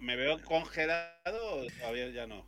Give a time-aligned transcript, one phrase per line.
[0.00, 1.10] ¿Me veo congelado
[1.56, 2.46] o todavía ya no?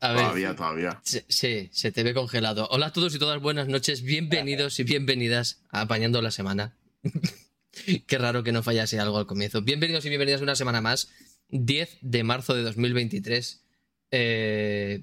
[0.00, 1.00] A ver, Todavía, todavía.
[1.02, 2.68] se- sí, se te ve congelado.
[2.70, 6.76] Hola a todos y todas, buenas noches, bienvenidos y bienvenidas a Apañando la Semana.
[8.06, 9.62] Qué raro que no fallase algo al comienzo.
[9.62, 11.10] Bienvenidos y bienvenidas una semana más,
[11.48, 13.62] 10 de marzo de 2023.
[14.12, 15.02] Eh...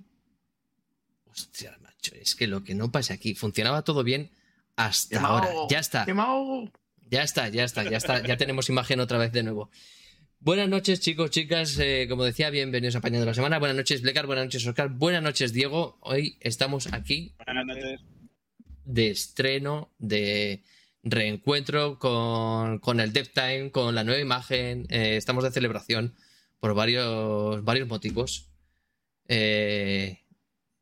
[1.26, 4.32] Hostia, macho, es que lo que no pasa aquí, funcionaba todo bien
[4.78, 5.50] hasta ahora.
[5.70, 6.06] Ya está.
[7.10, 9.70] Ya está, ya está, ya está, ya tenemos imagen otra vez de nuevo.
[10.46, 11.78] Buenas noches, chicos, chicas.
[11.80, 13.58] eh, como decía, bienvenidos a Apañando la Semana.
[13.58, 14.28] Buenas noches, Blecar.
[14.28, 14.90] Buenas noches, Oscar.
[14.90, 15.98] Buenas noches, Diego.
[16.02, 18.02] Hoy estamos aquí Buenas noches.
[18.84, 20.62] de estreno, de
[21.02, 24.86] reencuentro con, con el Dev Time, con la nueva imagen.
[24.90, 26.14] eh, estamos de celebración
[26.60, 28.46] por varios, varios motivos.
[29.28, 30.20] Eh,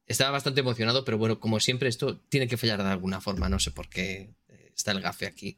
[0.08, 3.48] estaba bastante emocionado, pero bueno, como siempre, esto tiene que fallar de alguna forma.
[3.48, 4.34] No sé por qué
[4.76, 5.58] está el gafe aquí.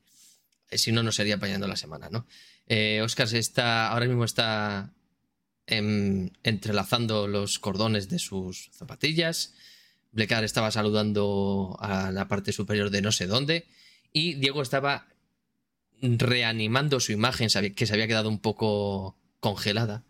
[0.71, 2.27] Si no, no sería apañando la semana, ¿no?
[2.67, 4.91] Eh, Oscar se está, ahora mismo está
[5.67, 9.53] em, entrelazando los cordones de sus zapatillas.
[10.11, 13.65] Blecar estaba saludando a la parte superior de no sé dónde.
[14.13, 15.07] Y Diego estaba
[16.01, 20.03] reanimando su imagen, que se había quedado un poco congelada.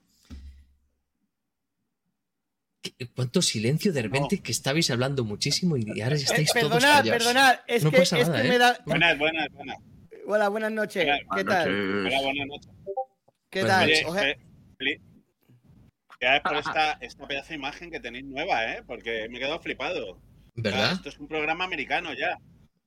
[2.81, 6.97] ¿Qué- ¿Cuánto silencio de repente que estabais hablando muchísimo y ahora estáis Eh, todos perdonad,
[6.99, 7.23] callados?
[7.23, 8.51] perdonad, es No que, pasa es nada, que ¿eh?
[8.51, 8.79] me da.
[8.85, 9.77] Buenas, buenas, buenas.
[10.27, 11.05] Hola, buenas noches.
[11.35, 11.69] ¿Qué tal?
[11.71, 12.71] Buenas Hola, buenas noches.
[13.49, 14.05] ¿Qué Buenas tal?
[14.07, 14.31] Oye,
[14.79, 15.01] eh,
[16.21, 18.83] ya es por esta, esta pedazo de imagen que tenéis nueva, ¿eh?
[18.85, 20.17] Porque me he quedado flipado.
[20.17, 20.91] Ah, ¿Verdad?
[20.93, 22.39] Esto es un programa americano ya.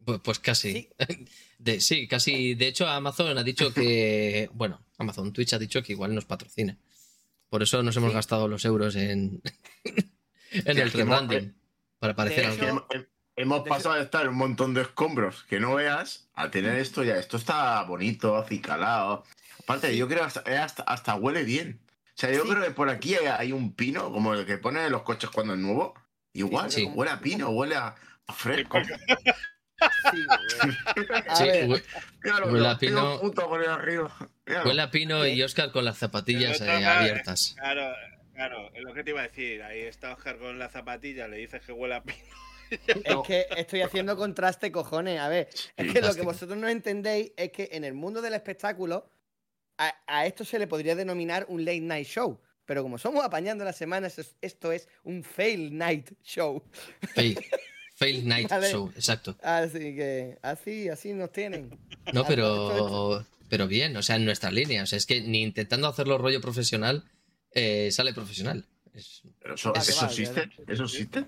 [0.04, 0.72] Pues, pues casi.
[0.72, 0.90] Sí.
[1.58, 2.54] De, sí, casi.
[2.54, 4.48] De hecho, Amazon ha dicho que.
[4.54, 6.76] Bueno, Amazon Twitch ha dicho que igual nos patrocina.
[7.48, 8.14] Por eso nos hemos Sí.
[8.16, 9.40] gastado los euros en,
[9.84, 11.54] en Sí, el rebranding.
[11.98, 12.86] Para parecer algo.
[13.38, 16.76] Hemos de pasado de estar en un montón de escombros que no veas a tener
[16.76, 17.16] esto ya.
[17.16, 19.24] Esto está bonito, acicalado.
[19.60, 21.80] Aparte, yo creo hasta, eh, hasta, hasta huele bien.
[22.06, 22.48] O sea, yo Sí.
[22.50, 25.30] creo que por aquí hay, hay un pino, como el que ponen en los coches
[25.30, 25.94] cuando es nuevo.
[26.32, 26.84] Igual, Sí.
[26.86, 27.94] huele a pino, huele a,
[28.26, 28.78] a fresco.
[31.34, 31.82] sí, ver,
[32.24, 33.20] Míralo, Huele a pino.
[33.20, 34.10] putos por ahí arriba.
[34.64, 37.54] Huele a Pino y Oscar con las zapatillas eh, claro, abiertas.
[37.58, 37.94] Claro,
[38.34, 39.62] claro, es lo que te iba a decir.
[39.62, 42.18] Ahí está Oscar con la zapatilla, le dices que huele a pino.
[43.04, 45.20] es que estoy haciendo contraste, cojones.
[45.20, 48.34] A ver, es que lo que vosotros no entendéis es que en el mundo del
[48.34, 49.10] espectáculo
[49.78, 52.40] a, a esto se le podría denominar un late night show.
[52.64, 56.62] Pero como somos apañando las semanas, es- esto es un fail night show.
[57.14, 57.38] Fail,
[57.96, 58.70] fail Night Vale.
[58.70, 59.36] Show, exacto.
[59.42, 61.78] Así que así, así nos tienen.
[62.12, 64.82] No, pero, pero bien, o sea, en nuestra línea.
[64.82, 67.04] O sea, es que ni intentando hacerlo rollo profesional
[67.54, 68.66] eh, sale profesional.
[68.92, 70.50] Es- Pero eso, Vale, ¿eso vale, existe?
[70.70, 71.24] ¿Eso existe?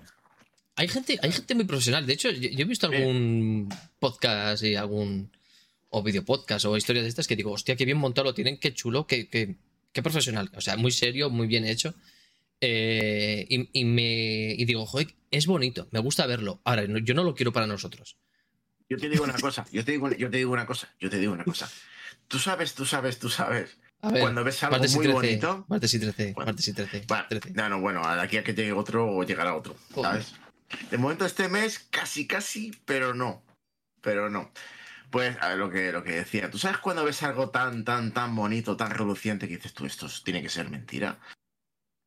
[0.75, 2.05] Hay gente, hay gente muy profesional.
[2.05, 5.31] De hecho, yo, yo he visto algún podcast y algún.
[5.89, 8.57] o video podcast o historias de estas que digo, hostia, qué bien montado lo tienen,
[8.57, 9.55] qué chulo, qué, qué,
[9.91, 10.49] qué profesional.
[10.55, 11.93] O sea, muy serio, muy bien hecho.
[12.61, 16.61] Eh, y, y me, y digo, joder, es bonito, me gusta verlo.
[16.63, 18.17] Ahora, no- yo no lo quiero para nosotros.
[18.89, 21.17] Yo te digo una cosa, yo te digo, yo te digo una cosa, yo te
[21.17, 21.69] digo una cosa.
[22.27, 23.77] Tú sabes, tú sabes, tú sabes.
[24.03, 25.65] Ver, Cuando ves algo martes y muy 13, bonito.
[25.69, 27.05] Martes y 13, Bueno, martes y 13.
[27.07, 27.51] Bueno, 13.
[27.51, 30.23] no, no, bueno, aquí a que llegue otro, llegará otro, Joder.
[30.89, 33.43] De momento este mes, casi, casi, pero no.
[34.01, 34.51] Pero no.
[35.09, 38.13] Pues a ver, lo que, lo que decía, ¿tú sabes cuando ves algo tan, tan,
[38.13, 41.19] tan bonito, tan reluciente que dices tú, esto tiene que ser mentira?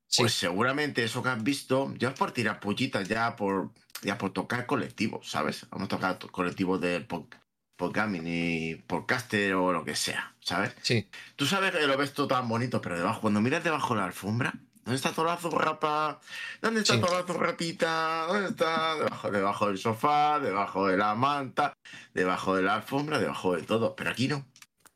[0.09, 3.73] Sí, Pues seguramente eso que has visto, ya es por tirar pollitas, ya por,
[4.03, 5.67] ya por tocar colectivos, ¿sabes?
[5.71, 7.29] Vamos a tocar to- colectivos de pod-
[7.77, 10.75] podcasting y podcaster o lo que sea, ¿sabes?
[10.83, 11.09] sí.
[11.37, 14.07] Tú sabes que lo ves todo tan bonito, pero debajo, cuando miras debajo de la
[14.07, 16.21] alfombra, ¿dónde está toda la zurrapa?
[16.63, 17.01] ¿Dónde está Sí.
[17.01, 18.27] toda la zurrapita?
[18.29, 18.95] ¿Dónde está?
[18.97, 21.75] Debajo, debajo del sofá, debajo de la manta,
[22.15, 23.95] debajo de la alfombra, debajo de todo.
[23.97, 24.47] Pero aquí no,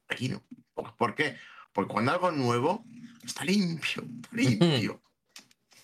[0.09, 0.43] aquí no.
[0.75, 1.37] ¿Por- ¿Por qué?
[1.73, 2.85] Porque cuando algo es nuevo,
[3.25, 5.01] está limpio, limpio.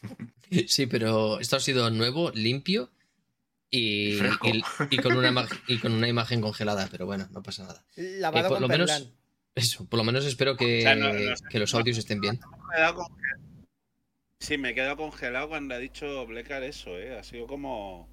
[0.68, 2.90] Sí, pero esto ha sido nuevo, limpio
[3.70, 4.22] y, y-
[4.90, 7.84] y con una y con una imagen congelada, pero bueno, no pasa nada.
[7.96, 9.08] Lavado Eh, por con lo menos-.
[9.56, 11.44] Eso, por lo menos espero que, O sea, no- no sé.
[11.48, 12.38] que los audios estén bien.
[12.38, 13.66] Me he quedado conge-
[14.44, 17.16] Sí, me he quedado congelado cuando ha dicho Blecar eso, ¿eh?
[17.18, 18.08] Ha sido como.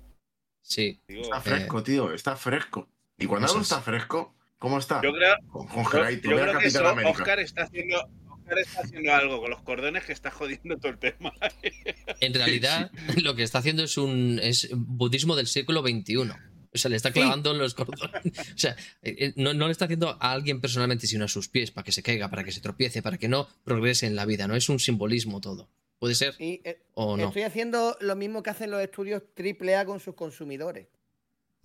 [0.61, 2.87] Sí, Digo, Está Eh, fresco, tío, está fresco.
[3.17, 3.67] Y cuando algo es.
[3.67, 5.01] está fresco, ¿cómo está?
[5.03, 6.29] yo creo, Con- yo, Congeladito.
[6.29, 6.83] yo Ve a creo que eso.
[7.09, 7.97] Oscar está haciendo.
[8.29, 11.33] Oscar está haciendo algo con los cordones que está jodiendo todo el tema.
[12.21, 12.91] en realidad
[13.23, 16.31] lo que está haciendo es un es budismo del siglo XXI.
[16.73, 18.21] O sea, le está clavando los cordones.
[18.55, 21.49] O sea, eh, eh, no, no le está haciendo a alguien personalmente, sino a sus
[21.49, 24.25] pies, para que se caiga, para que se tropiece, para que no progrese en la
[24.25, 24.47] vida.
[24.47, 25.69] No es un simbolismo todo.
[26.01, 27.27] Puede ser Y, eh, o no.
[27.27, 30.87] Estoy haciendo lo mismo que hacen los estudios AAA con sus consumidores.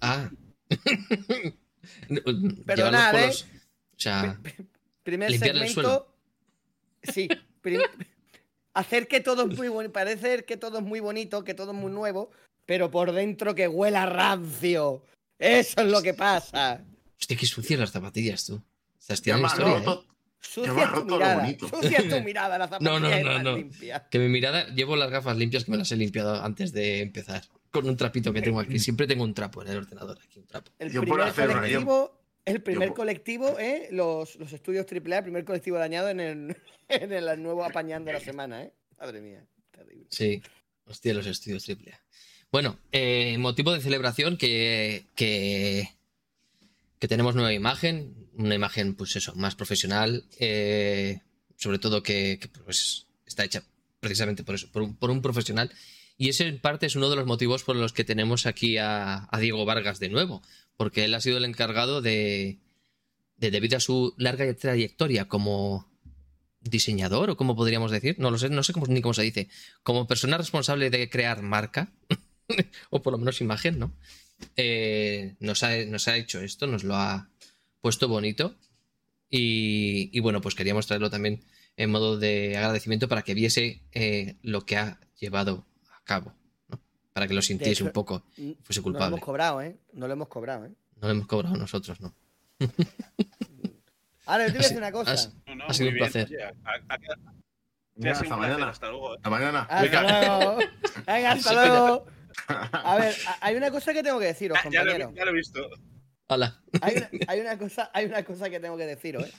[0.03, 0.29] Ah.
[0.69, 2.35] Por
[2.79, 3.27] ¿eh?
[3.27, 3.47] los- O
[3.97, 4.39] sea,
[5.03, 6.15] Primer el segmento.
[7.03, 7.29] Sí.
[7.63, 7.81] prim-
[8.75, 11.77] hacer que todo es muy bonito, parecer que todo es muy bonito, que todo es
[11.79, 12.31] muy nuevo,
[12.67, 15.03] pero por dentro que huela a rancio.
[15.39, 16.85] Eso es lo que pasa.
[17.19, 18.61] Hostia, qué sucias las zapatillas, tú.
[19.01, 20.07] Estás tirando historia, ¿eh?
[20.49, 21.49] Sucia tu mirada.
[21.59, 23.57] Sucia tu mirada, la zapatilla No, no, es no, más no.
[23.57, 24.07] limpia.
[24.11, 27.43] Que mi mirada, llevo las gafas limpias que me las he limpiado antes de empezar.
[27.71, 28.79] Con un trapito que tengo aquí.
[28.79, 30.19] Siempre tengo un trapo en el ordenador.
[30.23, 30.71] Aquí un trapo.
[30.79, 33.89] El Yo puedo primer hacer una- yo- colectivo, el primer yo- colectivo, ¿eh?
[33.91, 36.57] Los, los estudios AAA, el primer colectivo dañado en el,
[36.89, 38.73] en el nuevo apañando la semana, ¿eh?
[38.99, 40.07] Madre mía, terrible.
[40.11, 40.41] Sí.
[40.87, 42.01] Hostia, los estudios triple A.
[42.53, 45.89] Bueno, eh, motivo de celebración que, que,
[46.99, 48.29] que tenemos nueva imagen.
[48.35, 50.25] Una imagen, pues eso, más profesional.
[50.39, 51.21] eh,
[51.57, 53.63] sobre todo que, pues, está hecha
[54.01, 55.73] precisamente por eso, por un, por un profesional.
[56.19, 59.29] Y ese en parte es uno de los motivos por los que tenemos aquí a,
[59.41, 60.43] Diego Vargas de nuevo.
[60.77, 62.59] Porque él ha sido el encargado de,
[63.37, 65.91] de, debido a su larga trayectoria como
[66.61, 69.49] diseñador, o como podríamos decir, no lo sé, no sé ni cómo se dice,
[69.83, 71.93] como persona responsable de crear marca,
[72.91, 73.93] o por lo menos imagen, ¿no?
[74.57, 77.29] Eh, nos, ha, nos ha hecho esto, nos lo ha
[77.81, 78.55] puesto bonito.
[79.31, 81.43] Y, y bueno, pues queríamos traerlo también
[81.77, 86.33] en modo de agradecimiento para que viese eh, lo que ha llevado a cabo,
[86.69, 86.81] ¿no?
[87.13, 88.25] Para que lo sintiese hecho, un poco,
[88.63, 89.07] fuese No lo culpable.
[89.17, 89.77] hemos cobrado, ¿eh?
[89.93, 90.71] No lo hemos cobrado, ¿eh?
[91.01, 92.15] No lo hemos cobrado nosotros, ¿no.
[94.27, 95.13] Ahora, yo te voy a decir una cosa.
[95.13, 96.29] así- No, no, Ha sido un bien, placer.
[97.97, 98.69] oye, hasta mañana.
[98.71, 99.15] Hasta luego.
[99.15, 99.17] eh.
[99.19, 99.61] Hasta mañana.
[99.63, 100.59] Hasta luego.
[101.07, 102.07] Venga, hasta luego.
[102.49, 105.69] A ver, hay una cosa que tengo que deciros, Ah, ya, ya lo he visto.
[106.29, 109.33] Hala, Hay una, hay una cosa, hay una cosa que tengo que deciros, ¿eh?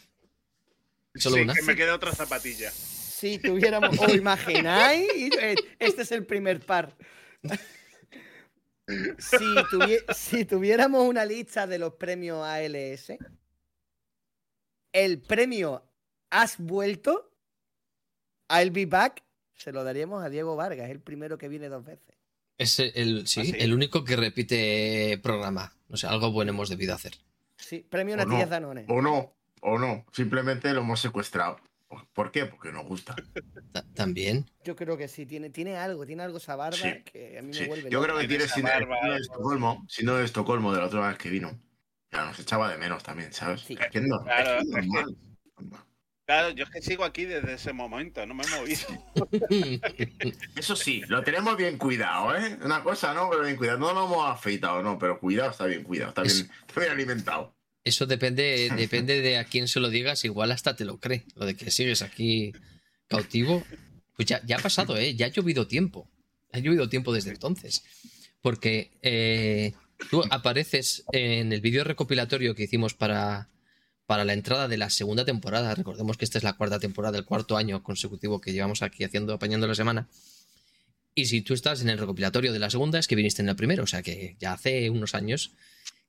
[1.16, 1.54] Solo sí, una.
[1.54, 2.72] que me queda otra zapatilla.
[2.72, 5.10] Si tuviéramos, ¿os imagináis?
[5.80, 6.96] Este es el primer par.
[9.18, 9.56] Si,
[10.14, 13.14] si tuviéramos una lista de los premios ALS,
[14.94, 15.84] el premio
[16.30, 17.32] Has vuelto,
[18.50, 19.24] I'll be back,
[19.54, 22.17] se lo daríamos a Diego Vargas, el primero que viene dos veces.
[22.58, 23.54] Es el, sí, ¿Ah, sí?
[23.58, 25.74] el único que repite programa.
[25.90, 27.14] O sea, algo bueno hemos debido hacer.
[27.58, 28.50] Sí, premio O Natillas no.
[28.52, 28.86] Danone.
[28.88, 30.06] O no, o no.
[30.12, 31.60] Simplemente lo hemos secuestrado.
[32.14, 32.46] ¿Por qué?
[32.46, 33.16] Porque nos gusta.
[33.72, 34.50] Ta- También.
[34.66, 37.48] Yo creo que sí, tiene, tiene algo, tiene algo esa barba Sí, que a mí
[37.50, 39.22] me Sí, vuelve Yo creo que Tiene síndrome barba, de.
[39.22, 41.58] Estocolmo, síndrome de Estocolmo de la otra vez que vino.
[42.12, 43.62] Ya nos echaba de menos también, ¿sabes?
[43.62, 43.78] Sí.
[43.80, 45.16] Es que no, Claro, es que es es que- normal.
[46.28, 48.82] Claro, yo es que sigo aquí desde ese momento, no me he movido.
[50.58, 52.58] Eso sí, lo tenemos bien cuidado, ¿eh?
[52.66, 53.30] Una cosa, ¿no?
[53.30, 53.80] Pero bien cuidado.
[53.80, 57.56] No lo hemos afeitado, no, pero cuidado, está bien cuidado, está bien, está bien alimentado.
[57.86, 61.24] Eso depende, depende de a quién se lo digas, igual hasta te lo cree.
[61.36, 62.52] Lo de que sigues aquí
[63.08, 63.64] cautivo.
[64.18, 65.16] Pues ya, ya ha pasado, ¿eh?
[65.16, 66.12] Ya ha llovido tiempo.
[66.52, 67.86] Ha llovido tiempo desde entonces.
[68.42, 69.76] Porque eh,
[70.10, 73.48] tú apareces en el vídeo recopilatorio que hicimos para,
[74.08, 75.76] para la entrada de la segunda temporada.
[75.76, 79.34] Recordemos que esta es la cuarta temporada, el cuarto año consecutivo que llevamos aquí haciendo,
[79.34, 80.08] apañando la semana.
[81.14, 83.56] Y si tú estás en el recopilatorio de la segunda, es que viniste en el
[83.56, 83.84] primero.
[83.84, 85.52] O sea que ya hace unos años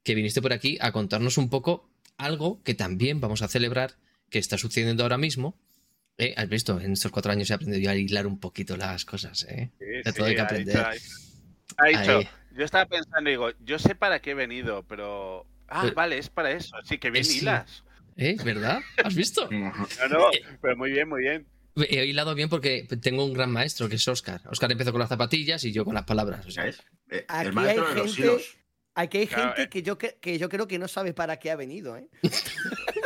[0.05, 3.97] que viniste por aquí a contarnos un poco algo que también vamos a celebrar
[4.31, 5.57] que está sucediendo ahora mismo.
[6.19, 9.45] Eh, Has visto, en estos cuatro años he aprendido a hilar un poquito las cosas.
[9.49, 9.71] ¿eh?
[9.79, 10.77] Sí, De todo hay que ha aprender.
[10.93, 11.15] dicho-
[11.79, 15.47] ha dicho, yo estaba pensando, digo, yo sé para qué he venido, pero...
[15.69, 16.75] Ah, Pero- vale, es para eso.
[16.85, 17.85] Sí, que bien hilas.
[18.19, 18.37] ¿Eh?
[18.45, 18.81] ¿Verdad?
[19.03, 19.49] ¿Has visto?
[19.51, 19.73] No,
[20.11, 21.47] no, pero muy bien, muy bien.
[21.77, 24.41] He hilado bien porque tengo un gran maestro que es Oscar.
[24.51, 26.45] Oscar empezó con las zapatillas y yo con las palabras.
[26.45, 26.83] O sea, ¿Sabes?
[27.11, 28.57] Eh, Aquí el maestro hay de los gente- hilos.
[28.97, 29.69] Aquí hay Claro, gente eh.
[29.69, 32.09] que, yo, que, que yo creo que no sabe para qué ha venido, ¿eh?
[32.25, 32.29] o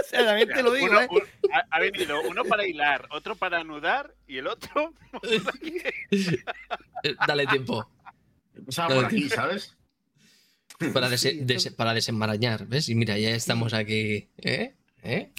[0.09, 1.09] sea, también te lo digo, Uno- ¿eh?
[1.11, 4.95] un- ha, ha venido uno para hilar, otro para anudar y el otro...
[6.11, 7.87] eh, dale tiempo
[8.55, 9.77] Empezaba Dale, por aquí, ¿sabes?
[10.95, 12.67] para, Sí, dese- para desenmarañar.
[12.67, 12.89] ¿Ves?
[12.89, 14.31] Y mira, ya estamos aquí.
[14.39, 14.75] ¿Eh?
[15.03, 15.33] ¿Eh?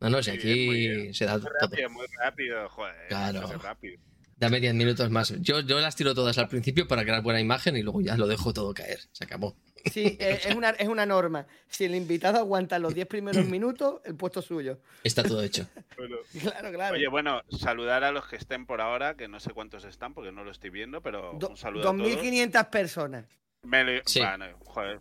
[0.00, 1.14] No, no, si aquí bien.
[1.14, 1.52] se da Muy todo.
[1.60, 3.08] rápido, muy rápido, joder.
[3.08, 3.46] Claro.
[3.58, 4.00] rápido.
[4.36, 5.34] Dame 10 minutos más.
[5.40, 8.26] Yo, yo las tiro todas al principio para crear buena imagen y luego ya lo
[8.26, 9.00] dejo todo caer.
[9.12, 9.54] Se acabó.
[9.92, 11.46] Sí, es una, es una norma.
[11.68, 14.80] Si el invitado aguanta los 10 primeros minutos, el puesto es suyo.
[15.04, 15.66] Está todo hecho.
[15.98, 16.94] Bueno, Claro, claro.
[16.96, 20.32] Oye, bueno, saludar a los que estén por ahora, que no sé cuántos están porque
[20.32, 22.08] no lo estoy viendo, pero Do- un saludo a todos.
[22.08, 23.26] 2.500 personas.
[23.62, 24.20] Me lo- Sí.
[24.20, 25.00] Bueno, joder.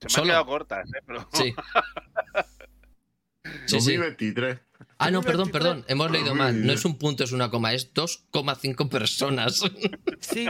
[0.00, 0.22] Se me Solo.
[0.22, 1.02] han quedado cortas, ¿eh?
[1.06, 1.28] Pero...
[1.34, 1.54] Sí.
[3.66, 3.96] Sí, sí.
[3.96, 4.58] 2023.
[4.98, 5.52] Ah, no, perdón, 2023.
[5.52, 5.84] perdón.
[5.88, 6.66] Hemos leído mal.
[6.66, 7.72] No es un punto, es una coma.
[7.72, 9.62] Es 2,5 personas.
[10.20, 10.48] Sí.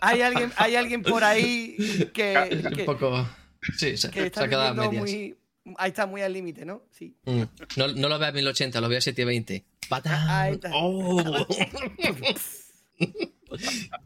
[0.00, 1.76] Hay alguien, hay alguien por ahí
[2.14, 3.28] que, un poco.
[3.76, 5.02] Sí, se, que se está ha quedado a medias.
[5.02, 5.36] muy.
[5.76, 6.84] Ahí está muy al límite, ¿no?
[6.92, 7.16] Sí.
[7.24, 7.42] Mm.
[7.76, 9.64] No, no lo veo a 1080, lo veo a 720.
[9.88, 10.54] ¡Patán!
[10.54, 10.70] Está.
[10.72, 11.46] ¡Oh!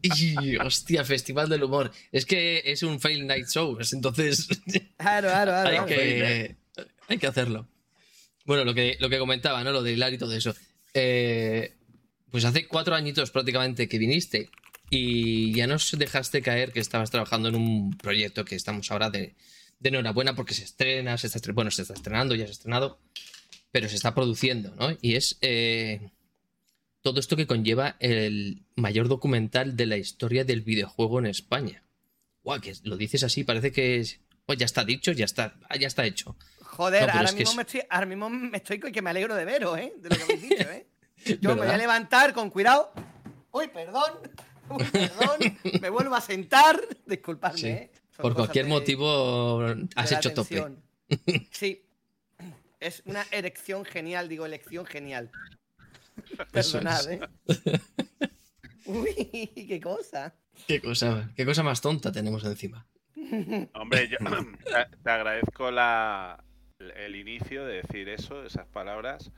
[0.01, 1.91] Y, hostia, Festival del Humor.
[2.11, 4.47] Es que es un Fail Night Show, es entonces
[4.97, 5.81] Claro, claro, claro.
[5.81, 6.55] hay que,
[7.07, 7.67] hay que hacerlo.
[8.45, 9.71] Bueno, lo que, lo que comentaba, ¿no?
[9.71, 10.55] Lo de hilar y todo eso.
[10.93, 11.73] Eh,
[12.31, 14.49] pues hace cuatro añitos prácticamente que viniste
[14.89, 19.35] y ya nos dejaste caer que estabas trabajando en un proyecto que estamos ahora de,
[19.79, 22.99] de enhorabuena porque se estrena, se está bueno, se está estrenando, ya se ha estrenado,
[23.71, 24.97] pero se está produciendo, ¿no?
[25.01, 26.09] Y es eh,
[27.01, 31.83] todo esto que conlleva el mayor documental de la historia del videojuego en España.
[32.43, 34.05] Guau, que lo dices así, parece que
[34.45, 36.35] pues ya está dicho, ya está, ya está hecho.
[36.81, 39.35] Joder, No, ahora, mismo es- me estoy, ahora mismo me estoy con que me alegro
[39.35, 39.93] de veros, ¿eh?
[39.97, 40.87] De lo que habéis dicho, ¿eh?
[41.41, 42.91] Yo me voy a levantar con cuidado.
[43.51, 44.11] Uy, perdón.
[44.69, 45.59] Uy, perdón.
[45.81, 46.81] me vuelvo a sentar.
[47.05, 47.67] Disculpadme, Sí.
[47.67, 47.91] ¿eh?
[48.15, 49.61] Son Por cualquier de- motivo
[49.95, 50.65] has hecho tope.
[51.51, 51.85] Sí.
[52.79, 55.29] Es una erección genial, digo, elección genial.
[56.51, 57.11] Perdonad.
[57.11, 57.19] ¿eh?
[58.85, 60.33] Uy, qué cosa.
[60.67, 62.87] Qué cosa, qué cosa más tonta tenemos encima.
[63.73, 64.17] Hombre, yo
[65.03, 66.43] te agradezco la,
[66.89, 69.31] el inicio de decir eso, esas palabras.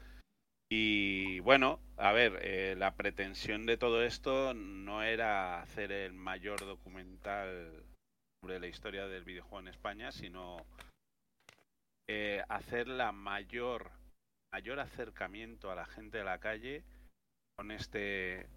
[0.72, 6.60] Y bueno, a ver, eh, la pretensión de todo esto no era hacer el mayor
[6.62, 7.84] documental
[8.42, 10.66] sobre la historia del videojuego en España, sino
[12.10, 13.92] eh, hacer la mayor
[14.54, 16.84] mayor acercamiento a la gente de la calle
[17.58, 18.48] con este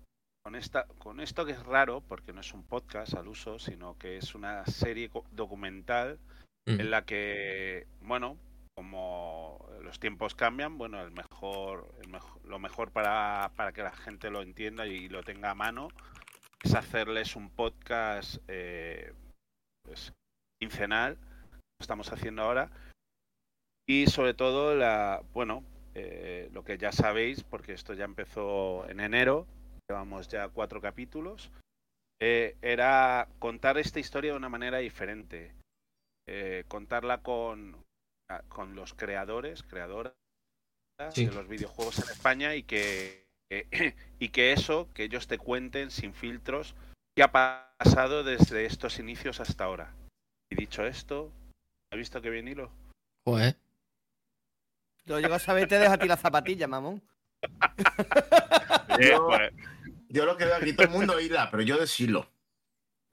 [0.45, 3.97] con esta con esto que es raro porque no es un podcast al uso sino
[3.97, 6.19] que es una serie documental
[6.67, 6.81] Mm.
[6.81, 8.37] en la que bueno
[8.77, 11.89] como los tiempos cambian bueno el mejor,
[12.45, 15.89] lo mejor para, para que la gente lo entienda y lo tenga a mano
[16.63, 19.15] es hacerles un podcast eh,
[19.83, 20.13] pues,
[20.61, 22.71] quincenal lo estamos haciendo ahora.
[23.89, 25.63] Y sobre todo la bueno
[25.95, 29.47] eh, lo que ya sabéis porque esto ya empezó en enero
[29.89, 31.51] llevamos ya cuatro capítulos
[32.21, 35.55] eh, era contar esta historia de una manera diferente.
[36.67, 37.86] Contarla con,
[38.49, 40.13] con los creadores, creadoras
[41.13, 41.27] Sí.
[41.27, 43.27] de los videojuegos en España y que,
[44.19, 46.75] y que eso, que ellos te cuenten sin filtros,
[47.15, 49.93] qué ha pasado desde estos inicios hasta ahora.
[50.51, 51.31] Y dicho esto,
[51.93, 52.71] ¿has visto que bien hilo?
[53.27, 53.57] Joder.
[55.05, 57.03] Yo llego a saber te dejo a ti la zapatilla, mamón.
[59.01, 59.53] Yo- pues,
[60.09, 62.31] Yo lo que veo aquí todo el mundo hila, pero yo deshilo.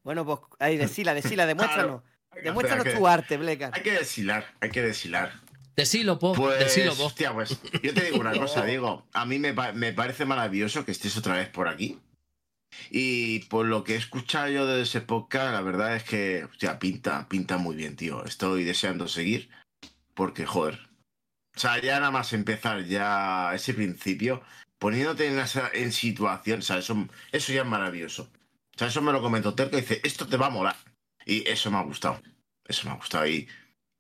[0.04, 2.02] Bueno, pues ahí, decila, decila, demuéstranos.
[2.42, 3.72] Demuéstranos tu arte, Blecar.
[3.74, 5.34] Hay que deshilar, hay que deshilar.
[5.76, 6.34] Decilo, po.
[6.34, 7.06] Pues, Decilo, po.
[7.06, 10.86] hostia, pues yo te digo una cosa, digo, a mí me, pa- me parece maravilloso
[10.86, 12.00] que estés otra vez por aquí.
[12.90, 16.80] Y por lo que he escuchado yo de ese podcast, la verdad es que, hostia,
[16.80, 18.24] pinta, pinta muy bien, tío.
[18.26, 19.50] Estoy deseando seguir
[20.14, 20.80] porque, joder.
[21.56, 24.42] O sea, ya nada más empezar ya ese principio,
[24.80, 28.24] poniéndote en, esa, en situación, o sea, eso, eso ya es maravilloso.
[28.76, 30.76] O sea, eso me lo comentó Terco y dice, esto te va a molar.
[31.26, 32.22] Y eso me ha gustado.
[32.66, 33.48] Eso me ha gustado y,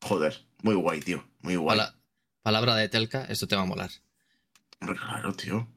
[0.01, 1.23] joder, muy guay, tío.
[1.41, 1.77] Muy guay.
[1.77, 1.95] Pala-
[2.41, 3.89] palabra de Telka, esto te va a molar.
[4.81, 5.67] Hombre, claro, tío.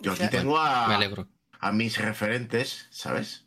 [0.00, 1.28] Yo O aquí sea, tengo Me a, alegro.
[1.60, 3.44] a mis referentes, ¿sabes?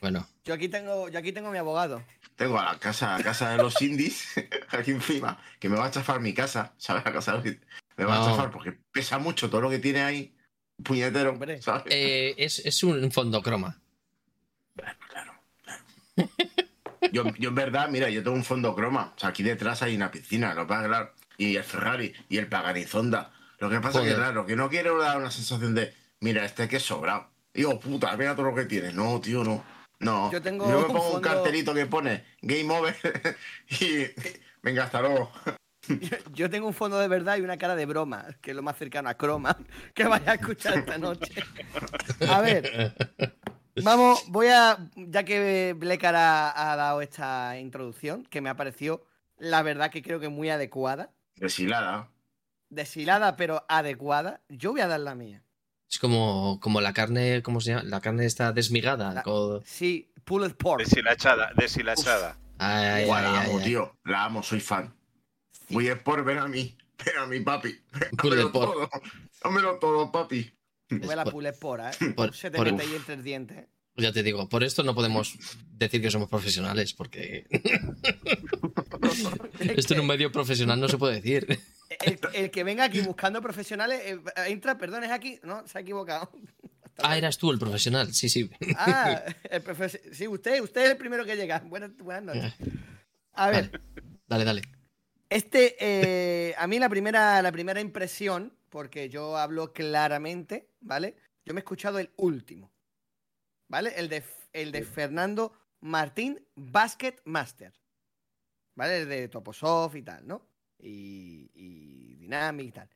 [0.00, 2.02] Bueno, Yo aquí tengo, yo aquí tengo a mi abogado.
[2.34, 4.26] Tengo a la casa, a casa de los indies,
[4.70, 7.04] aquí encima, que me va a chafar mi casa, ¿sabes?
[7.04, 7.66] La casa de los indies.
[7.96, 8.24] Me va No.
[8.24, 10.34] a chafar porque pesa mucho todo lo que tiene ahí.
[10.82, 11.60] Puñetero, Hombre.
[11.62, 11.84] ¿sabes?
[11.90, 13.80] eh, es, es un fondo croma.
[14.74, 15.31] Claro, claro.
[17.12, 19.12] Yo, yo en verdad, mira, yo tengo un fondo croma.
[19.16, 21.12] O sea, aquí detrás hay una piscina, lo pasa claro.
[21.36, 23.32] Y el Ferrari y el Paganizonda.
[23.58, 26.68] Lo que pasa es que, claro, que no quiero dar una sensación de, mira, este
[26.68, 27.28] que es sobrado.
[27.54, 28.92] Digo, puta, mira todo lo que tiene.
[28.92, 29.64] No, tío, no.
[29.98, 30.32] No.
[30.32, 32.96] Yo tengo me un pongo un, fondo- cartelito que pone Game Over
[33.80, 34.06] y
[34.62, 35.30] venga, hasta luego.
[35.88, 38.62] Yo, yo tengo un fondo de verdad y una cara de broma, que es lo
[38.62, 39.56] más cercano a croma
[39.94, 41.32] que vaya a escuchar esta noche.
[42.28, 42.94] A ver,
[43.82, 44.78] vamos, voy a.
[44.96, 49.04] Ya que Blecar ha, ha dado esta introducción, que me ha parecido,
[49.38, 52.08] la verdad, que creo que muy adecuada, Deshilada.
[52.68, 55.42] deshilada, pero adecuada, yo voy a dar la mía.
[55.90, 57.82] Es como, como la carne, ¿cómo se llama?
[57.84, 59.12] La carne está desmigada.
[59.12, 59.24] La-
[59.64, 60.80] Sí, pulled pork.
[60.82, 62.38] deshilachada, deshilachada.
[62.58, 63.64] Ay, ay, Guau, ay, la ay, amo, ay.
[63.64, 63.96] tío.
[64.04, 64.94] La amo, soy fan.
[65.50, 65.74] Sí.
[65.74, 66.76] Voy a por ven a mí.
[67.04, 67.76] Ven a mi papi.
[68.16, 68.72] Pulled Dámelo pork.
[68.72, 68.90] todo.
[69.42, 70.50] Dámelo todo, papi.
[71.00, 72.12] Tuve la ¿eh?
[72.14, 73.68] por- Se te por- mete ahí entre el diente.
[73.96, 75.34] Ya te digo, por esto no podemos
[75.68, 77.46] decir que somos profesionales, porque
[79.76, 81.58] esto en un medio profesional no se puede decir.
[82.00, 84.18] El, el que venga aquí buscando profesionales, eh,
[84.48, 85.38] entra, perdón, es aquí.
[85.42, 86.30] No, se ha equivocado.
[87.02, 88.50] Ah, eras tú el profesional, sí, sí.
[88.76, 91.58] Ah, el profes- sí, usted, usted es el primero que llega.
[91.60, 92.54] Buenas, buenas noches.
[93.34, 93.80] A ver,
[94.26, 94.62] Dale, dale.
[95.36, 101.16] Este, eh, a mí la primera, la primera impresión, porque yo hablo claramente, ¿vale?
[101.44, 102.72] Yo me he escuchado el último,
[103.68, 103.92] ¿vale?
[103.96, 104.22] El de,
[104.52, 107.72] el de Fernando Martín Basket Master,
[108.74, 109.02] ¿vale?
[109.02, 110.46] El de Toposoft y tal, ¿no?
[110.78, 112.90] Y, y Dynamic y tal.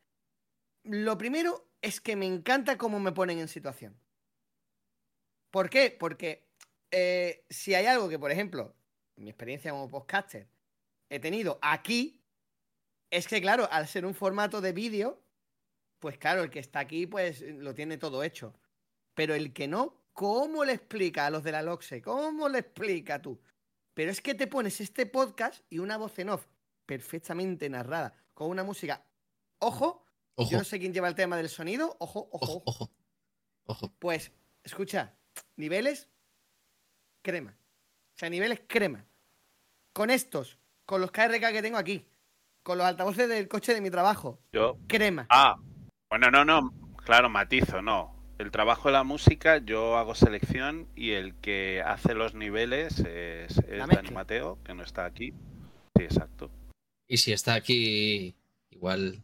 [0.85, 3.97] lo primero es que me encanta cómo me ponen en situación.
[5.51, 5.97] ¿Por qué?
[5.99, 6.49] Porque
[6.91, 8.75] eh, si hay algo que, por ejemplo,
[9.17, 10.49] en mi experiencia como podcaster,
[11.09, 12.21] he tenido aquí,
[13.11, 15.23] es que, claro, al ser un formato de vídeo,
[15.99, 18.55] pues claro, el que está aquí, pues lo tiene todo hecho.
[19.15, 22.03] Pero el que no, ¿cómo le explica a los de la LOXE?
[22.03, 23.41] ¿Cómo le explica tú?
[23.95, 26.47] Pero es que te pones este podcast y una voz en off
[26.85, 29.05] perfectamente narrada, con una música.
[29.59, 31.97] Ojo, Ojo, yo no sé quién lleva el tema del sonido.
[31.99, 32.85] Ojo, ojo, ojo, ojo.
[32.85, 32.93] ojo.
[33.69, 33.93] Ojo.
[33.99, 34.31] Pues,
[34.63, 35.17] escucha,
[35.57, 36.09] niveles
[37.23, 37.57] crema.
[38.15, 39.05] O sea, niveles crema.
[39.93, 42.07] Con estos, con los KRK que tengo aquí,
[42.67, 44.77] con los altavoces del coche de mi trabajo, Yo.
[44.89, 45.29] crema.
[45.31, 45.55] Ah,
[46.11, 46.75] bueno, no, no.
[47.05, 48.13] Claro, matizo, no.
[48.39, 53.57] El trabajo de la música, yo hago selección y el que hace los niveles es,
[53.59, 54.11] es Dani.
[54.11, 55.33] Mateo, que no está aquí.
[55.97, 56.51] Sí, exacto.
[57.07, 58.35] Y si está aquí,
[58.71, 59.23] igual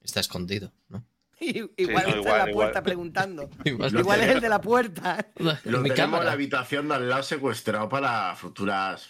[0.00, 1.04] está escondido, ¿no?
[1.38, 2.52] Igual no, está en la igual.
[2.52, 3.50] puerta preguntando.
[3.64, 5.24] Igual, es el de la puerta.
[5.36, 9.08] Lo tenemos en la habitación de al lado secuestrado para futuras.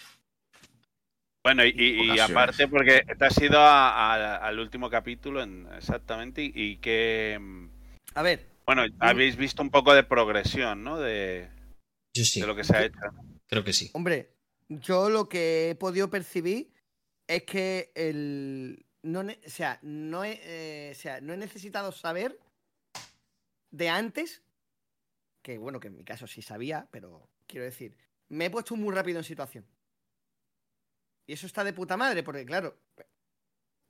[1.44, 2.30] Bueno, y, y- y Ocasiones.
[2.30, 7.36] aparte porque te has ido a- a- al último capítulo en- exactamente y, y que...
[7.38, 7.68] mm,
[8.14, 10.98] A ver, Bueno, habéis visto un poco de progresión, ¿no?
[10.98, 11.50] De,
[12.14, 12.98] Yo sí, de lo que se ha hecho.
[13.46, 13.90] creo que sí.
[13.92, 14.30] hombre,
[14.70, 16.72] yo lo que he podido percibir
[17.26, 18.86] es que el.
[19.02, 22.38] No, o, sea, no he, eh, o sea, no he necesitado saber
[23.70, 24.42] de antes,
[25.42, 27.94] que bueno, que en mi caso sí sabía, pero quiero decir,
[28.30, 29.66] me he puesto muy rápido en situación.
[31.26, 32.76] Y eso está de puta madre, porque claro,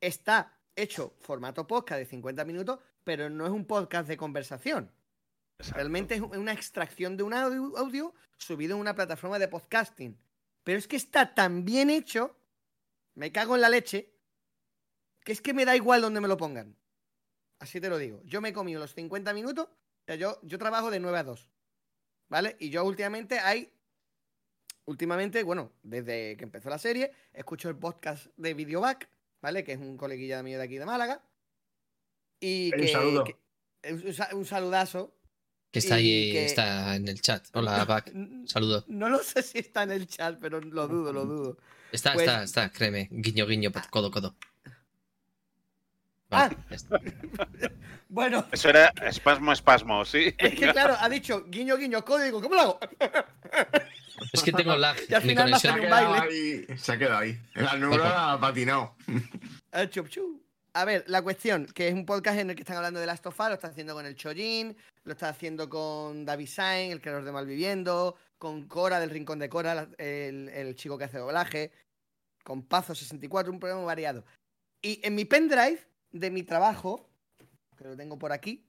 [0.01, 4.91] está hecho formato podcast de 50 minutos, pero no es un podcast de conversación.
[5.59, 5.77] Exacto.
[5.77, 10.19] Realmente es una extracción de un audio, audio subido en una plataforma de podcasting.
[10.63, 12.37] Pero es que está tan bien hecho,
[13.15, 14.15] me cago en la leche,
[15.23, 16.77] que es que me da igual donde me lo pongan.
[17.59, 18.21] Así te lo digo.
[18.25, 21.25] Yo me he comido los 50 minutos, o sea, yo, yo trabajo de 9 a
[21.25, 21.51] 2.
[22.29, 22.57] ¿Vale?
[22.59, 23.73] Y yo últimamente hay.
[24.87, 29.09] Últimamente, bueno, desde que empezó la serie, escucho el podcast de Videoback,
[29.41, 29.65] ¿vale?
[29.65, 31.23] Que es un coleguilla mío de aquí de Málaga.
[32.41, 33.25] Y Un que, saludo.
[33.25, 33.37] que-
[33.93, 35.17] un, sa- un saludazo.
[35.71, 37.47] Que está ahí, que- está en el chat.
[37.55, 38.13] Hola, Back.
[38.47, 38.85] Saludo.
[38.89, 41.59] No lo sé si está en el chat, pero lo dudo, lo dudo.
[41.91, 43.09] Está, Pues- está, está, créeme.
[43.11, 44.35] Guiño, guiño, codo, codo.
[46.31, 46.51] Ah.
[48.09, 50.33] Bueno, Eso era espasmo, espasmo, ¿sí?
[50.39, 52.79] es que claro, ha dicho guiño, guiño, código, ¿cómo lo hago?
[54.33, 54.97] Es que tengo lag.
[55.09, 56.65] Y al final me un quedado baile.
[56.69, 56.79] ahí.
[56.79, 57.41] Se ha quedado ahí.
[57.55, 58.95] La neurona ha patinado.
[59.91, 60.41] Chup, chup.
[60.75, 63.27] A ver, la cuestión, que es un podcast en el que están hablando de Last
[63.27, 67.01] of Us, lo está haciendo con el Chojin, lo está haciendo con David Sain, el
[67.01, 71.73] creador de Malviviendo, con Cora del Rincón de Cora, el, el chico que hace doblaje,
[72.45, 74.25] con Pazo64, un programa variado.
[74.83, 75.81] Y en mi pendrive
[76.15, 77.11] de mi trabajo,
[77.77, 78.65] que lo tengo por aquí,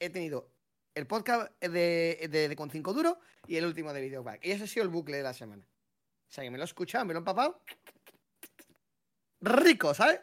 [0.00, 0.50] he tenido
[0.94, 4.44] el podcast de, de, Con 5 Duro y el último de Videoback.
[4.44, 5.62] Y ese ha sido el bucle de la semana.
[5.62, 7.62] O sea, que me lo he escuchado, me lo he empapado.
[9.40, 10.20] Rico, ¿sabes?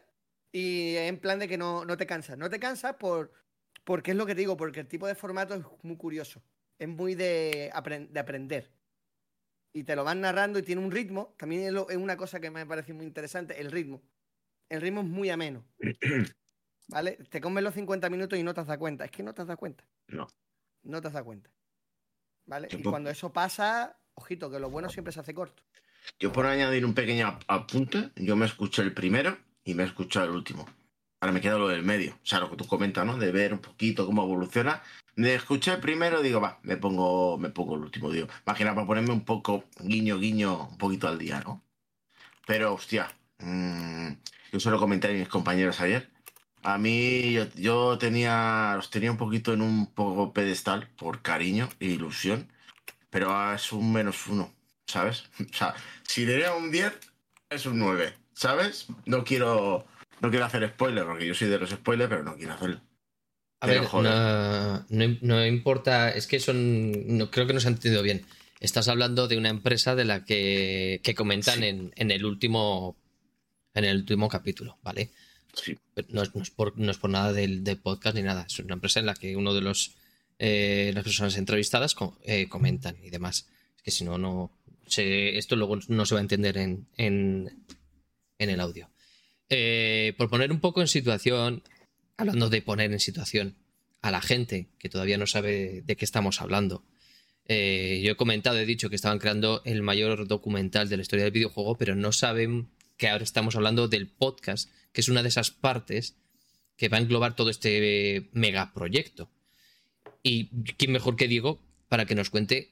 [0.52, 2.38] Y en plan de que no, no te cansas.
[2.38, 3.32] No te cansas por,
[3.86, 6.44] porque es lo que te digo, porque el tipo de formato es muy curioso.
[6.78, 8.70] Es muy de, apren- de aprender.
[9.74, 11.36] Y te lo van narrando y tiene un ritmo.
[11.38, 14.02] También es, es una cosa que me parece muy interesante, el ritmo.
[14.68, 15.64] El ritmo es muy ameno.
[16.88, 17.17] ¿Vale?
[17.30, 19.06] Te comes los 50 minutos y no te has dado cuenta.
[19.06, 19.84] Es que no te has dado cuenta.
[20.08, 20.28] No.
[20.84, 21.50] No te has dado cuenta.
[22.45, 22.67] ¿Vale?
[22.71, 25.63] Y cuando eso pasa, ojito, que lo bueno siempre se hace corto.
[26.19, 29.86] Yo por añadir un pequeño ap- apunte, yo me escuché el primero y me he
[29.88, 30.67] escuchado el último.
[31.19, 32.13] Ahora me queda lo del medio.
[32.13, 33.17] O sea, lo que tú comentas, ¿no?
[33.17, 34.84] De ver un poquito cómo evoluciona.
[35.15, 38.28] Me escuché el primero, digo, va, me pongo, me pongo el último, digo.
[38.45, 41.63] Imagina para ponerme un poco guiño, guiño, un poquito al día, ¿no?
[42.45, 43.08] Pero, hostia,
[43.39, 44.10] mm,
[44.52, 46.12] yo se lo comenté a mis compañeros ayer.
[46.67, 51.69] A mí, yo, yo tenía, los tenía un poquito en un poco pedestal por cariño
[51.80, 52.51] e ilusión,
[53.12, 54.51] pero ahora es un menos uno,
[54.88, 55.25] ¿sabes?
[55.51, 55.75] O sea,
[56.08, 56.91] si le un 10,
[57.51, 58.88] es un 9, ¿sabes?
[59.06, 59.86] No quiero,
[60.21, 62.82] no quiero hacer spoiler, porque yo soy de los spoilers, pero no quiero hacerlo.
[63.62, 67.67] A Pero, ver, no, no- no importa, es que son, no, creo que no se
[67.67, 68.25] ha entendido bien.
[68.60, 71.65] Estás hablando de una empresa de la que, que comentan Sí.
[71.65, 72.95] en, en el último
[73.75, 75.12] en el último capítulo, ¿vale?
[75.56, 78.22] Sí, Pero No, es, no es por, no es por nada del, del podcast ni
[78.24, 79.96] nada, es una empresa en la que uno de los
[80.38, 83.48] eh, las personas entrevistadas eh, comentan y demás.
[83.78, 84.52] Es que si no, no
[84.86, 87.65] se, esto luego no se va a entender en, en,
[88.38, 88.89] en el audio.
[89.50, 91.63] Eh, por poner un poco en situación,
[92.18, 93.56] hablando de poner en situación
[94.02, 96.84] a la gente que todavía no sabe de qué estamos hablando.
[97.48, 101.26] eh, yo he comentado, he dicho que estaban creando el mayor documental de la historia
[101.26, 105.28] del videojuego, pero no saben que ahora estamos hablando del podcast, que es una de
[105.28, 106.16] esas partes
[106.78, 109.30] que va a englobar todo este megaproyecto.
[110.24, 112.72] Y quién mejor que Diego para que nos cuente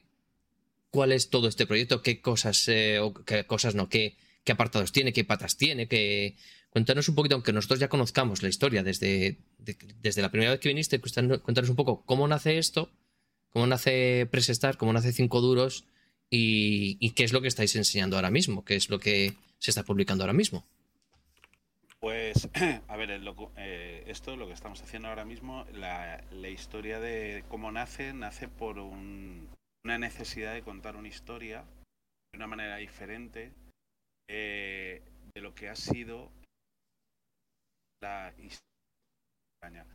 [0.90, 4.90] cuál es todo este proyecto, qué cosas, eh, o qué cosas no, qué, qué apartados
[4.90, 6.36] tiene, qué patas tiene, qué...
[6.70, 10.60] Cuéntanos un poquito, aunque nosotros ya conozcamos la historia desde, de- desde la primera vez
[10.60, 12.90] que viniste, cuéntanos cuéntanos un poco cómo nace esto,
[13.50, 15.84] cómo nace Presestar, cómo nace Cinco Duros
[16.30, 19.70] y, y qué es lo que estáis enseñando ahora mismo, qué es lo que se
[19.70, 20.66] está publicando ahora mismo.
[22.04, 22.50] Pues,
[22.88, 27.46] a ver, el eh, esto, lo que estamos haciendo ahora mismo, la, la historia de
[27.48, 29.48] cómo nace, nace por un-
[29.86, 31.64] una necesidad de contar una historia
[32.30, 33.52] de una manera diferente
[34.28, 35.02] eh,
[35.34, 36.30] de lo que ha sido
[38.02, 39.86] la historia.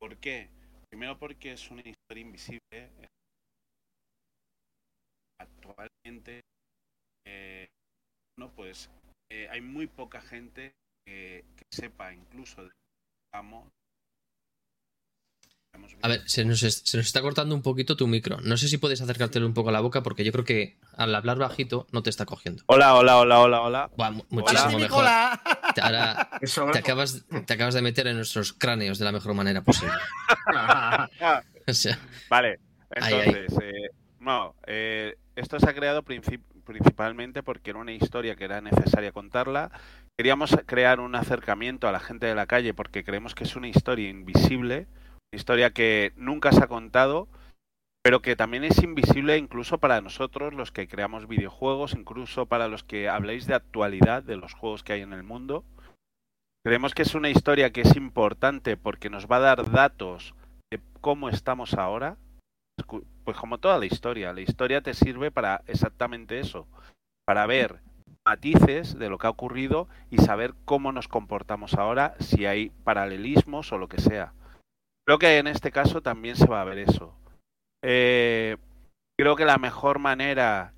[0.00, 0.48] ¿Por qué?
[0.88, 2.90] Primero porque es una historia invisible.
[5.38, 6.40] Actualmente,
[7.26, 7.68] eh,
[8.38, 8.90] no, pues
[9.30, 12.70] eh, hay muy poca gente que, que sepa incluso de
[13.32, 13.68] digamos,
[16.02, 18.40] A ver, se nos, es- se nos está cortando un poquito tu micro.
[18.40, 21.14] No sé si puedes acercártelo un poco a la boca porque yo creo que al
[21.14, 22.62] hablar bajito no te está cogiendo.
[22.66, 23.90] Hola, hola, hola, hola, hola.
[23.96, 25.04] Buah, muchísimo mejor.
[25.74, 29.34] Te- Ahora Eso te acabas, te acabas de meter en nuestros cráneos de la mejor
[29.34, 29.94] manera posible.
[31.66, 32.58] O sea, Vale,
[32.96, 33.28] Ahí, ahí.
[33.28, 38.44] entonces, eh, no, eh, esto se ha creado princip- principalmente porque era una historia que
[38.44, 39.70] era necesaria contarla.
[40.20, 43.68] Queríamos crear un acercamiento a la gente de la calle porque creemos que es una
[43.68, 44.86] historia invisible,
[45.32, 47.26] una historia que nunca se ha contado,
[48.02, 52.84] pero que también es invisible incluso para nosotros, los que creamos videojuegos, incluso para los
[52.84, 55.64] que habléis de actualidad de los juegos que hay en el mundo.
[56.66, 60.34] Creemos que es una historia que es importante porque nos va a dar datos
[60.70, 62.18] de cómo estamos ahora,
[63.24, 66.66] pues como toda la historia, la historia te sirve para exactamente eso,
[67.24, 67.80] para ver
[68.30, 73.72] matices de lo que ha ocurrido y saber cómo nos comportamos ahora, si hay paralelismos
[73.72, 74.34] o lo que sea.
[75.04, 77.12] Creo que en este caso también se va a ver eso.
[77.82, 78.56] Eh,
[79.18, 80.74] creo que la mejor manera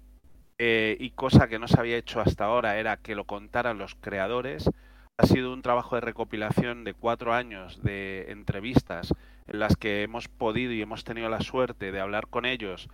[0.58, 3.96] eh, y cosa que no se había hecho hasta ahora era que lo contaran los
[3.96, 4.70] creadores.
[5.18, 9.12] Ha sido un trabajo de recopilación de cuatro años de entrevistas
[9.46, 12.88] en las que hemos podido y hemos tenido la suerte de hablar con ellos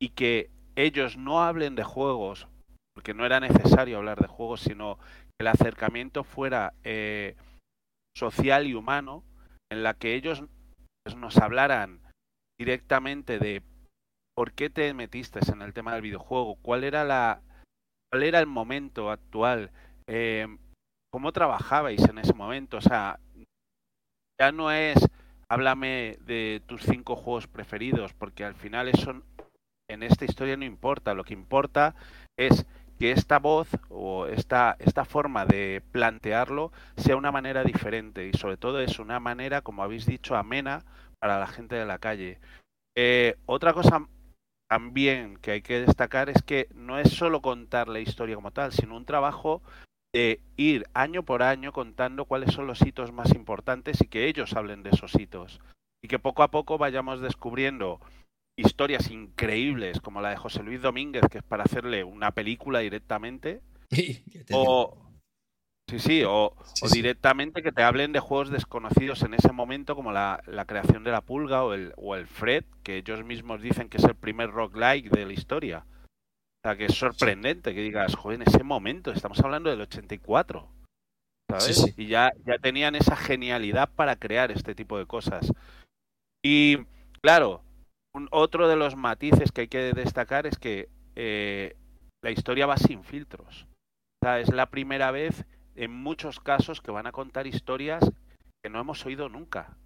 [0.00, 2.46] y que ellos no hablen de juegos,
[2.94, 7.36] porque no era necesario hablar de juegos, sino que el acercamiento fuera eh,
[8.16, 9.24] social y humano,
[9.70, 10.44] en la que ellos
[11.04, 12.00] pues, nos hablaran
[12.58, 13.62] directamente de
[14.36, 17.40] por qué te metiste en el tema del videojuego, cuál era la
[18.10, 19.70] cuál era el momento actual,
[20.08, 20.46] eh,
[21.12, 23.18] cómo trabajabais en ese momento, o sea,
[24.40, 24.96] ya no es
[25.48, 29.22] háblame de tus cinco juegos preferidos, porque al final eso
[29.88, 31.94] en esta historia no importa, lo que importa
[32.38, 32.66] es
[32.98, 38.56] que esta voz o esta, esta forma de plantearlo sea una manera diferente y sobre
[38.56, 40.84] todo es una manera, como habéis dicho, amena
[41.18, 42.38] para la gente de la calle.
[42.96, 44.06] Eh, otra cosa
[44.68, 48.72] también que hay que destacar es que no es solo contar la historia como tal,
[48.72, 49.62] sino un trabajo
[50.12, 54.54] de ir año por año contando cuáles son los hitos más importantes y que ellos
[54.54, 55.60] hablen de esos hitos.
[56.02, 58.00] Y que poco a poco vayamos descubriendo
[58.56, 63.60] historias increíbles como la de José Luis Domínguez, que es para hacerle una película directamente,
[64.52, 64.96] o
[65.88, 66.96] sí, sí, o, Sí, o sí.
[67.02, 71.10] directamente que te hablen de juegos desconocidos en ese momento, como la, la creación de
[71.10, 74.50] la pulga o el, o el Fred, que ellos mismos dicen que es el primer
[74.50, 75.84] roguelike de la historia.
[76.64, 80.66] O sea, que es sorprendente que digas, joder, en ese momento, estamos hablando del 84.
[81.50, 81.76] ¿Sabes?
[81.76, 81.94] Sí.
[81.98, 85.52] Y ya, ya tenían esa genialidad para crear este tipo de cosas.
[86.42, 86.78] Y
[87.20, 87.62] claro,
[88.14, 91.76] un- otro de los matices que hay que destacar es que eh,
[92.22, 93.66] la historia va sin filtros.
[94.22, 95.44] O sea, es la primera vez
[95.76, 98.10] en muchos casos que van a contar historias
[98.62, 99.76] que no hemos oído nunca.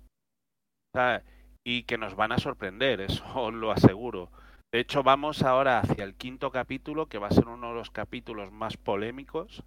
[0.95, 1.23] O sea,
[1.65, 4.31] y que nos van a sorprender, eso os lo aseguro.
[4.73, 7.91] De hecho, vamos ahora hacia el quinto capítulo, que va a ser uno de los
[7.91, 9.63] capítulos más polémicos,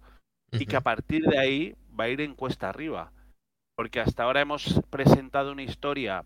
[0.52, 3.12] y que a partir de ahí va a ir en cuesta arriba.
[3.76, 6.24] Porque hasta ahora hemos presentado una historia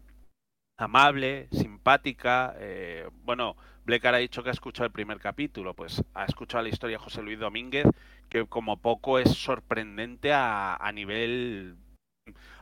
[0.78, 2.54] amable, simpática.
[2.58, 6.70] eh, bueno, Blecar ha dicho que ha escuchado el primer capítulo, pues ha escuchado la
[6.70, 7.86] historia de José Luis Domínguez,
[8.28, 11.76] que como poco es sorprendente a, a nivel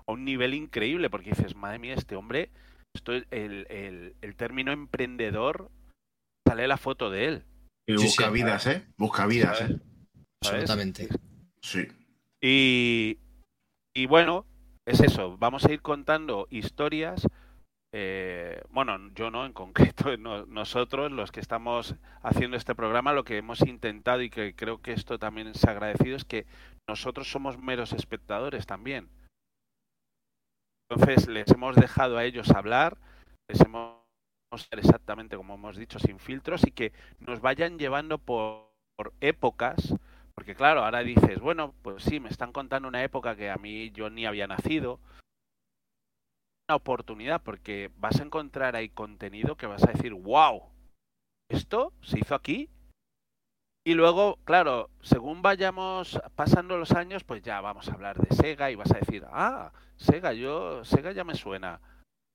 [0.07, 2.51] a un nivel increíble, porque dices, madre mía, este hombre,
[2.95, 5.71] esto es el, el, el término emprendedor,
[6.47, 7.45] sale la foto de él.
[7.87, 8.33] Y busca sí.
[8.33, 8.85] vidas, ¿eh?
[8.99, 9.79] Busca vidas, ¿eh?
[10.43, 10.71] ¿sabes?
[10.71, 11.09] Absolutamente.
[11.63, 11.89] Sí.
[12.43, 13.19] Y,
[13.95, 14.45] y bueno,
[14.85, 17.27] es eso, vamos a ir contando historias.
[17.97, 23.25] Eh, bueno, yo no en concreto, no- nosotros los que estamos haciendo este programa, lo
[23.25, 26.47] que hemos intentado y que creo que esto también es agradecido es que
[26.89, 29.09] nosotros somos meros espectadores también.
[30.89, 32.97] Entonces les hemos dejado a ellos hablar,
[33.49, 33.99] les hemos
[34.71, 39.95] exactamente como hemos dicho, sin filtros y que nos vayan llevando por, por épocas.
[40.35, 43.91] Porque claro, ahora dices, bueno, pues sí, me están contando una época que a mí
[43.93, 45.01] yo ni había nacido.
[46.69, 50.63] Una oportunidad porque vas a encontrar ahí contenido que vas a decir, wow,
[51.51, 52.71] esto se hizo aquí.
[53.87, 58.71] Y luego, claro, según vayamos pasando los años, pues ya vamos a hablar de Sega
[58.71, 61.81] y vas a decir, ah, Sega, yo, Sega ya me suena.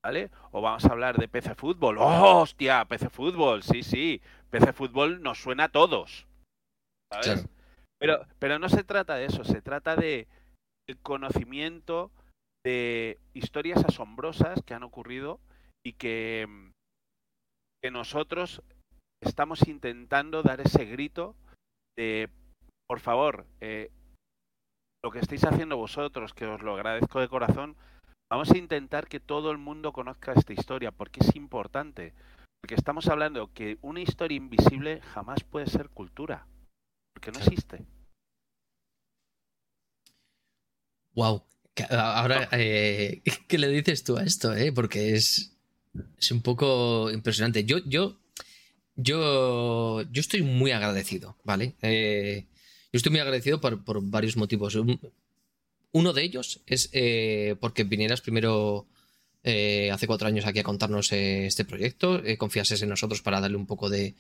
[0.04, 0.30] ¿Vale?
[0.52, 1.98] O vamos a hablar de PC Fútbol.
[1.98, 2.86] ¡Oh, hostia!
[2.86, 4.22] PC Fútbol, sí, sí.
[4.52, 6.28] PC Fútbol nos suena a todos.
[7.12, 7.26] ¿Sabes?
[7.26, 7.50] Claro.
[8.00, 10.28] Pero, pero no se trata de eso, se trata de
[10.88, 12.12] el conocimiento
[12.66, 15.40] de historias asombrosas que han ocurrido
[15.86, 16.48] y que,
[17.82, 18.62] que nosotros
[19.22, 21.36] estamos intentando dar ese grito
[21.98, 22.30] de,
[22.88, 23.92] por favor, eh,
[25.04, 27.76] lo que estáis haciendo vosotros, que os lo agradezco de corazón,
[28.30, 32.14] vamos a intentar que todo el mundo conozca esta historia, porque es importante.
[32.62, 36.46] Porque estamos hablando que una historia invisible jamás puede ser cultura,
[37.14, 37.86] porque no existe.
[41.16, 41.44] Wow.
[41.90, 44.56] Ahora, eh, ¿qué le dices tú a esto?
[44.56, 44.72] Eh?
[44.72, 45.54] Porque es,
[46.18, 47.64] es un poco impresionante.
[47.64, 48.20] Yo, yo,
[48.96, 51.76] yo, yo estoy muy agradecido, ¿vale?
[51.82, 52.46] Eh,
[52.92, 54.78] yo estoy muy agradecido por, por varios motivos.
[55.92, 58.88] Uno de ellos es eh, porque vinieras primero
[59.42, 63.90] hace cuatro años aquí a contarnos este proyecto, confiases en nosotros para darle un poco
[63.90, 64.14] de,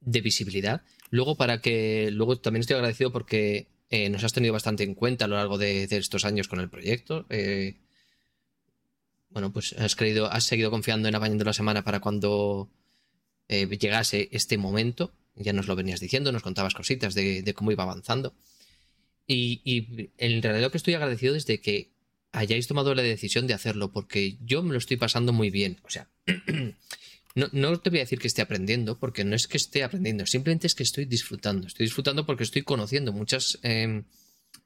[0.00, 0.82] de, visibilidad.
[1.10, 2.10] Luego, para que.
[2.10, 5.86] Luego también estoy agradecido porque nos has tenido bastante en cuenta a lo largo de,
[5.86, 7.26] de estos años con el proyecto.
[9.30, 12.70] bueno, pues has creído, has seguido confiando en Apañando la Semana para cuando
[13.48, 15.12] llegase este momento.
[15.34, 18.34] Ya nos lo venías diciendo, nos contabas cositas de, de cómo iba avanzando.
[19.26, 21.92] Y, y, en realidad que estoy agradecido desde que
[22.32, 25.78] hayáis tomado la decisión de hacerlo, porque yo me lo estoy pasando muy bien.
[25.84, 26.08] O sea,
[27.34, 30.26] no, no, te voy a decir que esté aprendiendo, porque no es que esté aprendiendo,
[30.26, 31.66] simplemente es que estoy disfrutando.
[31.66, 34.02] Estoy disfrutando porque estoy conociendo muchas eh,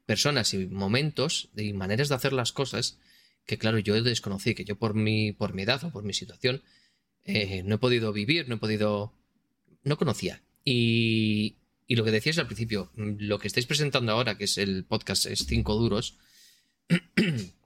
[0.07, 2.99] personas y momentos y maneras de hacer las cosas
[3.47, 6.63] que, claro, yo desconocí, que yo por mi, por mi edad o por mi situación
[7.25, 9.13] eh, no he podido vivir, no he podido...
[9.83, 10.43] no conocía.
[10.65, 14.59] Y, y lo que decías al principio, mm, lo que estáis presentando ahora, que es
[14.59, 16.17] el podcast, es Cinco Duros,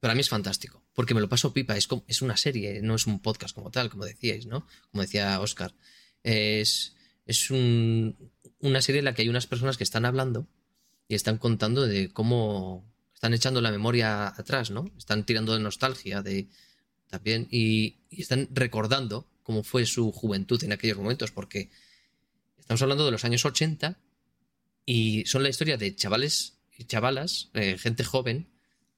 [0.00, 2.94] para mí es fantástico, porque me lo paso pipa, es, como, es una serie, no
[2.94, 4.66] es un podcast como tal, como decíais, ¿no?
[4.90, 5.74] Como decía Oscar.
[6.22, 6.94] Es,
[7.26, 8.16] es un,
[8.60, 10.46] una serie en la que hay unas personas que están hablando
[11.08, 12.84] y están contando de cómo
[13.14, 14.90] están echando la memoria atrás, ¿no?
[14.96, 16.48] Están tirando de nostalgia de
[17.08, 21.70] también y, y están recordando cómo fue su juventud en aquellos momentos, porque
[22.70, 23.98] Estamos hablando de los años 80
[24.86, 28.48] y son la historia de chavales y chavalas, eh, gente joven,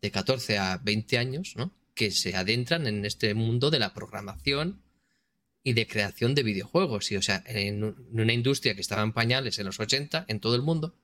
[0.02, 1.72] de 14 a 20 años, ¿no?
[1.94, 4.82] que se adentran en este mundo de la programación
[5.62, 7.12] y de creación de videojuegos.
[7.12, 10.56] Y, o sea, en una industria que estaba en pañales en los 80 en todo
[10.56, 10.96] el mundo,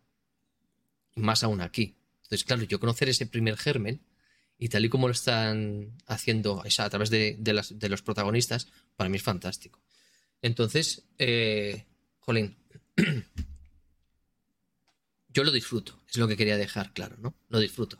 [1.14, 1.96] y más aún aquí.
[2.24, 4.02] Entonces, claro, yo conocer ese primer germen
[4.58, 9.16] y tal y como lo están haciendo a través de, las, los protagonistas, para mí
[9.16, 9.80] es fantástico.
[10.42, 11.86] Entonces, eh,
[12.18, 12.56] Jolín,
[15.28, 17.34] yo lo disfruto, es lo que quería dejar claro, ¿no?
[17.48, 17.98] Lo disfruto.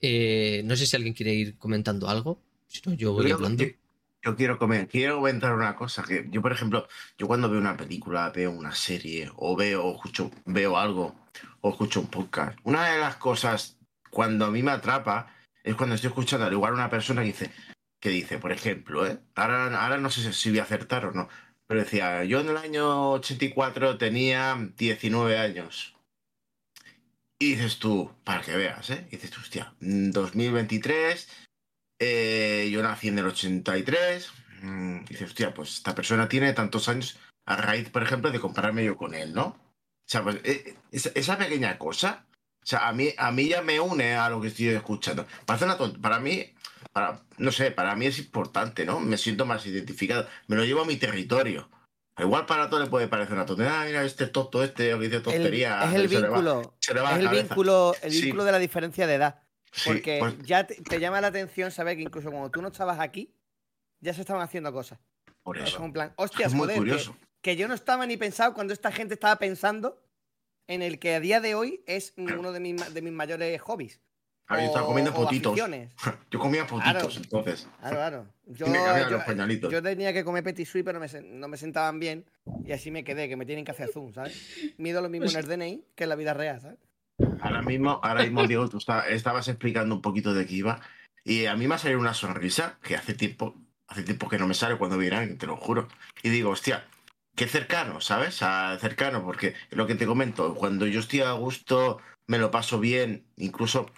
[0.00, 3.64] Eh, no sé si alguien quiere ir comentando algo, si no, yo voy yo, hablando.
[3.64, 3.70] Yo,
[4.22, 7.76] yo, quiero, comer, quiero comentar una cosa, que yo, por ejemplo, yo cuando veo una
[7.76, 11.14] película, veo una serie, o veo, o escucho, veo algo,
[11.60, 13.76] o escucho un podcast, una de las cosas
[14.10, 15.34] cuando a mí me atrapa
[15.64, 17.50] es cuando estoy escuchando al igual una persona que dice,
[18.00, 19.18] que dice, por ejemplo, ¿eh?
[19.34, 21.28] ahora, ahora no sé si voy a acertar o no,
[21.66, 25.97] pero decía, yo en el año 84 tenía 19 años.
[27.40, 29.06] Y dices tú, para que veas, ¿eh?
[29.08, 31.28] Y dices tú, hostia, 2023,
[32.00, 34.32] eh, yo nací en el 83.
[34.62, 38.40] Mm, y dices, hostia, pues esta persona tiene tantos años a raíz, por ejemplo, de
[38.40, 39.46] compararme yo con él, ¿no?
[39.46, 42.26] O sea, pues eh, esa, esa, pequeña cosa,
[42.62, 45.26] o sea, a mí, a mí ya me une a lo que estoy escuchando.
[45.46, 46.52] Parece una para mí,
[46.92, 49.00] para, no sé, para mí es importante, ¿no?
[49.00, 51.70] Me siento más identificado, me lo llevo a mi territorio.
[52.18, 53.80] Igual para todo le puede parecer una tontería.
[53.80, 55.82] Ah, mira, este tonto, este, que dice tontería.
[55.84, 56.74] El, es el vínculo.
[56.80, 58.46] Se le va, se le va es el vínculo, el vínculo sí.
[58.46, 59.42] de la diferencia de edad.
[59.84, 62.68] Porque sí, pues, ya te, te, llama la atención saber que incluso cuando tú no
[62.68, 63.34] estabas aquí,
[64.00, 64.98] ya se estaban haciendo cosas.
[65.42, 65.84] Por eso.
[65.84, 67.12] En plan, hostias, es muy joder, curioso.
[67.40, 70.02] Que, que, yo no estaba ni pensado cuando esta gente estaba pensando
[70.66, 73.60] en el que a día de hoy es Pero, uno de mis, de mis mayores
[73.60, 74.00] hobbies.
[74.50, 75.52] Yo estaba comiendo potitos.
[75.52, 75.90] aficiones.
[76.30, 77.10] Yo comía potitos, Claro.
[77.16, 77.68] entonces.
[77.80, 78.26] Claro, claro.
[78.46, 79.70] Yo, Me yo- los pañalitos.
[79.70, 82.24] yo tenía que comer petit suisse, pero me no me sentaban bien.
[82.64, 84.74] Y así me quedé, que me tienen que hacer zoom, ¿sabes?
[84.78, 86.78] Mido lo mismo en el DNI que en la vida real, ¿sabes?
[87.40, 90.80] ahora mismo, ahora mismo, Diego, tú está- estabas explicando un poquito de qué iba.
[91.24, 93.54] Y a mí me ha salido una sonrisa que hace tiempo,
[93.86, 95.88] hace tiempo que no me sale cuando vienen, te lo juro.
[96.22, 96.86] Y digo, hostia,
[97.36, 98.42] qué cercano, ¿sabes?
[98.42, 102.80] A cercano, porque lo que te comento, cuando yo estoy a gusto, me lo paso
[102.80, 103.90] bien, incluso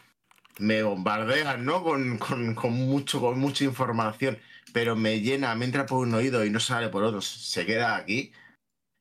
[0.60, 1.82] me bombardean, ¿no?
[1.82, 4.38] Con, con- con mucho, con mucha información,
[4.72, 7.96] pero me llena, me entra por un oído y no sale por otro, se queda
[7.96, 8.32] aquí.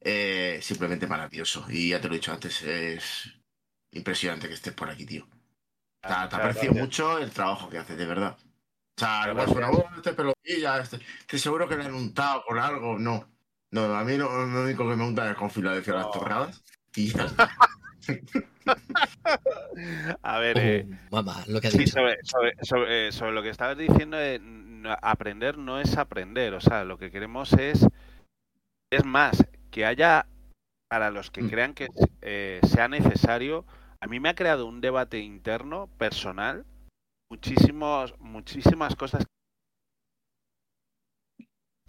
[0.01, 1.65] eh, simplemente maravilloso.
[1.69, 3.33] Y ya te lo he dicho antes, es
[3.91, 5.27] impresionante que estés por aquí, tío.
[6.01, 8.37] Te Muchas aprecio mucho el trabajo que haces, de verdad.
[8.39, 9.69] O sea, suena, gracias.
[9.73, 12.97] "Oh, este pelotilla, este, que seguro que le han untado con algo.
[12.99, 13.27] No,
[13.71, 16.63] no, a mí lo, lo único que me untan es con Filadelfia las torradas.
[16.95, 17.27] Y ya.
[20.23, 21.91] A ver, eh, mamá, lo que ha Sí, dicho.
[21.91, 24.17] sobre, sobre- sobre, sobre lo que estabas diciendo,
[25.01, 27.85] aprender no es aprender, o sea, lo que queremos es,
[28.91, 30.25] es más, que haya,
[30.89, 31.49] para los que Mm.
[31.49, 31.87] crean que
[32.21, 33.65] eh, sea necesario,
[34.01, 36.65] a mí me ha creado un debate interno, personal,
[37.31, 39.25] muchísimos, muchísimas cosas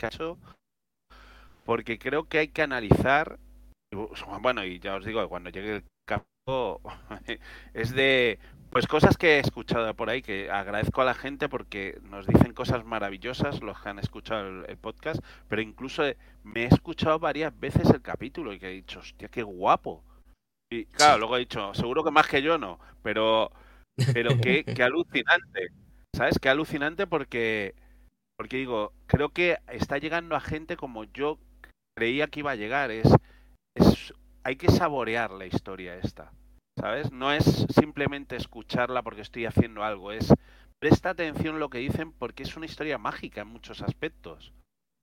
[0.03, 0.39] hecho,
[1.65, 3.39] porque creo que hay que analizar,
[4.41, 5.85] bueno, y ya os digo, cuando llegue el
[7.75, 8.39] es de,
[8.71, 12.53] pues cosas que he escuchado por ahí, que agradezco a la gente porque nos dicen
[12.53, 16.03] cosas maravillosas los que han escuchado el, el podcast, pero incluso
[16.43, 20.03] me he escuchado varias veces el capítulo y que he dicho, hostia, qué guapo.
[20.73, 23.51] Y claro, luego he dicho, seguro que más que yo no, pero,
[24.13, 25.69] pero qué, qué alucinante.
[26.15, 26.39] ¿Sabes?
[26.39, 27.75] Qué alucinante porque,
[28.37, 31.39] porque digo, creo que está llegando a gente como yo
[31.97, 32.91] creía que iba a llegar.
[32.91, 33.09] Es,
[33.75, 36.33] es, hay que saborear la historia esta.
[36.79, 37.13] ¿Sabes?
[37.13, 40.33] No es simplemente escucharla porque estoy haciendo algo, es
[40.79, 44.53] presta atención lo que dicen porque es una historia mágica en muchos aspectos.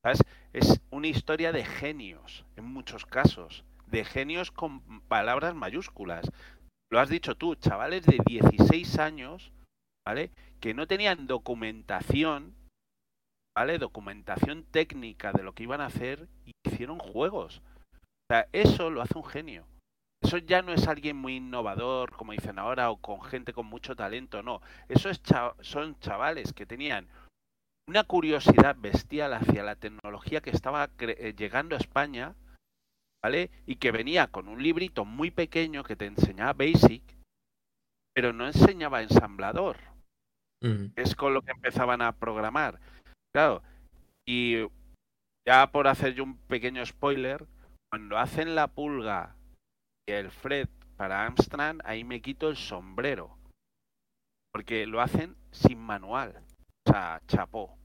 [0.04, 0.24] ¿Sabes?
[0.54, 6.32] Es una historia de genios en muchos casos, de genios con palabras mayúsculas.
[6.90, 9.52] Lo has dicho tú, chavales de 16 años,
[10.06, 10.32] ¿vale?
[10.60, 12.56] Que no tenían documentación,
[13.56, 13.78] ¿vale?
[13.78, 17.62] Documentación técnica de lo que iban a hacer y hicieron juegos.
[18.30, 19.66] O sea, eso lo hace un genio.
[20.22, 23.96] Eso ya no es alguien muy innovador, como dicen ahora, o con gente con mucho
[23.96, 24.62] talento, no.
[24.90, 27.08] Eso es cha- son chavales que tenían
[27.88, 32.36] una curiosidad bestial hacia la tecnología que estaba eh, llegando a España,
[33.24, 33.50] ¿vale?
[33.66, 37.04] Y que venía con un librito muy pequeño que te enseñaba Basic,
[38.14, 39.78] pero no enseñaba ensamblador
[40.96, 42.80] es con lo que empezaban a programar.
[43.34, 43.62] Claro,
[44.28, 44.66] y
[45.48, 47.46] ya por hacer yo un pequeño spoiler,
[47.90, 49.36] cuando hacen la pulga
[50.08, 53.38] y el Fred para Amstrad, ahí me quito el sombrero.
[54.54, 56.44] Porque lo hacen sin manual.
[56.88, 57.78] O sea, chapó.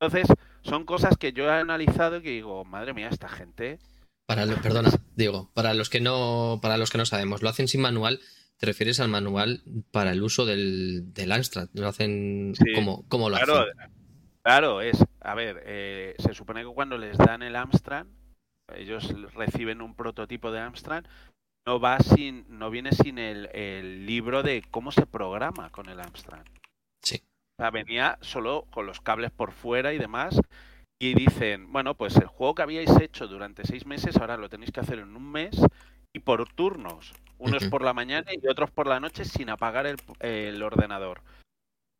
[0.00, 0.28] Entonces,
[0.62, 3.78] son cosas que yo he analizado y que digo, madre mía, esta gente.
[4.28, 7.68] Para lo- perdona, Diego, para los que no, para los que no sabemos, lo hacen
[7.68, 8.20] sin manual.
[8.58, 11.68] ¿Te refieres al manual para el uso del, del Amstrad?
[11.74, 12.72] ¿Lo hacen Sí.
[12.74, 13.92] como, como lo Claro, hacen?
[14.42, 18.06] claro, es, a ver, eh, se supone que cuando les dan el Amstrad,
[18.74, 21.04] ellos reciben un prototipo de Amstrad,
[21.66, 26.00] no va sin, no viene sin el, el libro de cómo se programa con el
[26.00, 26.44] Amstrad.
[27.02, 27.22] Sí.
[27.58, 30.40] O sea, venía solo con los cables por fuera y demás.
[30.98, 34.72] Y dicen, bueno, pues el juego que habíais hecho durante seis meses, ahora lo tenéis
[34.72, 35.60] que hacer en un mes
[36.14, 37.12] y por turnos.
[37.38, 41.20] Unos por la mañana y otros por la noche sin apagar el, el ordenador.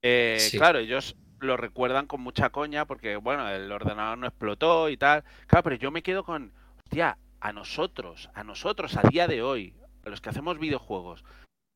[0.03, 0.57] Eh, Sí.
[0.57, 1.15] Claro, ellos
[1.47, 5.25] lo recuerdan con mucha coña porque, bueno, el ordenador no explotó y tal.
[5.47, 6.53] Claro, pero yo me quedo con,
[6.85, 9.75] hostia, a nosotros, a nosotros, a día de hoy,
[10.05, 11.25] a los que hacemos videojuegos,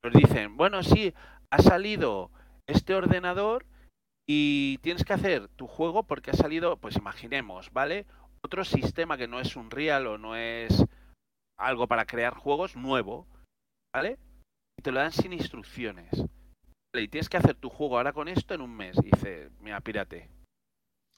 [0.02, 1.14] nos dicen, bueno, sí,
[1.50, 2.30] ha salido
[2.66, 3.66] este ordenador
[4.28, 8.06] y tienes que hacer tu juego porque ha salido, pues imaginemos, ¿vale?
[8.42, 10.84] Otro sistema que no es un real o no es
[11.58, 13.26] algo para crear juegos nuevo,
[13.94, 14.18] ¿vale?
[14.78, 16.10] Y te lo dan sin instrucciones.
[16.94, 18.96] Y tienes que hacer tu juego ahora con esto en un mes.
[18.98, 20.28] Y dice, mira, pírate.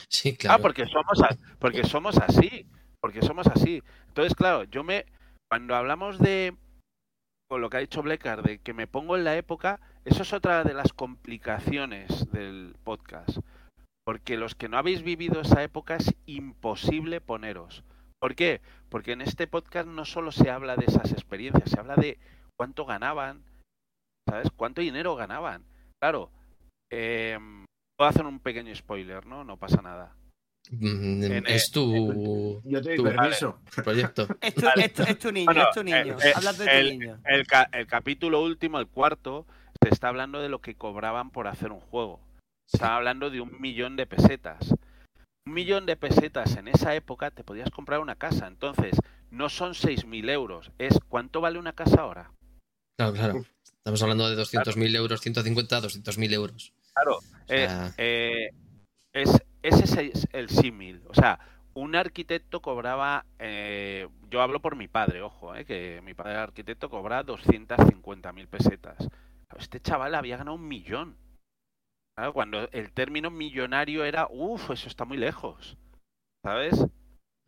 [0.08, 0.56] Sí, claro.
[0.56, 2.66] Ah, porque somos, a- porque somos así.
[3.00, 3.82] Porque somos así.
[4.08, 5.06] Entonces, claro, yo me.
[5.50, 6.54] Cuando hablamos de.
[7.48, 10.32] Con lo que ha dicho Blecar, de que me pongo en la época, eso es
[10.32, 13.38] otra de las complicaciones del podcast.
[14.06, 17.84] Porque los que no habéis vivido esa época es imposible poneros.
[18.20, 18.60] ¿Por qué?
[18.88, 22.18] Porque en este podcast no solo se habla de esas experiencias, se habla de
[22.58, 23.42] cuánto ganaban,
[24.28, 24.48] ¿sabes?
[24.56, 25.64] Cuánto dinero ganaban.
[26.00, 26.30] Claro,
[26.90, 27.38] eh,
[27.96, 29.44] puedo hacer un pequeño spoiler, ¿no?
[29.44, 30.14] No pasa nada.
[30.70, 33.58] Mm, en, es eh, tu Yo te permiso.
[33.82, 34.26] proyecto.
[34.40, 34.84] Es tu, Vale.
[34.84, 36.16] es tu- es tu niño, Bueno, es tu niño.
[36.18, 37.20] eh, eh, Habla de tu el- niño.
[37.24, 39.46] El, ca- el capítulo último, el cuarto,
[39.82, 42.20] se está hablando de lo que cobraban por hacer un juego.
[42.72, 44.70] Estaba hablando de un millón de pesetas.
[45.46, 48.46] Un millón de pesetas en esa época te podías comprar una casa.
[48.46, 48.96] Entonces,
[49.30, 52.30] no son 6.000 euros, es cuánto vale una casa ahora.
[52.96, 53.44] Claro, claro.
[53.82, 56.72] Estamos hablando de 200.000 euros, 150, 200.000 euros.
[56.94, 58.50] Claro, O eh, sea, eh,
[59.12, 61.02] es, ese es el símil.
[61.08, 61.40] O sea,
[61.74, 66.88] un arquitecto cobraba, eh, yo hablo por mi padre, ojo, eh, que mi padre arquitecto
[66.88, 69.08] cobraba 250.000 pesetas.
[69.58, 71.16] Este chaval había ganado un millón.
[72.16, 75.76] Claro, cuando el término millonario era, uff, eso está muy lejos.
[76.44, 76.78] ¿Sabes?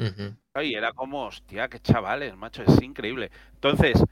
[0.00, 0.36] ujú.
[0.62, 3.30] Y era como, hostia, qué chavales, macho, es increíble.
[3.54, 4.02] Entonces,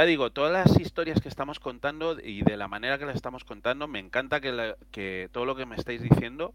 [0.00, 3.44] ya digo, todas las historias que estamos contando y de la manera que las estamos
[3.44, 6.54] contando, me encanta que, la- que todo lo que me estáis diciendo,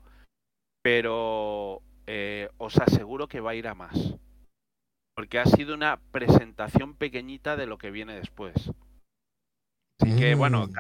[0.82, 4.16] pero eh, os aseguro que va a ir a más.
[5.16, 8.56] Porque ha sido una presentación pequeñita de lo que viene después.
[10.02, 10.74] Así que, bueno, Mm.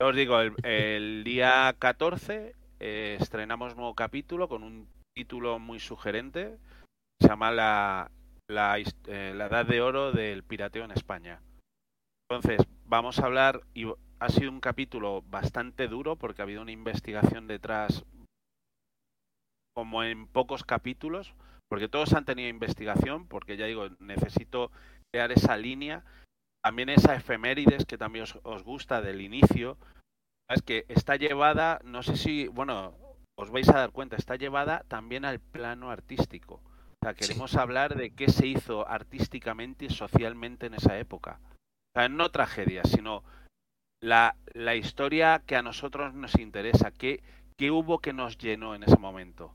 [0.00, 6.56] os digo, el, el día 14 eh, estrenamos nuevo capítulo con un título muy sugerente.
[7.20, 8.10] Se llama la,
[8.48, 11.40] la, eh, la Edad de Oro del Pirateo en España.
[12.30, 13.86] Entonces, vamos a hablar, y
[14.18, 18.04] ha sido un capítulo bastante duro porque ha habido una investigación detrás,
[19.74, 21.34] como en pocos capítulos,
[21.68, 24.70] porque todos han tenido investigación, porque ya digo, necesito
[25.12, 26.04] crear esa línea
[26.64, 29.76] también esa efemérides que también os, os gusta del inicio,
[30.48, 32.94] es que está llevada, no sé si, bueno,
[33.36, 36.62] os vais a dar cuenta, está llevada también al plano artístico.
[37.02, 37.18] O sea, Sí.
[37.18, 41.38] queremos hablar de qué se hizo artísticamente y socialmente en esa época.
[41.96, 43.22] O sea, no tragedias, sino
[44.02, 47.22] la, la historia que a nosotros nos interesa, qué,
[47.56, 49.54] qué hubo que nos llenó en ese momento.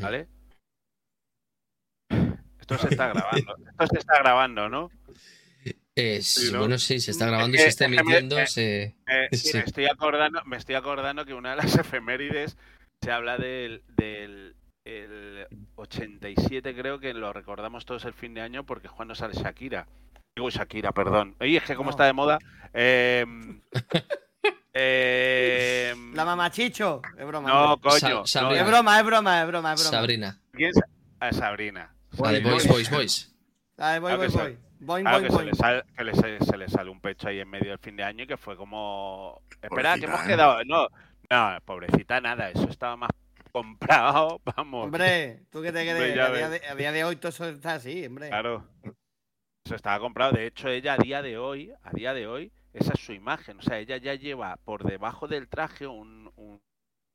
[0.00, 0.26] ¿Vale?
[2.58, 3.56] Esto se está grabando.
[3.70, 4.90] Esto se está grabando, ¿no?
[5.94, 6.58] Eh, sí, ¿no?
[6.60, 8.38] Bueno, sí, se está grabando y se está emitiendo.
[8.38, 9.56] eh, se- Eh, sí, Sí.
[9.58, 12.58] Me estoy acordando, me estoy acordando que una de las efemérides
[13.00, 18.64] se habla del, del el 87, creo que lo recordamos todos el fin de año
[18.64, 19.86] porque Juan no sale Shakira.
[20.36, 21.34] Digo Shakira, perdón.
[21.40, 21.90] Oye, es que como No.
[21.92, 22.38] está de moda.
[22.74, 23.58] em,
[24.74, 27.00] em, La mamachicho.
[27.16, 27.48] Es broma.
[27.48, 27.98] No, coño.
[27.98, 28.60] Sa- no, Sabrina.
[28.62, 29.96] Es broma, es broma, es broma, es broma.
[29.98, 30.38] Sabrina.
[30.52, 30.80] ¿quién es?
[31.20, 31.94] Ah, Sabrina.
[32.18, 32.72] La de Boy, Boys, boy.
[32.74, 33.34] Boys, Boys.
[33.78, 33.98] Que
[34.38, 34.58] voy.
[34.78, 35.46] Boing, Claro boing, que, se boing.
[35.46, 38.04] le, sale, que le se, le sale un pecho ahí en medio del fin de
[38.04, 39.40] año y que fue como...
[39.62, 40.26] Espera, que hemos ¿eh?
[40.26, 40.62] quedado...
[40.66, 40.86] No,
[41.30, 42.50] no, pobrecita, nada.
[42.50, 43.10] Eso estaba más
[43.52, 44.84] comprado, vamos.
[44.84, 46.12] Hombre, ¿tú qué te crees?
[46.12, 48.28] día de, a día de hoy todo eso está así, hombre.
[48.28, 48.68] Claro.
[49.66, 50.32] Eso estaba comprado.
[50.32, 53.58] De hecho, ella a día de hoy, a día de hoy, esa es su imagen.
[53.58, 56.62] O sea, ella ya lleva por debajo del traje un, un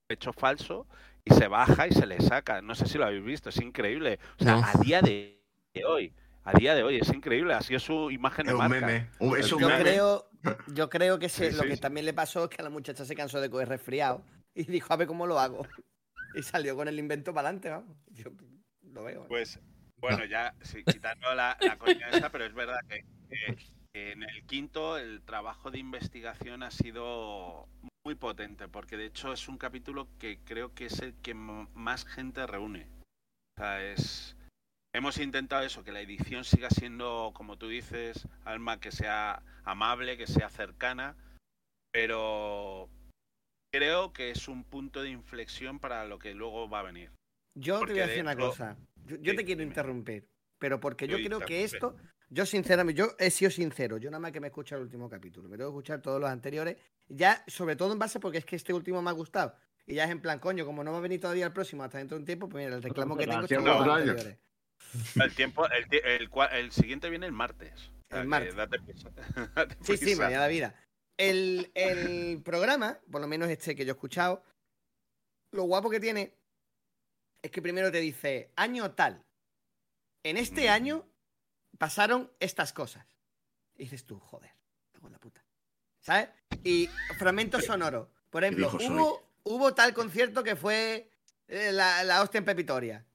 [0.06, 0.86] pecho falso
[1.24, 2.62] y se baja y se le saca.
[2.62, 4.20] No sé si lo habéis visto, es increíble.
[4.38, 4.64] O sea, No.
[4.66, 5.42] a día de,
[5.74, 7.54] de hoy, a día de hoy, es increíble.
[7.54, 8.86] Ha sido su imagen Es de un marca.
[8.86, 9.10] meme.
[9.40, 9.82] Es un Yo meme.
[9.82, 10.30] creo,
[10.74, 11.82] yo creo que se- Sí, lo sí, que sí.
[11.82, 14.92] también le pasó es que a la muchacha se cansó de coger resfriado y dijo,
[14.94, 15.66] a ver cómo lo hago.
[16.36, 17.98] Y salió con el invento para adelante, vamos.
[18.08, 18.26] Yo
[18.84, 19.24] lo veo.
[19.24, 19.28] ¿eh?
[19.28, 19.60] Pues,
[20.02, 23.56] bueno, ya, sí, quitando la, la coña esta, pero es verdad que, que-
[23.94, 27.68] que en el quinto el trabajo de investigación ha sido
[28.06, 32.06] muy potente, porque de hecho es un capítulo que creo que es el que más
[32.06, 32.88] gente reúne.
[33.58, 34.36] O sea, es...
[34.94, 40.18] Hemos intentado eso, que la edición siga siendo, como tú dices, Alma, que sea amable,
[40.18, 41.16] que sea cercana,
[41.94, 42.90] pero
[43.74, 47.12] creo que es un punto de inflexión para lo que luego va a venir.
[47.58, 48.78] Yo te voy a de decir una cosa.
[49.06, 49.64] Yo, yo Sí, te quiero dime.
[49.72, 50.28] interrumpir,
[50.58, 51.96] pero porque yo creo que esto,
[52.30, 55.10] yo sinceramente, yo he sido sincero, yo nada más que me he escuchado el último
[55.10, 56.78] capítulo, me tengo que escuchar todos los anteriores,
[57.08, 59.56] ya sobre todo en base porque es que este último me ha gustado.
[59.88, 61.98] Y ya es en plan, coño, como no va a venir todavía el próximo hasta
[61.98, 64.38] dentro de un tiempo, pues mira, el reclamo que tengo todos los anteriores.
[65.22, 65.66] El tiempo,
[66.52, 67.74] el, siguiente viene el martes.
[67.74, 68.56] O sea, El que martes.
[68.56, 69.10] date prisa.
[69.56, 70.76] Date Sí, sí, mañana vida.
[71.18, 74.44] El, el programa, por lo menos este que yo he escuchado,
[75.52, 76.34] lo guapo que tiene
[77.42, 79.24] es que primero te dice, año tal.
[80.24, 80.72] En este Mm.
[80.74, 81.08] año
[81.78, 83.06] pasaron estas cosas.
[83.76, 84.52] Y dices tú, joder,
[84.92, 85.44] cago en la puta.
[86.00, 86.30] ¿Sabes?
[86.64, 86.88] Y
[87.18, 88.08] fragmentos sonoros.
[88.30, 91.10] Por ejemplo, hubo, hubo tal concierto que fue
[91.48, 93.06] eh, la, la hostia en Pepitoria.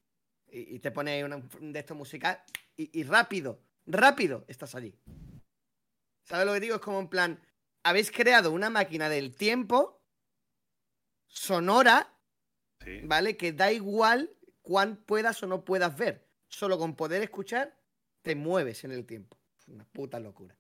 [0.49, 2.43] Y, y te pone una- un de estos musical
[2.77, 4.95] y, y rápido, rápido estás allí.
[6.25, 6.75] ¿Sabes lo que digo?
[6.77, 7.41] Es como en plan,
[7.85, 10.03] habéis creado una máquina del tiempo
[11.27, 12.13] sonora,
[12.87, 13.01] Sí.
[13.05, 13.37] ¿vale?
[13.37, 14.31] Que da igual
[14.63, 16.25] cuán puedas o no puedas ver.
[16.49, 17.77] Solo con poder escuchar,
[18.23, 19.37] te mueves en el tiempo.
[19.59, 20.57] Es una puta locura.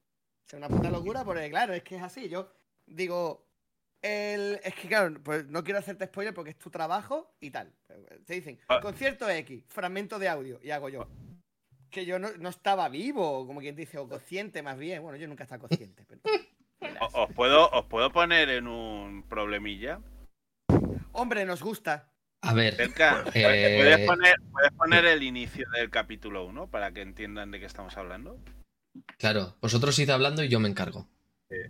[0.46, 2.28] Es una puta locura porque, claro, es que es así.
[2.28, 2.52] Yo
[2.86, 3.46] digo,
[4.02, 4.60] el...
[4.64, 7.72] es que, claro, pues no quiero hacerte spoiler porque es tu trabajo y tal.
[8.24, 8.80] Te dicen, Ah.
[8.80, 11.06] concierto X, fragmento de audio, y hago yo.
[11.90, 15.00] Que yo no, no estaba vivo, como quien dice, o consciente más bien.
[15.02, 16.04] Bueno, yo nunca estaba consciente.
[16.04, 16.20] Pero...
[17.14, 20.00] Os puedo, os puedo poner en un problemilla.
[21.12, 22.12] Hombre, nos gusta.
[22.42, 27.02] A ver, Cerca, Eh, ¿puedes, poner, puedes poner el inicio del capítulo 1 para que
[27.02, 28.38] entiendan de qué estamos hablando?
[29.18, 31.08] claro, vosotros id hablando y yo me encargo.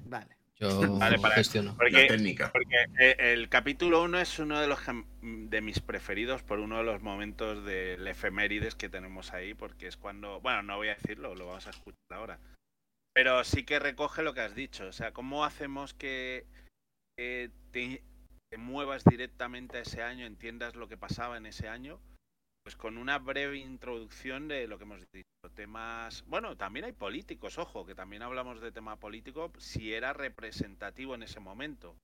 [0.05, 0.37] Vale.
[0.59, 1.73] Yo Vale, para- gestiono.
[1.73, 2.51] La Porque, técnica.
[2.51, 6.79] porque eh, el capítulo 1 es uno de los gem- de mis preferidos por uno
[6.79, 10.95] de los momentos del efemérides que tenemos ahí, porque es cuando, bueno, no voy a
[10.95, 12.39] decirlo, lo vamos a escuchar ahora.
[13.15, 16.47] Pero sí que recoge lo que has dicho, o sea, ¿cómo hacemos que,
[17.19, 18.03] que te,
[18.57, 22.01] te muevas directamente a ese año, entiendas lo que pasaba en ese año?
[22.65, 27.59] Pues con una breve introducción de lo que hemos dicho, temas, bueno, también hay políticos,
[27.59, 31.97] ojo, que también hablamos de tema político, si era representativo en ese momento,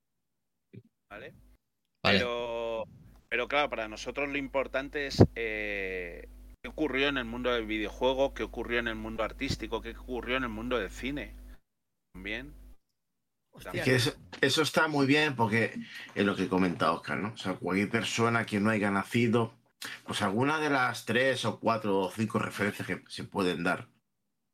[1.11, 1.33] ¿vale?
[2.05, 2.19] Vale.
[2.19, 2.85] Pero,
[3.31, 6.29] pero claro, para nosotros lo importante es eh,
[6.63, 10.37] qué ocurrió en el mundo del videojuego, qué ocurrió en el mundo artístico, qué ocurrió
[10.37, 11.35] en el mundo del cine.
[12.13, 12.62] También.
[13.53, 15.79] Hostia, Que eso, eso está muy bien porque
[16.15, 17.33] es lo que comenta Oscar, ¿no?
[17.35, 19.55] O sea, cualquier persona que no haya nacido,
[20.05, 23.89] pues alguna de las tres o cuatro o cinco referencias que se pueden dar,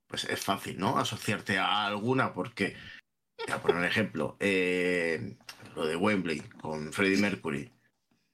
[0.08, 0.98] pues es fácil, ¿no?
[0.98, 2.76] Asociarte a alguna porque,
[3.46, 5.36] ya por un ejemplo, eh,
[5.76, 7.70] lo de Wembley con Freddie Mercury.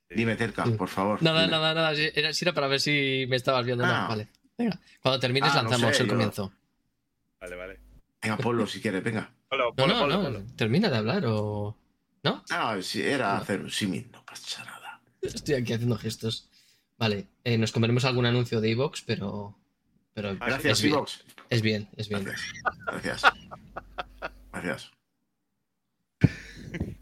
[0.09, 1.23] Dime, Terka, por favor.
[1.23, 1.51] Nada, dime.
[1.53, 1.95] nada, nada.
[1.95, 3.85] sí, Era, sí era para ver si me estabas viendo.
[3.85, 4.07] Ah.
[4.09, 4.29] vale.
[4.57, 4.79] Venga.
[5.03, 6.53] Cuando termines Ah, no lanzamos sé, el yo- comienzo.
[7.41, 7.81] Vale, vale.
[8.23, 9.31] Venga, ponlo si quieres, venga.
[9.57, 10.57] Polo, No, polo, no, polo, no.
[10.57, 11.77] Termina de hablar o.
[12.23, 12.43] ¿No?
[12.51, 15.01] Ah, si era hacer un símil, no pasa nada.
[15.23, 16.49] Estoy aquí haciendo gestos.
[16.99, 17.27] Vale.
[17.45, 19.57] eh, nos comeremos algún anuncio de Evox, pero.
[20.15, 21.25] Pero Ah, Gracias, Evox.
[21.51, 22.25] es bien, es bien.
[22.87, 23.23] Gracias.
[24.53, 24.91] Gracias.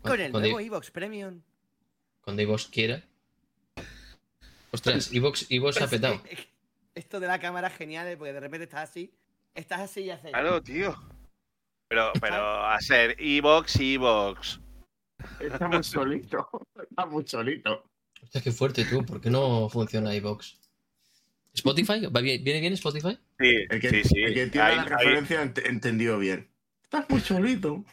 [0.03, 1.41] Con el cuando, nuevo Evox Premium.
[2.23, 3.03] cuando Evox quiera.
[4.71, 5.47] Ostras, Evox,
[5.81, 6.23] ha petado.
[6.95, 8.17] Esto de la cámara es genial, ¿eh?
[8.17, 9.13] porque de repente estás así,
[9.55, 10.31] estás así y haces.
[10.33, 10.97] Claro, tío.
[11.93, 14.59] Pero, pero a ser Evox, Evox.
[15.39, 16.49] Está muy solito.
[16.89, 17.85] Está muy solito.
[18.23, 19.05] Hostia, qué fuerte tú.
[19.05, 20.59] ¿Por qué no funciona Evox?
[21.53, 22.07] ¿Spotify?
[22.07, 23.19] ¿Va bien- ¿Viene bien Spotify?
[23.39, 24.23] Sí, El que, sí, sí.
[24.23, 26.49] el que entienda Ahí- la ahí- referencia ent- entendió bien.
[26.83, 27.85] Estás muy solito.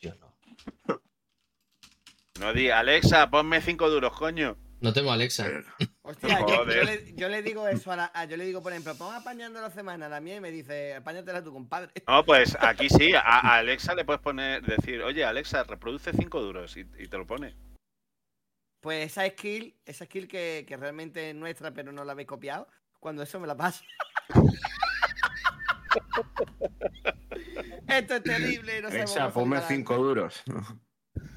[0.00, 0.34] Yo no.
[2.40, 4.56] No di, Alexa, ponme cinco duros, coño.
[4.80, 5.46] No tengo Alexa.
[6.10, 8.96] Hostia, yo, le, yo le digo eso a la, a- yo le digo, por ejemplo,
[8.96, 11.92] pon apañando la semana a la mía y me dice, apáñatela tu compadre.
[12.06, 16.40] No, pues aquí sí, a, a Alexa le puedes poner, decir, oye, Alexa, reproduce cinco
[16.40, 17.54] duros y, y te lo pone.
[18.80, 22.66] Pues esa skill, esa skill que, que realmente es nuestra, pero no la habéis copiado,
[22.98, 23.84] cuando eso me la pasa.
[27.86, 30.42] Esto es terrible, no sabemos Alexa, ponme cinco duros.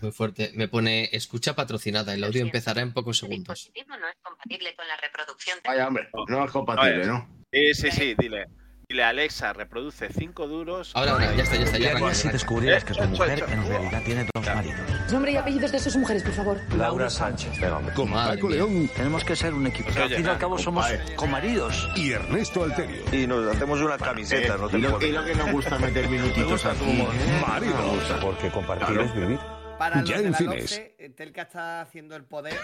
[0.03, 0.51] Muy fuerte.
[0.53, 2.13] Me pone escucha patrocinada.
[2.13, 3.71] El audio empezará en pocos segundos.
[3.71, 7.29] dispositivo no es compatible con la reproducción de Vaya, hombre, no es compatible, ¿no?
[7.53, 8.47] Sí, sí, sí, dile.
[8.89, 10.91] Dile, Alexa, reproduce cinco duros.
[10.93, 13.65] Ahora, ahora, ya está, ya está, ya arranca, si descubrieras que tu Eh, mujer en
[13.65, 15.11] realidad tiene dos maridos.
[15.13, 16.59] Nombre y apellidos de sus mujeres, por favor.
[16.75, 17.53] Laura Sánchez.
[17.95, 18.49] Con Paco.
[18.49, 19.85] León Tenemos que ser un equipo.
[19.85, 20.85] Pues al fin y al nada, cabo somos
[21.15, 21.89] comaridos.
[21.95, 23.03] y Ernesto Alterio.
[23.13, 27.07] Y nos hacemos una camiseta, no te y, lo, que nos gusta meter minutitos aquí.
[27.47, 27.79] Maridos.
[27.79, 28.19] Nos gusta.
[28.19, 29.39] Porque compartir es vivir.
[29.77, 30.61] Para los Ya de en la cines.
[30.61, 32.57] LOCE, eh, Telka está haciendo el poder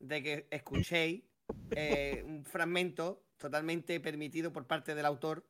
[0.00, 1.22] de que escuchéis
[1.76, 5.46] eh, un fragmento totalmente permitido por parte del autor,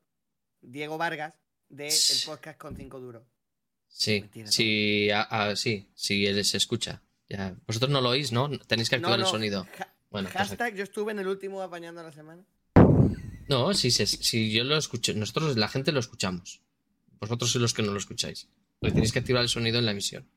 [0.61, 1.39] Diego Vargas,
[1.69, 1.91] del
[2.25, 3.23] podcast con cinco duros.
[3.87, 5.09] Sí, sí,
[5.55, 7.01] sí, sí, él se escucha.
[7.29, 7.55] Ya.
[7.65, 8.49] Vosotros no lo oís, ¿no?
[8.59, 9.65] Tenéis que activar el sonido.
[9.77, 12.43] ja- Bueno, pues hashtag, yo estuve en el último apañando la semana.
[13.47, 15.13] No, sí, sí, sí, yo lo escucho.
[15.13, 16.61] Nosotros, la gente lo escuchamos.
[17.19, 18.49] Vosotros sois los que no lo escucháis.
[18.79, 20.27] Porque tenéis que activar el sonido en la emisión.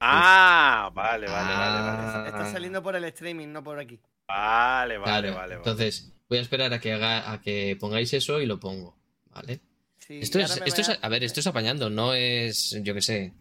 [0.00, 1.98] Ah, vale, vale, vale, vale.
[2.12, 2.24] Ah.
[2.26, 3.98] Está saliendo por el streaming, no por aquí.
[4.28, 5.36] Vale, vale, Claro, vale.
[5.36, 5.54] vale.
[5.56, 8.96] entonces voy a esperar a que haga, a que pongáis eso y lo pongo,
[9.30, 9.60] ¿vale?
[9.98, 13.32] Sí, Esto es, esto es, a ver, esto es apañando, no es, yo qué sé,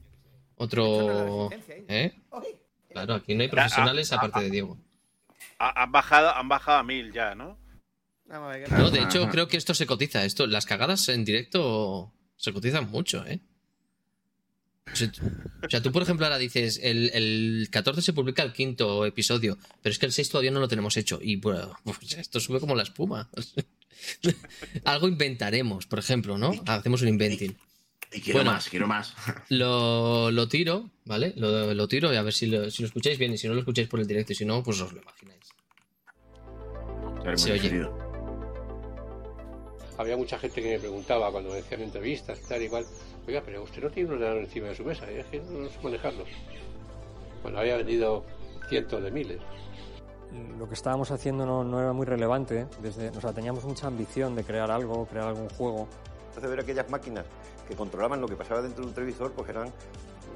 [0.56, 1.86] otro, ¿eh?
[1.88, 2.14] ¿eh?
[2.92, 4.78] Claro, aquí no hay profesionales ah, aparte de Diego.
[5.60, 7.58] Ha- Han bajado, han bajado a mil ya, ¿no?
[8.28, 12.90] No, de hecho creo que esto se cotiza, esto, las cagadas en directo se cotizan
[12.90, 13.40] mucho, ¿eh?
[14.94, 19.58] O sea, tú- por ejemplo ahora dices, el, el 14 se publica el quinto episodio,
[19.82, 22.60] pero es que el 6 todavía no lo tenemos hecho y bueno, pues esto sube
[22.60, 23.30] como la espuma.
[24.86, 26.52] Algo inventaremos, por ejemplo, ¿no?
[26.68, 27.56] Hacemos un inventing.
[28.14, 28.52] Y quiero Bueno.
[28.52, 29.14] más, quiero más.
[29.50, 31.34] Lo, lo tiro, ¿vale?
[31.36, 33.54] Lo, lo tiro y a ver si lo, si lo escucháis bien y si no
[33.56, 35.44] lo escucháis por el directo y si no, pues os lo imagináis.
[37.42, 37.90] Se oye.
[39.98, 42.86] Había mucha gente que me preguntaba cuando me hacían entrevistas y tal igual,
[43.28, 45.70] oiga, pero usted no tiene un ordenador encima de su mesa, y es que no
[45.70, 46.26] sé manejarlo.
[47.44, 48.24] Bueno, había vendido
[48.68, 49.40] cientos de miles.
[50.60, 52.66] Lo que estábamos haciendo no, no era muy relevante.
[52.82, 55.88] Desde, o sea, teníamos mucha ambición de crear algo, crear algún juego.
[56.30, 57.26] Entonces ver aquellas máquinas
[57.68, 59.72] que controlaban lo que pasaba dentro de un televisor, pues eran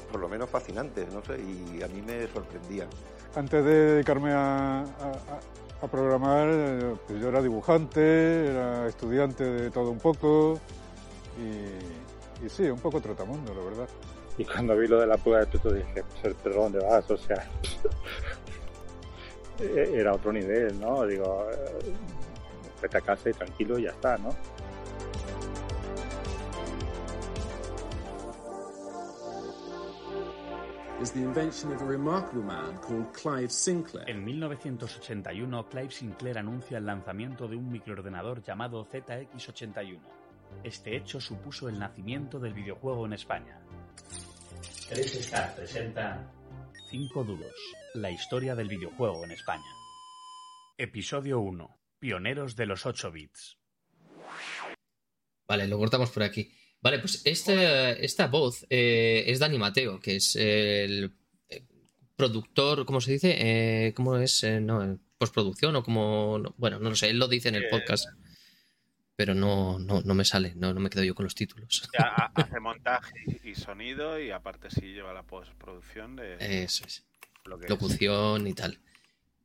[0.10, 2.88] por lo menos fascinantes, no sé, y a mí me sorprendían.
[3.36, 5.40] Antes de dedicarme a, a- a-
[5.82, 10.60] a programar, eh, pues yo era dibujante, era estudiante de todo un poco
[11.38, 13.90] y, sí, un poco trotamundo, la verdad.
[14.38, 17.10] Y cuando vi lo de la prueba de tuto dije, pues, ¿pero dónde vas?
[17.12, 17.50] O sea,
[19.60, 21.06] era otro nivel, ¿no?
[21.06, 21.94] Digo, eh,
[22.82, 24.30] vete a casa y tranquilo y ya está, ¿no?
[34.06, 39.98] En 1981, Clive Sinclair anuncia el lanzamiento de un microordenador llamado ZX81.
[40.62, 43.62] Este hecho supuso el nacimiento del videojuego en España.
[44.90, 46.30] 3Star presenta
[46.90, 47.56] 5 duros,
[47.94, 49.72] la historia del videojuego en España.
[50.78, 51.80] Episodio 1.
[52.00, 53.58] Pioneros de los 8 bits.
[55.48, 56.59] Vale, lo cortamos por aquí.
[56.82, 61.12] Vale, pues esta, esta voz eh, es Dani Mateo, que es el
[61.50, 61.64] eh,
[62.16, 63.36] productor, ¿cómo se dice?
[63.38, 64.44] Eh, ¿Cómo es?
[64.44, 66.40] Eh, no, postproducción o como...
[66.40, 68.08] no, bueno, no lo sé, él lo dice en el podcast,
[69.18, 71.90] pero no, no, no me sale, no, no me quedo yo con los títulos.
[72.00, 77.06] Ya hace montaje y sonido y aparte sí lleva la postproducción de Eso es.
[77.44, 77.70] lo que es.
[77.70, 78.80] locución y tal.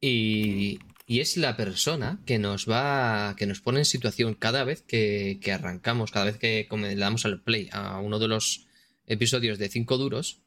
[0.00, 4.82] Y, y es la persona que nos va, que nos pone en situación cada vez
[4.82, 8.66] que, arrancamos, cada vez que le damos al play a uno de los
[9.06, 10.40] episodios de 5 duros,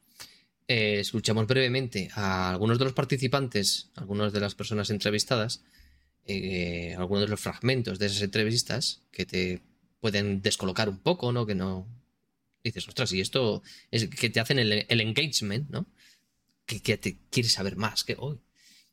[0.66, 5.62] eh, escuchamos brevemente a algunos de los participantes, algunas de las personas entrevistadas,
[6.26, 9.62] eh, algunos de los fragmentos de esas entrevistas que te
[10.00, 11.46] pueden descolocar un poco, ¿no?
[11.46, 11.86] Que no
[12.64, 15.86] dices, ostras, y esto es que te hacen el, engagement, ¿no?
[16.66, 18.40] que, que te quieres saber más que hoy.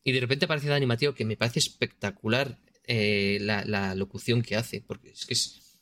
[0.06, 4.80] Y de repente aparece Dani Mateo, que me parece espectacular eh, la, locución que hace,
[4.80, 5.80] porque es que es-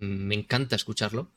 [0.00, 1.30] me encanta escucharlo.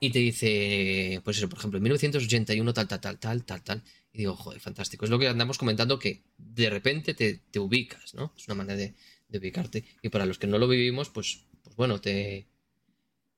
[0.00, 3.82] Y te dice, pues eso, por ejemplo, en 1981 tal, tal, tal, tal, tal, tal.
[4.12, 5.04] Y digo, joder, fantástico.
[5.06, 8.34] Es lo que andamos comentando que de repente te, ubicas, ¿no?
[8.36, 8.94] Es una manera de,
[9.28, 9.84] de ubicarte.
[10.02, 12.46] Y para los que no lo vivimos, pues, pues bueno, te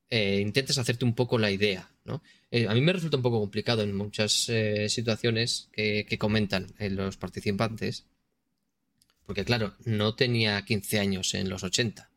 [0.09, 2.21] eh, intentes hacerte un poco la idea, ¿no?
[2.55, 6.91] Eh, a mí me resulta un poco complicado en muchas eh, situaciones que, comentan eh,
[6.91, 8.05] los participantes,
[9.25, 12.11] porque claro, no tenía 15 años en los 80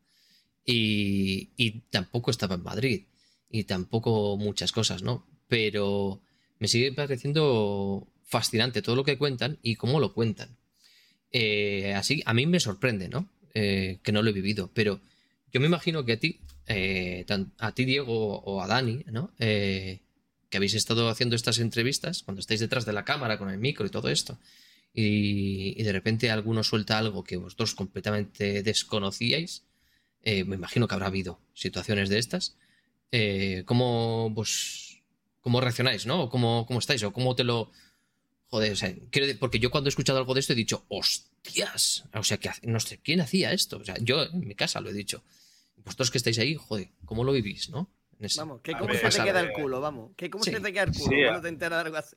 [0.63, 3.05] y, y tampoco estaba en Madrid
[3.49, 5.25] y tampoco muchas cosas, ¿no?
[5.47, 6.21] Pero
[6.59, 10.55] me sigue pareciendo fascinante todo lo que cuentan y cómo lo cuentan.
[11.95, 13.27] Así, a mí me sorprende, ¿no?
[13.53, 15.01] Que no lo he vivido, pero
[15.51, 16.41] yo me imagino que a ti,
[17.57, 19.31] a ti Diego o a Dani, ¿no?
[20.49, 23.85] Que habéis estado haciendo estas entrevistas, cuando estáis detrás de la cámara con el micro
[23.85, 24.39] y todo esto,
[24.93, 29.63] y, de repente alguno suelta algo que vosotros completamente desconocíais,
[30.23, 32.57] eh, me imagino que habrá habido situaciones de estas.
[33.11, 34.97] Eh, ¿cómo, pues,
[35.41, 36.23] ¿Cómo reaccionáis, no?
[36.23, 37.03] ¿O ¿Cómo, ¿Cómo estáis?
[37.03, 37.71] ¿O cómo te lo...?
[38.49, 38.93] Joder, o sea,
[39.39, 42.79] porque yo cuando he escuchado algo de esto he dicho, hostias, o sea, que no
[42.79, 43.77] sé, ¿quién hacía esto?
[43.77, 45.23] O sea, yo en mi casa lo he dicho.
[45.85, 47.89] Vosotros que estáis ahí, joder, ¿cómo lo vivís, no?
[48.19, 50.11] Ese- Vamos, que cómo ver, se te queda el culo, vamos.
[50.15, 50.51] Que cómo Sí.
[50.51, 52.15] se te queda el culo Sí, cuando a- te enteras de algo así.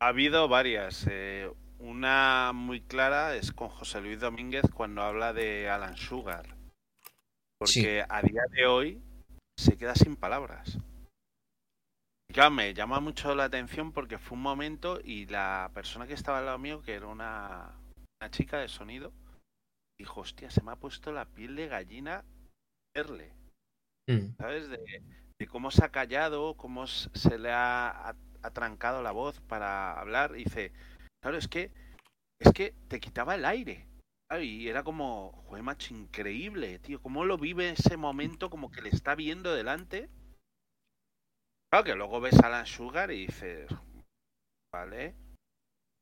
[0.00, 1.06] Ha habido varias.
[1.10, 6.56] eh, una muy clara es con José Luis Domínguez cuando habla de Alan Sugar.
[7.58, 9.02] Porque a día de hoy
[9.56, 10.78] se queda sin palabras.
[12.32, 16.38] Claro, me llama mucho la atención porque fue un momento y la persona que estaba
[16.38, 17.76] al lado mío, que era una,
[18.20, 19.12] una chica de sonido,
[19.98, 22.24] dijo, hostia, se me ha puesto la piel de gallina
[22.94, 23.32] verle.
[24.08, 24.36] Mm.
[24.38, 24.68] ¿sabes?
[24.68, 24.78] De,
[25.48, 30.32] cómo se ha callado, cómo se le ha at- atrancado la voz para hablar.
[30.32, 30.72] Dice,
[31.20, 31.72] claro, es que,
[32.40, 33.86] es que te quitaba el aire.
[34.28, 37.00] Claro, Y era como, joder, macho, increíble, tío.
[37.02, 40.08] ¿Cómo lo vive ese momento como que le está viendo delante?
[41.70, 43.68] Claro que luego ves a Alan Sugar y dices,
[44.72, 45.14] vale.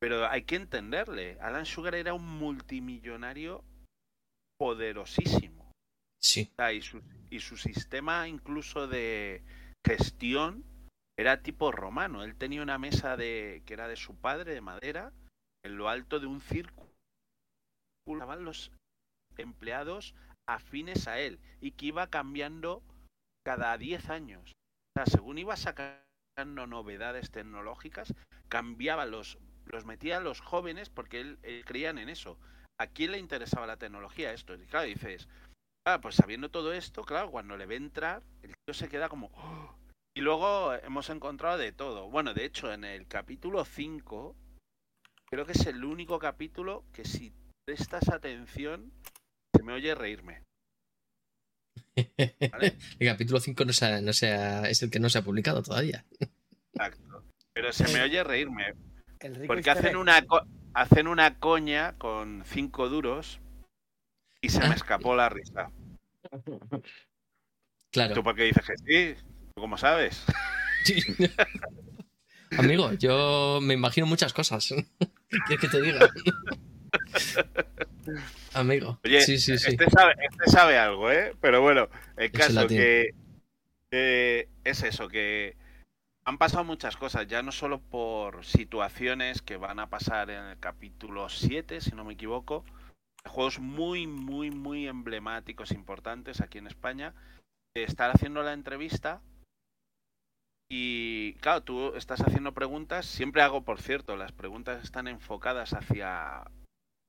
[0.01, 1.39] Pero hay que entenderle.
[1.41, 3.65] Alan Sugar era un multimillonario
[4.59, 5.60] poderosísimo.
[6.23, 6.53] Sí.
[7.31, 9.43] Y, su, sistema incluso de
[9.87, 10.65] gestión
[11.19, 12.23] era tipo romano.
[12.23, 15.13] Él tenía una mesa de que era de su padre de madera
[15.65, 16.91] en lo alto de un círculo.
[18.07, 18.73] Estaban los
[19.37, 20.15] empleados
[20.49, 22.83] afines a él y que iba cambiando
[23.45, 24.53] cada 10 años.
[25.07, 28.15] Según iba sacando novedades tecnológicas,
[28.49, 29.39] cambiaba los
[29.73, 32.39] los metía a los jóvenes porque él, él creían en eso.
[32.79, 34.55] ¿A quién le interesaba la tecnología esto?
[34.55, 35.29] Y claro, dices,
[35.87, 39.31] Ah, pues sabiendo todo esto, claro, cuando le ve entrar, el tío se queda como...
[39.35, 39.75] "Oh".
[40.15, 42.11] Y luego hemos encontrado de todo.
[42.11, 44.35] Bueno, de hecho, en el capítulo 5,
[45.31, 47.33] creo que es el único capítulo que si
[47.65, 48.93] prestas atención,
[49.57, 50.43] se me oye reírme.
[52.99, 55.23] El capítulo 5 no se ha- no se ha- es el que no se ha
[55.23, 56.05] publicado todavía.
[56.75, 57.25] Exacto.
[57.53, 58.75] Pero se me oye reírme.
[59.47, 60.25] Porque hacen una,
[60.75, 63.41] hacen una coña con cinco duros
[64.41, 65.71] y se me escapó la risa.
[67.91, 68.15] Claro.
[68.15, 69.15] ¿Tú por qué dices que sí?
[69.55, 70.25] ¿Tú cómo sabes?
[72.59, 74.69] Amigo, yo me imagino muchas cosas.
[74.69, 76.09] ¿Qué quieres que te diga?
[78.55, 78.99] Amigo.
[79.05, 79.71] Oye, sí, sí, sí.
[79.71, 81.35] Este, sabe, este sabe algo, ¿eh?
[81.41, 83.15] Pero bueno, el caso que,
[83.91, 85.57] que es eso, que
[86.25, 90.59] han pasado muchas cosas, ya no solo por situaciones que van a pasar en el
[90.59, 92.65] capítulo 7, si no me equivoco,
[93.27, 97.15] juegos muy, muy, muy emblemáticos, importantes aquí en España,
[97.75, 99.21] estar haciendo la entrevista
[100.69, 106.45] y claro, tú estás haciendo preguntas, siempre hago, por cierto, las preguntas están enfocadas hacia,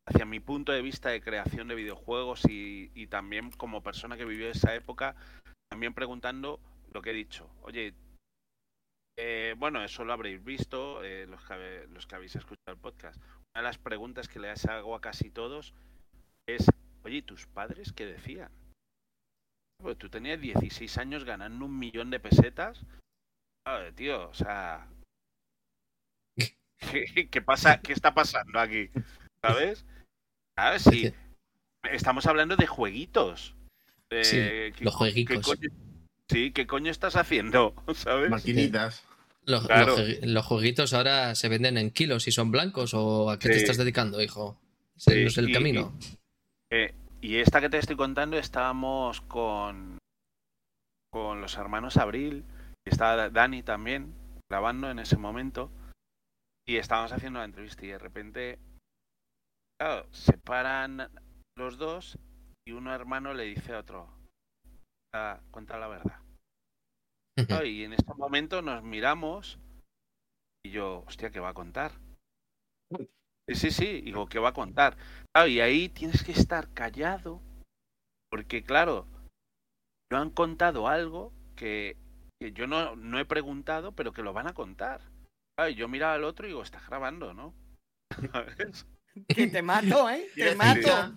[0.08, 4.26] hacia mi punto de vista de creación de videojuegos y, y también como persona que
[4.26, 5.16] vivió esa época,
[5.70, 6.60] también preguntando
[6.92, 7.50] lo que he dicho.
[7.62, 7.94] Oye,
[9.18, 13.22] eh, bueno, eso lo habréis visto, eh, los, que, los que habéis escuchado el podcast.
[13.54, 15.76] Una de las preguntas que les hago a casi todos
[17.04, 18.52] oye, ¿y tus padres qué decían?
[19.82, 22.80] Pues tú tenías 16 años ganando un millón de pesetas.
[23.66, 24.88] Claro, tío, o sea...
[26.80, 27.80] ¿Qué, qué pasa?
[27.82, 28.90] ¿Qué está pasando aquí?
[29.44, 29.86] ¿Sabes?
[30.58, 30.84] ¿Sabes?
[30.84, 31.14] Sí.
[31.92, 33.56] Estamos hablando de jueguitos.
[34.10, 34.38] Eh, Sí,
[34.78, 35.70] ¿qué- los coño-
[36.30, 37.74] sí, ¿qué coño estás haciendo?
[37.96, 38.30] ¿Sabes?
[38.30, 39.04] Maquinitas.
[39.46, 39.98] Los, Claro.
[39.98, 43.50] los jue- los jueguitos ahora se venden en kilos y son blancos o a qué
[43.50, 44.60] te estás dedicando, hijo.
[44.96, 45.98] Ese Sí, no es el y- camino.
[46.74, 49.98] Eh, y esta que te estoy contando estábamos con
[51.12, 52.46] con los hermanos Abril
[52.88, 54.14] y estaba Dani también
[54.50, 55.70] grabando en ese momento
[56.66, 58.60] y estábamos haciendo la entrevista y de repente
[59.78, 61.12] claro, se paran
[61.58, 62.18] los dos
[62.66, 64.08] y uno hermano le dice a otro
[65.14, 66.22] "Ah, cuenta la verdad
[67.66, 69.60] y en ese momento nos miramos
[70.66, 71.92] y yo hostia ¿qué va a contar?
[73.50, 74.96] Sí, sí, sí, digo, ¿qué va a contar?
[75.34, 77.42] Claro, y ahí tienes que estar callado,
[78.30, 79.08] porque claro,
[80.12, 81.98] no han contado algo que,
[82.40, 85.02] que yo no, no he preguntado, pero que lo van a contar.
[85.58, 87.54] Claro, y yo miraba al otro y digo, estás grabando, ¿no?
[88.32, 88.86] ¿Sabes?
[89.28, 90.26] Que te mato, ¿eh?
[90.36, 90.80] Te ¿Tienes mato.
[90.80, 91.12] cinta?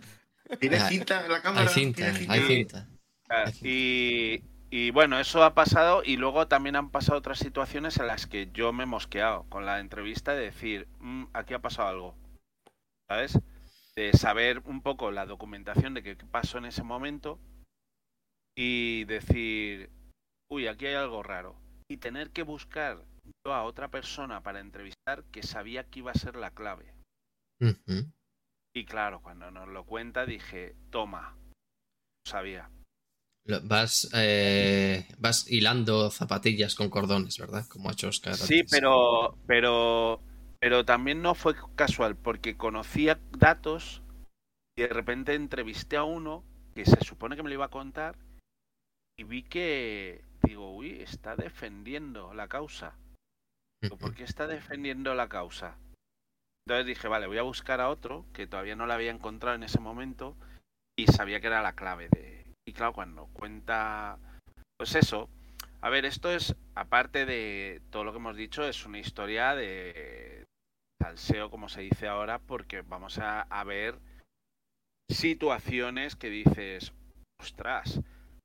[0.59, 1.63] ¿Tienes Ah, cinta en la cámara?
[1.63, 2.89] Hay cinta, ¿Tienes hay cinta.
[3.29, 4.43] Ah, Y,
[4.77, 8.51] y bueno, eso ha pasado y luego también han pasado otras situaciones en las que
[8.51, 12.15] yo me he mosqueado con la entrevista de decir, "Mm, aquí ha pasado algo,
[13.09, 13.39] ¿sabes?
[13.95, 17.39] De saber un poco la documentación de qué pasó en ese momento
[18.59, 19.91] y decir,
[20.51, 21.55] uy, aquí hay algo raro.
[21.89, 22.99] Y tener que buscar
[23.47, 26.93] yo a otra persona para entrevistar que sabía que iba a ser la clave.
[28.75, 31.37] Y claro, cuando nos lo cuenta dije, toma,
[32.27, 32.69] sabía.
[33.65, 37.67] Vas, eh, vas hilando zapatillas con cordones, ¿verdad?
[37.69, 38.35] Como ha hecho Oscar.
[38.37, 38.71] Sí, antes.
[38.71, 40.21] pero, pero,
[40.59, 44.03] pero también no fue casual, porque conocía datos
[44.77, 46.43] y de repente entrevisté a uno
[46.75, 48.17] que se supone que me lo iba a contar
[49.17, 52.97] y vi que, digo, uy, está defendiendo la causa.
[53.83, 55.77] Digo, ¿Por qué está defendiendo la causa?
[56.67, 59.65] Entonces dije, vale, voy a buscar a otro que todavía no la había encontrado en
[59.65, 60.35] ese momento
[60.97, 62.44] y sabía que era la clave de...
[62.67, 64.19] Y claro, cuando cuenta,
[64.79, 65.29] pues eso,
[65.81, 70.45] a ver, esto es, aparte de todo lo que hemos dicho, es una historia de
[71.03, 73.99] salseo, como se dice ahora, porque vamos a, a ver
[75.11, 76.93] situaciones que dices,
[77.41, 78.01] ostras,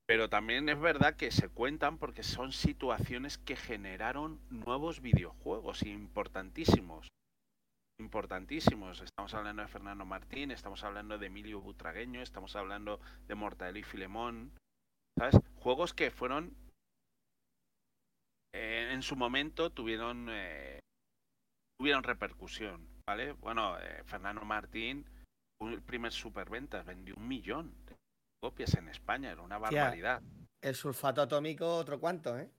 [0.06, 7.08] pero también es verdad que se cuentan porque son situaciones que generaron nuevos videojuegos importantísimos.
[8.00, 9.02] Importantísimos.
[9.02, 13.84] Estamos hablando de Fernando Martín, estamos hablando de Emilio Butragueño, estamos hablando de Mortadelo y
[13.84, 14.52] Filemón.
[15.18, 15.36] ¿Sabes?
[15.58, 16.56] Juegos que fueron
[18.54, 20.80] eh, en su momento tuvieron eh,
[21.78, 23.34] tuvieron repercusión, ¿vale?
[23.34, 25.06] Bueno, eh, Fernando Martín
[25.62, 27.96] el primer superventas, vendió un millón de
[28.42, 30.22] copias en España, era una barbaridad.
[30.62, 32.50] El sulfato atómico, otro cuanto, ¿eh?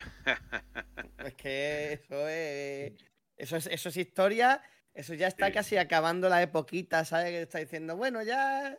[1.18, 3.11] Es que eso es.
[3.36, 4.62] Eso es, eso es historia.
[4.94, 5.52] Eso ya está Sí.
[5.52, 7.30] casi acabando la epoquita, ¿sabes?
[7.30, 8.78] Que está diciendo, bueno, ya.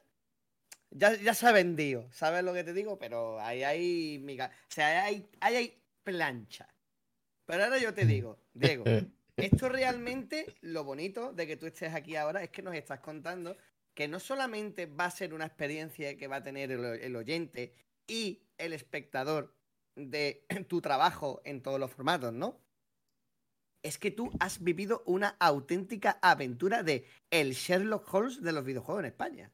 [0.95, 2.99] Ya, ya se ha vendido, ¿sabes lo que te digo?
[2.99, 4.19] Pero ahí hay.
[4.19, 6.67] miga- O sea, hay, ahí hay plancha.
[7.45, 8.83] Pero ahora yo te digo, Diego,
[9.35, 13.57] esto realmente, lo bonito de que tú estés aquí ahora es que nos estás contando
[13.95, 17.73] que no solamente va a ser una experiencia que va a tener el, el oyente
[18.05, 19.55] y el espectador
[19.95, 22.59] de tu trabajo en todos los formatos, ¿no?
[23.83, 29.01] Es que tú has vivido una auténtica aventura de el Sherlock Holmes de los videojuegos
[29.03, 29.51] en España.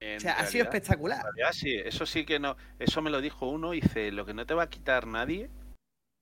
[0.00, 1.24] En O sea, ha sido espectacular.
[1.52, 2.56] sí, eso sí que no.
[2.78, 3.70] Eso me lo dijo uno.
[3.70, 5.50] Dice: Lo que no te va a quitar nadie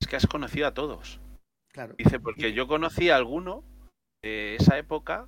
[0.00, 1.20] es que has conocido a todos.
[1.72, 1.94] Claro.
[1.98, 3.64] Dice: Porque yo conocí a alguno
[4.22, 5.26] de esa época,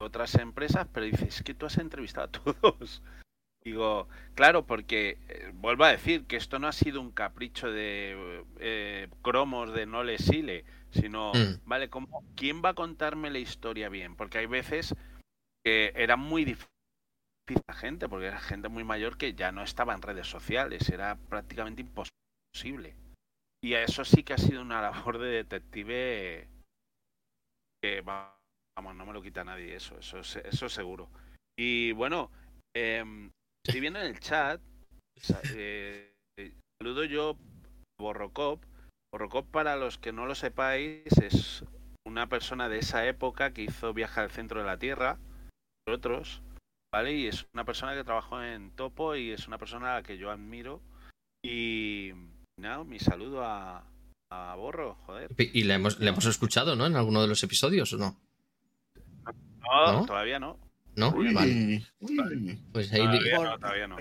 [0.00, 3.02] otras empresas, pero dice: Es que tú has entrevistado a todos.
[3.64, 8.44] Digo, claro, porque eh, vuelvo a decir que esto no ha sido un capricho de
[8.58, 11.60] eh, cromos de no le sile, sino, Mm.
[11.64, 14.16] vale, ¿cómo, ¿quién va a contarme la historia bien?
[14.16, 14.94] Porque hay veces
[15.64, 16.68] que era muy difícil
[17.66, 21.16] la gente, porque era gente muy mayor que ya no estaba en redes sociales, era
[21.16, 22.94] prácticamente imposible.
[23.62, 26.48] Y a eso sí que ha sido una labor de detective
[27.82, 28.36] que, va-
[28.76, 31.08] vamos, no me lo quita nadie, eso, eso, es- eso seguro.
[31.58, 32.30] Y bueno,
[32.74, 33.30] em,
[33.66, 34.60] estoy viendo en el chat,
[35.54, 38.62] eh, eh, saludo yo a Borrocop.
[39.12, 41.64] Borrocop, para los que no lo sepáis, es
[42.06, 45.18] una persona de esa época que hizo Viaje al Centro de la Tierra,
[45.86, 46.42] entre otros,
[46.92, 47.14] ¿vale?
[47.14, 50.18] Y es una persona que trabajó en Topo y es una persona a la que
[50.18, 50.80] yo admiro.
[51.42, 52.12] Y
[52.60, 53.84] nada, mi saludo a,
[54.30, 55.30] a Borro, joder.
[55.38, 56.86] Y le hemos, le hemos escuchado, ¿no?
[56.86, 58.16] En alguno de los episodios, ¿o no?
[59.62, 60.06] No, ¿No?
[60.06, 60.58] todavía no.
[60.96, 61.10] ¿No?
[61.10, 61.86] Uy, Vale.
[62.00, 62.62] uy.
[62.72, 63.96] Pues ahí Todavía no, todavía no.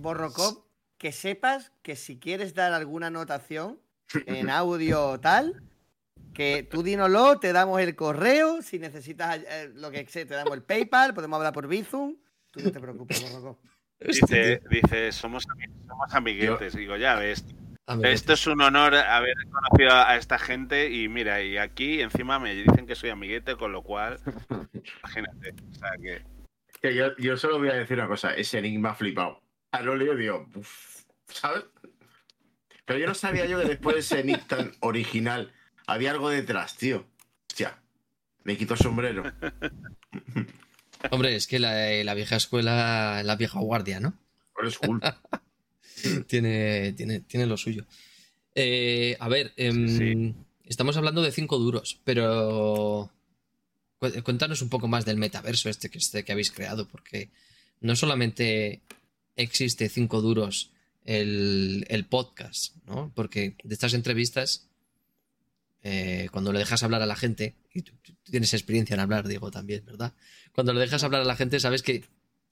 [0.00, 0.64] Borrocop,
[0.96, 3.78] que sepas que si quieres dar alguna anotación
[4.26, 5.62] en audio o tal,
[6.32, 10.54] que tú dínoslo, te damos el correo, si necesitas eh, lo que sea, te damos
[10.54, 12.16] el PayPal, podemos hablar por Bizum.
[12.50, 13.58] Tú no te preocupes, Borrocop.
[14.00, 15.44] Dice, dice somos,
[15.86, 16.74] somos amiguetes.
[16.74, 17.44] Digo, ya ves.
[17.86, 18.20] Amiguetes.
[18.20, 22.54] Esto es un honor haber conocido a esta gente y mira, y aquí encima me
[22.54, 24.20] dicen que soy amiguete, con lo cual,
[25.02, 25.54] imagínate.
[25.70, 26.22] O sea que,
[26.80, 29.40] Que yo, yo solo voy a decir una cosa, ese ha flipado.
[29.72, 31.64] A lo leo digo, "Uf", ¿sabes?
[32.84, 35.52] Pero yo no sabía yo que después de ese Nick tan original
[35.86, 37.06] había algo detrás, tío.
[37.50, 37.78] Hostia,
[38.44, 39.24] me quito el sombrero.
[41.10, 44.14] Hombre, es que la, la vieja escuela, la vieja guardia, ¿no?
[44.54, 45.00] Old school.
[46.26, 47.84] tiene, tiene, tiene lo suyo.
[48.54, 53.10] Eh, a ver, em, estamos hablando de cinco duros, pero
[53.98, 57.30] cuéntanos un poco más del metaverso este que, este que habéis creado, porque
[57.80, 58.82] no solamente
[59.36, 60.70] existe cinco duros
[61.04, 63.12] el, el podcast, ¿no?
[63.14, 64.68] Porque de estas entrevistas,
[65.82, 69.26] eh, cuando le dejas hablar a la gente, y tú, tú tienes experiencia en hablar,
[69.26, 70.12] Diego, también, ¿verdad?
[70.52, 72.04] Cuando le dejas hablar a la gente, sabes que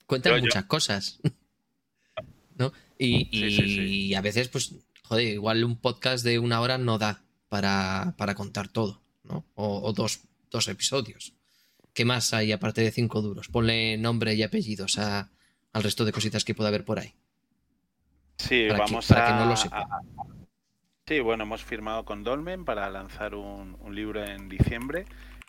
[0.05, 1.19] cuentan yo- muchas cosas.
[2.57, 2.73] ¿no?
[2.97, 4.73] Y, Sí, sí, y a veces, pues,
[5.03, 9.45] joder, igual un podcast de una hora no da para, para contar todo, ¿no?
[9.55, 11.33] O, o dos, dos episodios.
[11.97, 13.47] ¿Qué más hay aparte de cinco duros?
[13.47, 15.31] Ponle nombre y apellidos a-
[15.73, 17.15] al resto de cositas que pueda haber por ahí.
[18.37, 19.79] sí, Para que- vamos para a, que no lo sepa.
[19.79, 20.01] a-
[21.07, 25.05] Sí, bueno, hemos firmado con Dolmen para lanzar un, un libro en diciembre,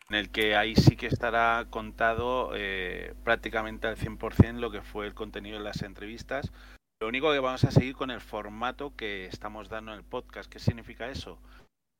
[0.09, 5.07] en el que ahí sí que estará contado eh, prácticamente al 100% lo que fue
[5.07, 6.51] el contenido de las entrevistas.
[6.99, 10.51] Lo único que vamos a seguir con el formato que estamos dando en el podcast.
[10.51, 11.39] ¿Qué significa eso?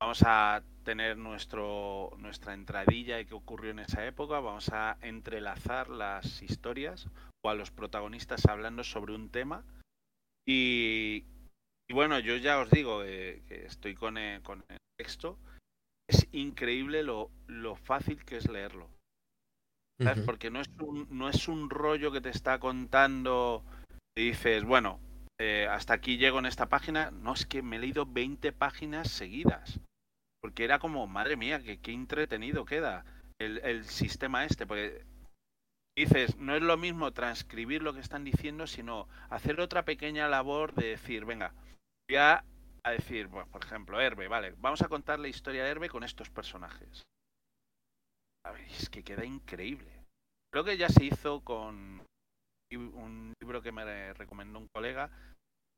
[0.01, 5.91] Vamos a tener nuestro, nuestra entradilla de qué ocurrió en esa época, vamos a entrelazar
[5.91, 7.09] las historias
[7.45, 9.65] o a los protagonistas hablando sobre un tema
[10.47, 11.25] y,
[11.91, 15.39] y bueno, yo ya os digo eh, que estoy con el, con el texto.
[16.09, 18.89] Es increíble lo, lo fácil que es leerlo.
[20.01, 20.25] ¿sabes?
[20.25, 23.65] Porque no es, un, no es un rollo que te está contando
[24.17, 25.01] y dices, bueno,
[25.41, 27.11] eh, hasta aquí llego en esta página.
[27.11, 29.81] No, es que me he leído 20 páginas seguidas.
[30.49, 33.05] Porque era como, madre mía, que qué entretenido queda
[33.39, 34.67] el, el sistema este.
[34.67, 35.05] Porque
[35.95, 40.73] dices, no es lo mismo transcribir lo que están diciendo, sino hacer otra pequeña labor
[40.73, 41.53] de decir, venga,
[42.09, 42.43] voy a,
[42.85, 46.31] decir, bueno, por ejemplo, Herbe, vale, vamos a contar la historia de Herbe con estos
[46.31, 47.03] personajes.
[48.47, 49.93] A ver, es que queda increíble.
[50.51, 52.03] Creo que ya se hizo con
[52.73, 55.11] un libro que me recomendó un colega,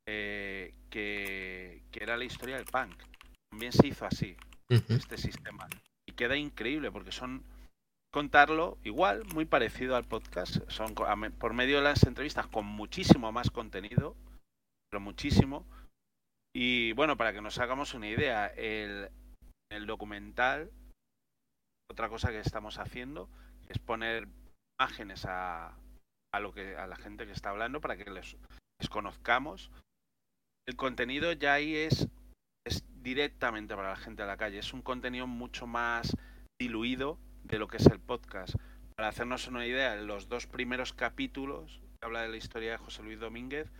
[0.06, 3.02] eh, que, que era la historia del punk.
[3.50, 4.36] También se hizo así,
[4.70, 5.68] Este sistema.
[6.08, 7.44] Y queda increíble porque son
[8.12, 10.58] contarlo igual, muy parecido al podcast.
[10.70, 14.16] Son por medio de las entrevistas con muchísimo más contenido,
[14.88, 15.66] pero muchísimo.
[16.54, 19.10] Y bueno, para que nos hagamos una idea, el,
[19.70, 20.70] el documental,
[21.90, 23.28] otra cosa que estamos haciendo
[23.68, 24.28] es poner
[24.78, 25.76] imágenes a,
[26.32, 28.36] a lo que a la gente que está hablando para que les,
[28.88, 29.70] conozcamos.
[30.66, 32.08] El contenido ya ahí es
[33.02, 34.58] directamente para la gente de la calle.
[34.58, 36.16] Es un contenido mucho más
[36.58, 38.54] diluido de lo que es el podcast.
[38.96, 43.02] Para hacernos una idea, los dos primeros capítulos que habla de la historia de José
[43.02, 43.70] Luis Domínguez,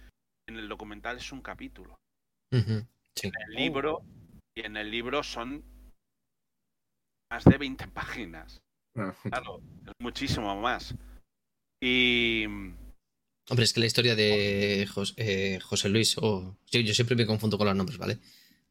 [0.49, 1.99] en el documental es un capítulo.
[2.53, 3.29] Sí.
[3.29, 4.03] En el libro,
[4.57, 5.63] y en el libro son
[7.31, 8.61] más de 20 páginas.
[8.95, 10.95] Claro, es muchísimo más.
[11.83, 12.45] Y
[13.51, 14.83] Hombre, es que la historia de
[15.17, 18.19] eh, José Luis, o yo, yo siempre me confundo con los nombres, ¿vale?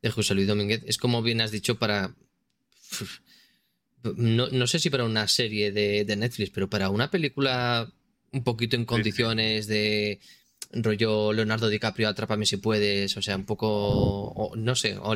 [0.01, 2.15] De José Luis Domínguez, es como bien has dicho para...
[4.03, 7.91] No, no sé si para una serie de, de Netflix, pero para una película
[8.31, 10.19] un poquito en condiciones de,
[10.71, 15.13] rollo Leonardo DiCaprio, Atrápame si puedes, o sea, un poco, o, no sé, o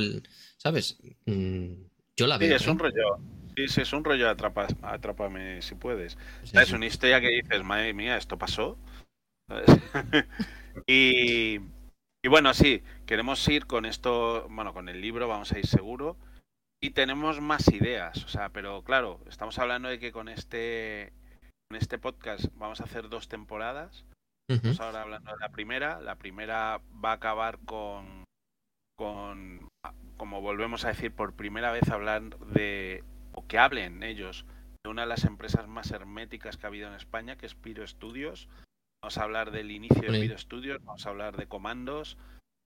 [0.58, 0.98] ¿sabes?
[1.26, 1.74] Mm,
[2.16, 2.56] yo la Sí, veo.
[2.56, 2.80] es un ¿eh?
[2.80, 3.18] rollo.
[3.56, 6.18] Sí, sí, es un rollo atrapa, atrápame si puedes.
[6.44, 6.74] Sí, es sí.
[6.74, 8.78] una historia que dices, madre mía, esto pasó.
[10.88, 11.58] Y,
[12.24, 16.18] y bueno, sí, queremos ir con esto, bueno, con el libro vamos a ir seguro.
[16.82, 21.14] Y tenemos más ideas, o sea, pero claro, estamos hablando de que con este,
[21.70, 24.04] con este podcast vamos a hacer dos temporadas.
[24.50, 24.56] Ujú.
[24.56, 26.02] Estamos ahora hablando de la primera.
[26.02, 28.26] La primera va a acabar con,
[28.98, 29.70] con,
[30.18, 34.46] como volvemos a decir, por primera vez hablar de, o que hablen ellos,
[34.84, 37.88] de una de las empresas más herméticas que ha habido en España, que es Piro
[37.88, 38.50] Studios.
[39.02, 40.20] Vamos a hablar del inicio de.
[40.20, 42.18] Piro Studios, vamos a hablar de comandos.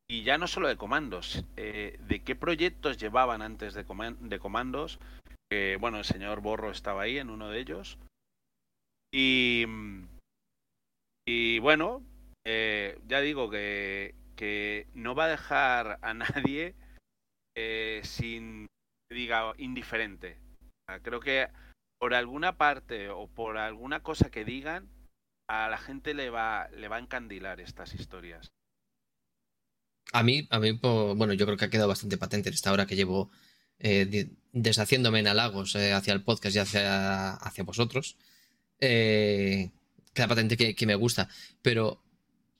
[0.09, 4.39] Y ya no solo de comandos, eh, de qué proyectos llevaban antes de, coman- de
[4.39, 4.99] comandos.
[5.49, 7.97] Que, bueno, el señor Borro estaba ahí en uno de ellos.
[9.13, 9.65] Y,
[11.59, 12.01] bueno,
[12.45, 16.75] eh, ya digo que, que no va a dejar a nadie
[17.55, 18.67] eh, sin,
[19.11, 20.37] diga, indiferente.
[21.01, 21.49] Creo que
[21.99, 24.87] por alguna parte o por alguna cosa que digan,
[25.49, 28.47] a la gente le va, le va a encandilar estas historias.
[30.13, 32.85] A mí, a mí, bueno, yo creo que ha quedado bastante patente en esta hora
[32.85, 33.29] que llevo
[33.79, 34.29] eh,
[34.61, 38.17] deshaciéndome en halagos eh, hacia el podcast y hacia, hacia vosotros.
[38.79, 39.69] Eh,
[40.13, 41.29] queda patente que, me gusta,
[41.61, 42.01] pero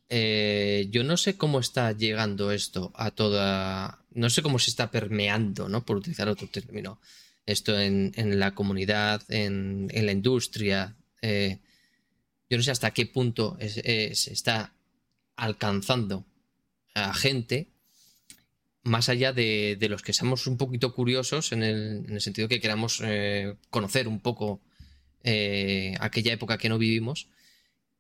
[0.10, 4.00] eh, yo no sé cómo está llegando esto a toda.
[4.12, 5.86] No sé cómo se está permeando, ¿no?
[5.86, 7.00] Por utilizar otro término.
[7.46, 10.96] Esto en, en la comunidad, en, en la industria.
[11.22, 14.74] yo no sé hasta qué punto se está
[15.36, 16.26] alcanzando
[16.98, 17.70] a gente
[18.84, 22.48] más allá de, de los que seamos un poquito curiosos en el, en el sentido
[22.48, 24.62] que queramos eh, conocer un poco
[25.24, 27.28] eh, aquella época que no vivimos,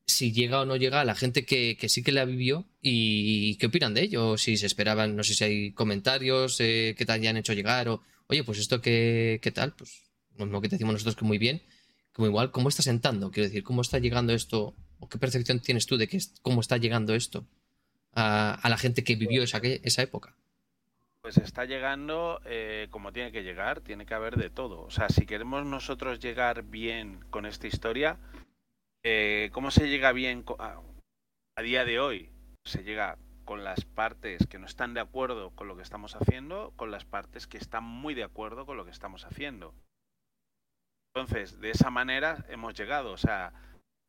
[0.05, 3.55] si llega o no llega a la gente que, que sí que la vivió y
[3.57, 7.11] qué opinan de ello, si se esperaban, no sé si hay comentarios eh, que te
[7.11, 10.03] hayan hecho llegar o, oye, pues esto qué, qué tal, pues
[10.37, 11.61] lo mismo que te decimos nosotros que muy bien,
[12.13, 13.29] como igual, ¿cómo está sentando?
[13.29, 14.73] Quiero decir, ¿cómo está llegando esto?
[14.99, 17.45] ¿O qué percepción tienes tú de que, cómo está llegando esto
[18.17, 20.33] a, la gente que vivió esa, esa época?
[21.21, 24.81] Pues está llegando eh, como tiene que llegar, tiene que haber de todo.
[24.81, 28.17] O sea, si queremos nosotros llegar bien con esta historia,
[29.03, 30.81] eh, ¿cómo se llega bien a,
[31.55, 32.31] a día de hoy?
[32.65, 36.73] Se llega con las partes que no están de acuerdo con lo que estamos haciendo,
[36.75, 39.73] con las partes que están muy de acuerdo con lo que estamos haciendo.
[41.13, 43.11] Entonces, de esa manera hemos llegado.
[43.11, 43.53] O sea,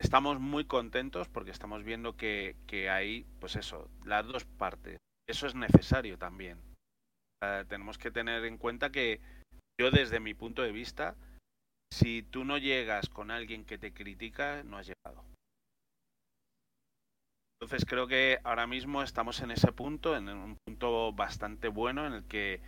[0.00, 4.98] estamos muy contentos porque estamos viendo que, que hay, pues eso, las dos partes.
[5.28, 6.58] Eso es necesario también.
[7.68, 9.20] Tenemos que tener en cuenta que
[9.80, 11.14] yo desde mi punto de vista,
[11.92, 15.24] si tú no llegas con alguien que te critica, no has llegado.
[17.60, 22.12] Entonces creo que ahora mismo estamos en ese punto, en un punto bastante bueno en
[22.12, 22.60] el que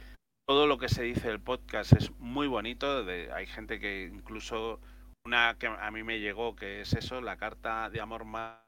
[0.47, 3.05] todo lo que se dice del podcast es muy bonito.
[3.05, 4.81] De, hay gente que incluso
[5.25, 8.59] una que a mí me llegó que es eso, la carta de amor más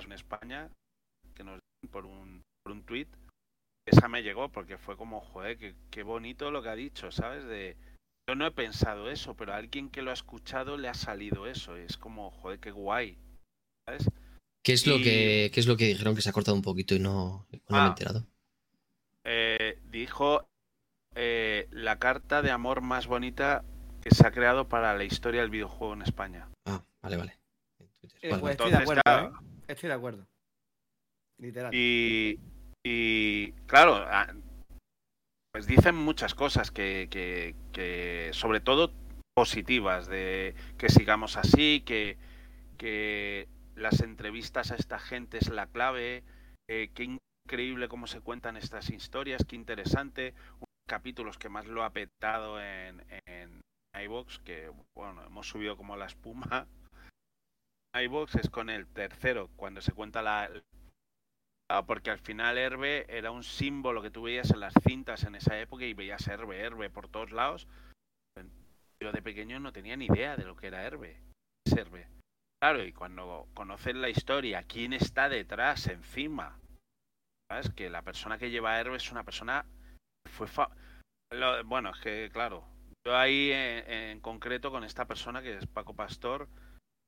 [0.00, 0.70] en España
[1.34, 3.08] que nos dieron por un por un tweet
[3.86, 7.44] esa me llegó porque fue como, joder, qué, qué bonito lo que ha dicho, ¿sabes?
[7.44, 7.74] De,
[8.28, 11.46] yo no he pensado eso, pero a alguien que lo ha escuchado le ha salido
[11.46, 11.74] eso.
[11.74, 13.16] Es como, joder, qué guay,
[13.86, 14.10] ¿sabes?
[14.62, 16.62] ¿Qué es, lo Y- que, ¿Qué es lo que dijeron que se ha cortado un
[16.62, 17.86] poquito y no, no me he Ah.
[17.88, 18.26] enterado?
[19.24, 20.46] Eh, dijo
[21.14, 23.64] eh, la carta de amor más bonita
[24.08, 26.48] que se ha creado para la historia del videojuego en España.
[26.66, 27.38] Ah, vale, vale.
[27.78, 29.26] Vale, pues estoy de acuerdo, claro.
[29.28, 29.62] ¿eh?
[29.68, 30.26] Estoy de acuerdo.
[31.38, 31.74] Literal.
[31.74, 32.40] Y,
[32.84, 34.34] y claro, a-
[35.52, 38.92] pues dicen muchas cosas que, que, que sobre todo
[39.34, 42.16] positivas, de que sigamos así, que,
[42.76, 46.24] que las entrevistas a esta gente es la clave,
[46.68, 51.84] eh, qué increíble cómo se cuentan estas historias, qué interesante, unos capítulos que más lo
[51.84, 53.60] ha petado en, en
[54.02, 56.66] iVoox, que bueno, hemos subido como la espuma.
[57.94, 60.50] iVoox es con el tercero, cuando se cuenta la,
[61.86, 65.58] porque al final Herbe era un símbolo que tú veías en las cintas en esa
[65.58, 67.66] época y veías Herbe, Herbe por todos lados.
[69.02, 71.20] Yo de pequeño no tenía ni idea de lo que era Herbe.
[71.66, 72.08] Es Herbe.
[72.60, 76.58] Claro, y cuando conoces la historia, quién está detrás, encima,
[77.48, 77.70] ¿sabes?
[77.70, 79.64] Que la persona que lleva a Herbe es una persona
[80.28, 80.48] fue...
[80.48, 80.70] fa-
[81.30, 82.64] lo- bueno, es que, claro,
[83.06, 86.48] yo ahí en, en concreto con esta persona que es Paco Pastor,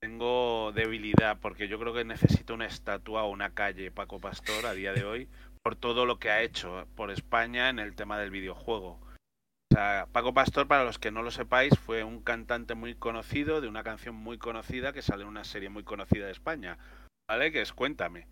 [0.01, 4.73] tengo debilidad porque yo creo que necesito una estatua o una calle Paco Pastor a
[4.73, 5.29] día de hoy
[5.63, 8.99] por todo lo que ha hecho por España en el tema del videojuego.
[9.73, 13.61] O sea, Paco Pastor, para los que no lo sepáis, fue un cantante muy conocido
[13.61, 16.79] de una canción muy conocida que sale en una serie muy conocida de España,
[17.29, 17.53] ¿vale?
[17.53, 18.27] Que es Cuéntame.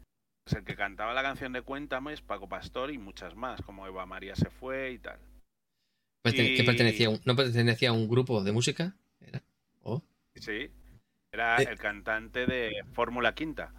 [0.44, 3.86] Pues el que cantaba la canción de Cuéntame es Paco Pastor y muchas más, como
[3.86, 5.20] Eva María se fue y tal.
[6.22, 7.06] Pertene- ¿Qué Y- pertenecía?
[7.06, 8.94] a un- ¿No pertenecía a un grupo de música?
[9.20, 9.42] Era.
[9.82, 10.02] Oh.
[10.34, 10.70] Sí,
[11.32, 11.68] era Eh.
[11.70, 13.72] el cantante de Fórmula Quinta.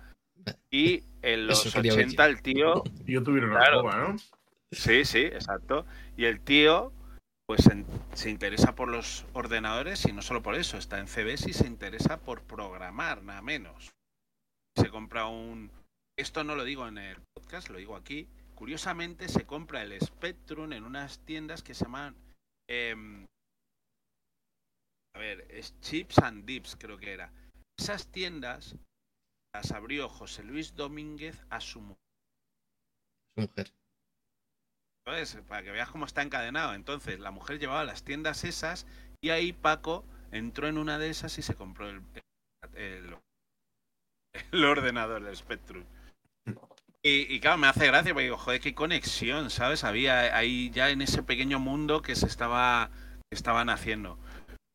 [0.71, 2.83] Y en los Eso quería oír 80 el tío...
[3.05, 4.17] Yo tuvieron una ¿no?
[4.71, 5.85] Sí, sí, exacto.
[6.15, 6.93] Y el tío,
[7.45, 11.49] pues en- se interesa por los ordenadores y no solo por eso, está en CBS
[11.49, 13.91] y se interesa por programar, nada menos.
[14.77, 15.71] Se compra un...
[16.17, 18.27] Esto no lo digo en el podcast, lo digo aquí.
[18.55, 22.15] Curiosamente se compra el Spectrum en unas tiendas que se llaman...
[22.69, 23.25] em,
[25.15, 27.31] a ver, es Chips and Dips creo que era.
[27.77, 28.75] Esas tiendas
[29.53, 31.97] las abrió José Luis Domínguez a su mujer.
[33.35, 33.73] Su mujer.
[35.05, 35.37] ¿sabes?
[35.47, 36.73] Para que veas cómo está encadenado.
[36.73, 38.85] Entonces, la mujer llevaba las tiendas esas
[39.21, 42.03] y ahí Paco entró en una de esas y se compró el,
[42.73, 43.17] el,
[44.51, 45.83] el ordenador, el Spectrum.
[47.01, 49.85] Y, claro, me hace gracia porque digo, joder, qué conexión, ¿sabes?
[49.85, 52.91] Había ahí ya en ese pequeño mundo que se estaba
[53.31, 54.19] que estaban haciendo.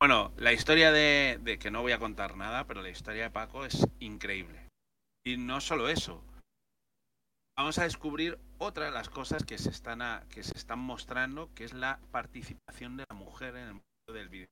[0.00, 3.64] Bueno, la historia de, que no voy a contar nada, pero la historia de Paco
[3.66, 4.68] es increíble.
[5.26, 6.24] Y no solo eso,
[7.58, 11.52] vamos a descubrir otra de las cosas que se están a- que se están mostrando,
[11.54, 14.48] que es la participación de la mujer en el mundo del video.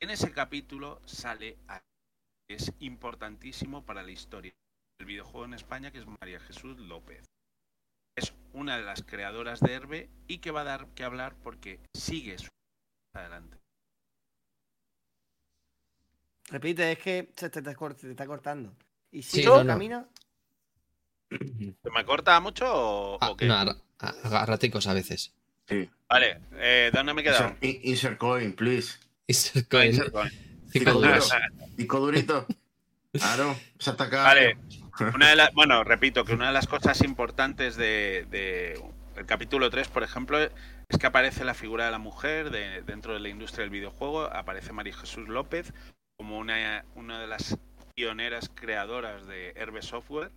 [0.00, 1.80] En ese capítulo sale a-
[2.48, 4.52] es importantísimo para la historia
[4.98, 7.24] del videojuego en España, que es María Jesús López.
[8.16, 11.80] Es una de las creadoras de Herbe y que va a dar que hablar porque
[11.94, 12.48] sigue su
[13.14, 13.58] adelante.
[16.48, 18.72] Repite, es que se te, te cort- te está cortando.
[19.10, 20.08] ¿Y Sí, si no, no?
[21.28, 23.46] ¿Se me corta mucho o, Ah, o qué?
[23.46, 23.64] no, a,
[23.98, 25.32] a- a raticos a veces.
[25.68, 25.90] Sí.
[26.08, 27.48] Vale, eh, ¿dónde me he quedado?
[27.48, 28.98] Insert, in- insert coin, please.
[29.26, 29.86] Insert coin.
[29.88, 30.30] insert coin.
[30.70, 31.28] Cinco Disco duros.
[31.28, 31.66] duro.
[31.76, 32.46] Disco durito.
[33.16, 34.24] Claro, se ataca.
[34.24, 34.58] Vale.
[35.54, 38.80] Bueno, repito que una de las cosas importantes de,
[39.16, 43.14] el capítulo 3, por ejemplo, es que aparece la figura de la mujer de- dentro
[43.14, 44.22] de la industria del videojuego.
[44.24, 45.72] Aparece María Jesús López
[46.18, 47.58] como una, una de las
[47.94, 50.30] pioneras creadoras de Herbe Software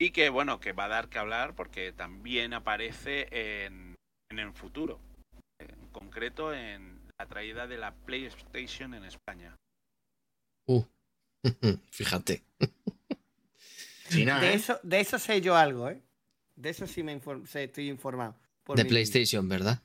[0.00, 3.28] y que, bueno, que va a dar que hablar porque también aparece
[3.64, 3.94] en,
[4.30, 4.98] en el futuro.
[5.60, 9.54] En concreto, en la traída de la PlayStation en España.
[10.66, 10.84] Uh.
[11.90, 12.42] Fíjate.
[14.16, 14.54] China, De ¿eh?
[14.54, 16.00] eso, de eso sé yo algo, ¿eh?
[16.56, 18.36] De eso sí me inform- sé, estoy informado.
[18.64, 19.82] por De PlayStation, ¿verdad?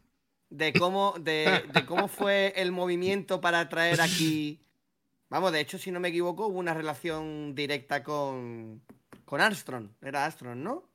[0.50, 4.62] De cómo, de, de cómo fue el movimiento para traer aquí.
[5.30, 8.82] Vamos, de hecho, si no me equivoco, hubo una relación directa con,
[9.26, 9.90] con Armstrong.
[10.02, 10.90] Era Armstrong, ¿no?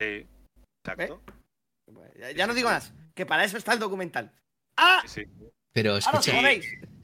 [0.00, 0.26] Sí,
[0.84, 1.22] exacto.
[2.18, 4.32] Ya, ya no digo más, que para eso está el documental.
[4.76, 5.02] ¡Ah!
[5.06, 5.48] Sí, sí.
[5.76, 6.50] Pero ¡Ahora os escucha,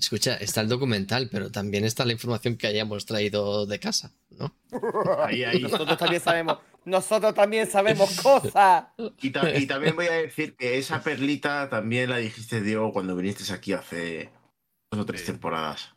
[0.01, 4.57] escucha, está el documental, pero también está la información que hayamos traído de casa, ¿no?
[5.27, 5.61] Ahí, ahí.
[5.61, 8.87] Nosotros también sabemos, nosotros también sabemos cosas.
[9.21, 13.15] Y, ta- y también voy a decir que esa perlita también la dijiste, Diego, cuando
[13.15, 14.31] viniste aquí hace
[14.91, 15.27] dos o tres Sí.
[15.27, 15.95] temporadas.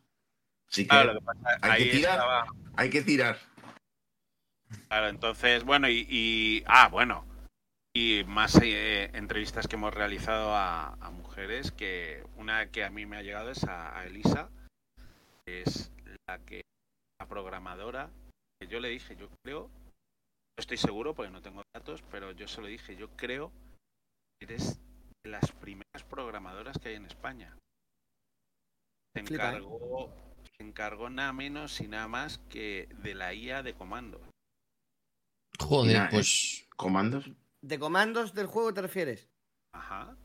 [0.70, 2.12] Así que Claro, lo que pasa, hay que tirar.
[2.12, 2.46] estaba-
[2.76, 3.38] hay que tirar.
[4.88, 7.24] Claro, entonces, bueno, y, y- ah, bueno,
[7.94, 11.25] y más eh, entrevistas que hemos realizado a, a mujeres,
[11.76, 14.48] que una que a mí me ha llegado es a, a Elisa,
[15.44, 15.92] que es
[16.26, 16.62] la que,
[17.20, 18.10] la programadora,
[18.60, 22.48] que yo le dije, yo creo, no estoy seguro porque no tengo datos, pero yo
[22.48, 23.52] se lo dije, yo creo
[24.38, 24.78] que eres
[25.24, 27.56] de las primeras programadoras que hay en España.
[29.14, 29.24] Se ¿eh?
[29.30, 30.12] encargó,
[30.56, 34.20] se encargó nada menos y nada más que de la IA de comando.
[35.58, 36.66] Joder, Mira, pues.
[36.76, 37.30] ¿Comandos?
[37.62, 39.30] ¿De comandos del juego te refieres?
[39.72, 40.16] Ajá.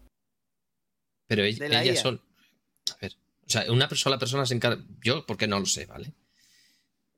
[1.32, 3.14] Pero ella, de la ella A ver.
[3.48, 4.84] O sea, una sola persona se encarga.
[5.02, 6.12] Yo, porque no lo sé, ¿vale?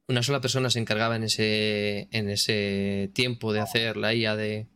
[0.08, 4.68] Una sola persona se encargaba en ese, en ese tiempo de hacer la IA de.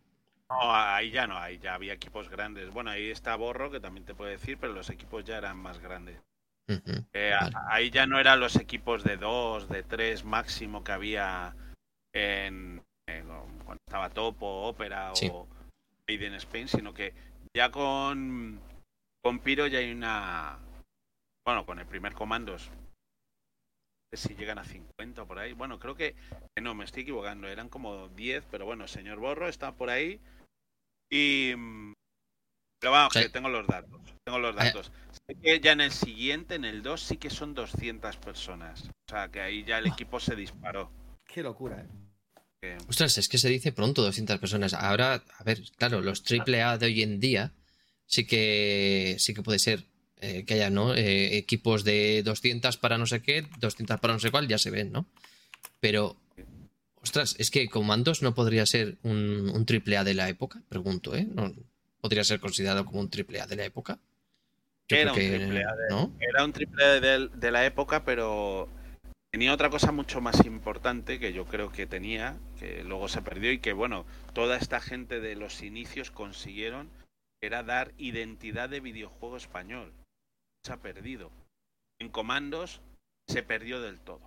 [0.49, 2.72] No, ahí ya no, ahí ya había equipos grandes.
[2.72, 5.77] Bueno, ahí está Borro, que también te puede decir, pero los equipos ya eran más
[5.77, 6.18] grandes.
[7.14, 7.55] Eh, Vale.
[7.69, 11.53] Ahí ya no eran los equipos de dos, de tres máximo que había
[12.11, 15.30] en, en- cuando estaba Topo, Opera Sí.
[15.31, 15.47] o
[16.09, 17.14] Made in Spain, sino que
[17.55, 18.59] ya con,
[19.28, 20.58] con Piro ya hay una...
[21.45, 25.52] Bueno, con el primer comandos, no sé si llegan a 50 o por ahí.
[25.52, 26.16] Bueno, creo que,
[26.56, 30.22] que no, me estoy equivocando, eran como 10, pero bueno, señor Borro está por ahí.
[31.12, 31.54] Y...
[31.58, 31.91] mm,
[32.80, 33.24] Pero vamos, Sí.
[33.24, 33.99] que tengo los datos.
[34.26, 34.94] Tengo los Ah, datos.
[35.12, 38.86] Sé que ya en el siguiente, en el 2, sí que son 200 personas.
[38.88, 40.90] O sea, que ahí ya el equipo se disparó.
[41.26, 41.88] Qué locura, ¿eh?
[42.62, 44.74] Que- Ostras, es que se dice pronto 200 personas.
[44.74, 47.52] Ahora, a ver, claro, los AAA de hoy en día
[48.08, 49.84] sí que sí que puede ser
[50.20, 50.96] eh, que haya, ¿no?
[50.96, 54.72] Eh, equipos de 200 para no sé qué, 200 para no sé cuál, ya se
[54.72, 55.06] ven, ¿no?
[55.80, 56.18] Pero,
[57.08, 61.16] Ostras, es que Comandos no podría ser un, un triple A de la época, pregunto,
[61.16, 61.26] ¿eh?
[61.26, 61.54] No,
[62.02, 64.00] ¿Podría ser considerado como un triple A de la época?
[64.90, 66.14] Yo Era un, que triple A de, no.
[66.20, 68.68] era un triple A de, de la época, pero
[69.32, 73.52] tenía otra cosa mucho más importante que yo creo que tenía, que luego se perdió
[73.52, 76.90] y que, bueno, toda esta gente de los inicios consiguieron,
[77.41, 79.93] era dar identidad de videojuego español.
[80.65, 81.31] Se ha perdido.
[81.99, 82.81] En Comandos
[83.27, 84.22] se perdió del todo.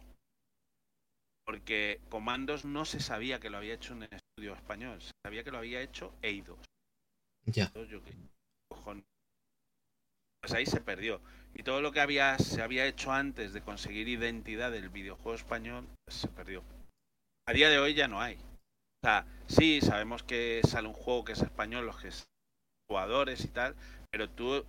[1.45, 5.51] Porque Comandos no se sabía que lo había hecho un estudio español, se sabía que
[5.51, 6.59] lo había hecho Eidos.
[7.47, 7.73] Ya.
[7.73, 8.01] Yo.
[10.41, 11.21] Pues ahí se perdió.
[11.55, 15.89] Y todo lo que había, se había hecho antes de conseguir identidad del videojuego español,
[16.05, 16.63] pues se perdió.
[17.47, 18.37] A día de hoy ya no hay.
[18.37, 22.09] O sea, sí, sabemos que sale un juego que es español, los que
[23.01, 23.77] jugadores y tal,
[24.11, 24.65] pero tú,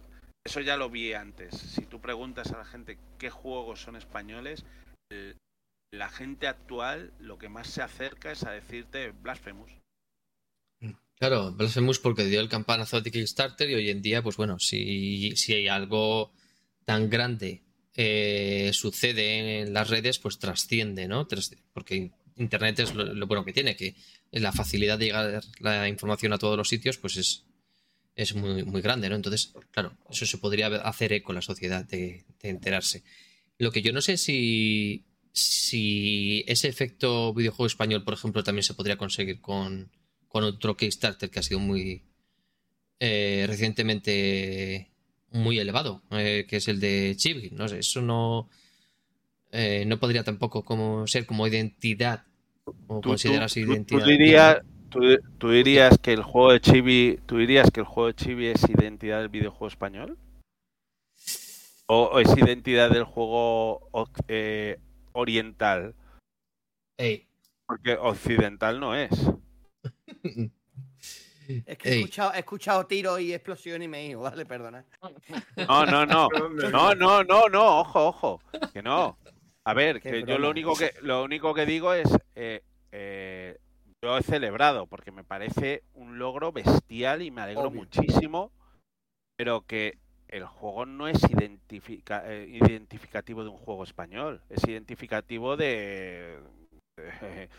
[0.45, 1.55] eso ya lo vi antes.
[1.57, 4.63] Si tú preguntas a la gente qué juegos son españoles,
[5.11, 5.35] el-
[5.91, 9.71] la gente actual lo que más se acerca es a decirte Blasphemous.
[11.15, 15.35] Claro, Blasphemous porque dio el campanazo de Kickstarter y hoy en día, pues bueno, si,
[15.35, 16.31] si hay algo
[16.85, 17.61] tan grande
[17.95, 21.27] eh, sucede en las redes, pues trasciende, ¿no?
[21.73, 23.95] Porque Internet es lo, lo bueno que tiene, que
[24.31, 27.43] la facilidad de llegar la información a todos los sitios, pues es,
[28.15, 29.15] es muy, muy grande, ¿no?
[29.15, 33.03] Entonces, claro, eso se podría hacer eco la sociedad de, de enterarse.
[33.57, 38.73] Lo que yo no sé si, si ese efecto videojuego español, por ejemplo, también se
[38.73, 39.91] podría conseguir con,
[40.27, 42.03] con otro Kickstarter que ha sido muy
[42.99, 44.91] eh, recientemente
[45.31, 47.49] muy elevado, eh, que es el de Chibi.
[47.51, 48.49] No sé, eso no,
[49.51, 52.23] eh, no podría tampoco como ser como identidad
[52.87, 54.03] o considerarse identidad.
[54.03, 54.57] Tú dirías,
[54.91, 54.99] tú,
[55.39, 58.69] tú dirías que el juego de Chibi, tú dirías que el juego de Chibi es
[58.69, 60.17] identidad del videojuego español?
[61.87, 63.89] ¿O, o es identidad del juego
[64.27, 64.77] eh,
[65.13, 65.95] oriental?
[66.97, 67.27] Ey.
[67.65, 69.11] Porque occidental no es.
[71.65, 74.85] Es que he escuchado, he escuchado tiros y explosiones y me he ido, vale, perdona.
[75.67, 76.29] No, no, no.
[76.71, 78.41] No, no, no, no, ojo, ojo.
[78.71, 79.17] Que no.
[79.65, 83.59] A ver, Qué que yo lo único que lo único que digo es eh, eh,
[84.03, 87.81] yo he celebrado porque me parece un logro bestial y me alegro Obvio.
[87.81, 88.51] muchísimo,
[89.37, 89.97] pero que
[90.27, 96.39] el juego no es identifica- eh, identificativo de un juego español, es identificativo de,
[96.97, 97.49] de,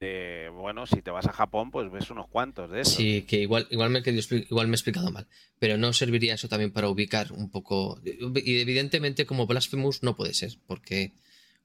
[0.00, 2.94] de, bueno, si te vas a Japón, pues ves unos cuantos de esos.
[2.94, 5.26] Sí, que igual, igual, me, igual me he explicado mal,
[5.58, 8.00] pero no serviría eso también para ubicar un poco.
[8.04, 11.12] Y evidentemente, como Blasphemous no puede ser, porque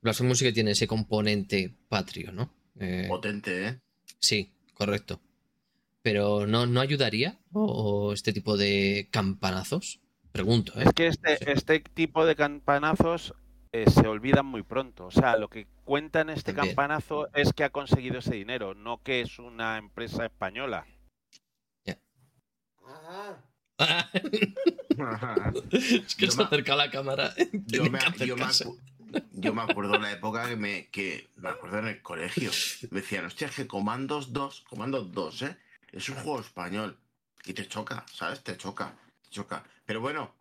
[0.02, 2.49] Blasphemous sí que tiene ese componente patrio, ¿no?
[2.80, 3.80] Eh, Potente, ¿eh?
[4.19, 5.19] Sí, correcto.
[6.01, 7.39] Pero ¿no, no ayudaría?
[7.51, 9.99] ¿O, o este tipo de campanazos?
[10.31, 10.83] Pregunto, ¿eh?
[10.85, 13.33] Es que este, este tipo de campanazos
[13.71, 15.05] eh, se olvidan muy pronto.
[15.07, 16.75] O sea, lo que cuenta en este También.
[16.75, 20.85] campanazo es que ha conseguido ese dinero, no que es una empresa española.
[25.71, 27.33] es que Yo se me- acerca la cámara.
[27.67, 28.45] Yo me, yo me
[29.31, 32.51] yo me acuerdo la época que me, que me acuerdo en el colegio.
[32.91, 35.57] Me decían, hostia, que Comandos 2, Comandos 2, ¿eh?
[35.91, 36.97] Es un juego español.
[37.45, 38.43] Y te choca, ¿sabes?
[38.43, 39.63] Te choca, te choca.
[39.85, 40.35] Pero bueno,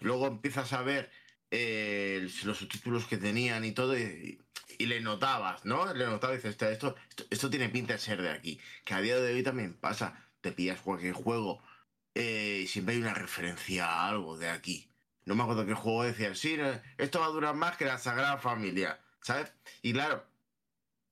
[0.00, 1.10] luego empiezas a ver
[1.50, 4.38] eh, los subtítulos que tenían y todo y,
[4.78, 5.92] le notabas, ¿no?
[5.92, 8.60] Le notabas y dices, "Hostia, esto, esto, esto tiene pinta de ser de aquí.
[8.84, 10.24] Que a día de hoy también pasa.
[10.40, 11.60] Te pillas cualquier juego
[12.14, 14.88] eh, y siempre hay una referencia a algo de aquí.
[15.28, 16.56] No me acuerdo qué juego decía, sí,
[16.96, 19.52] esto va a durar más que la Sagrada Familia, ¿sabes?
[19.82, 20.24] Y claro,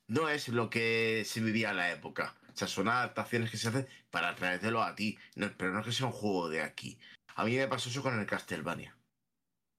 [0.09, 2.35] no es lo que se vivía en la época.
[2.49, 5.85] O sea, son adaptaciones que se hacen para traértelo a ti, no- pero no es
[5.85, 6.99] que sea un juego de aquí.
[7.35, 8.97] A mí me pasó eso con el Castlevania.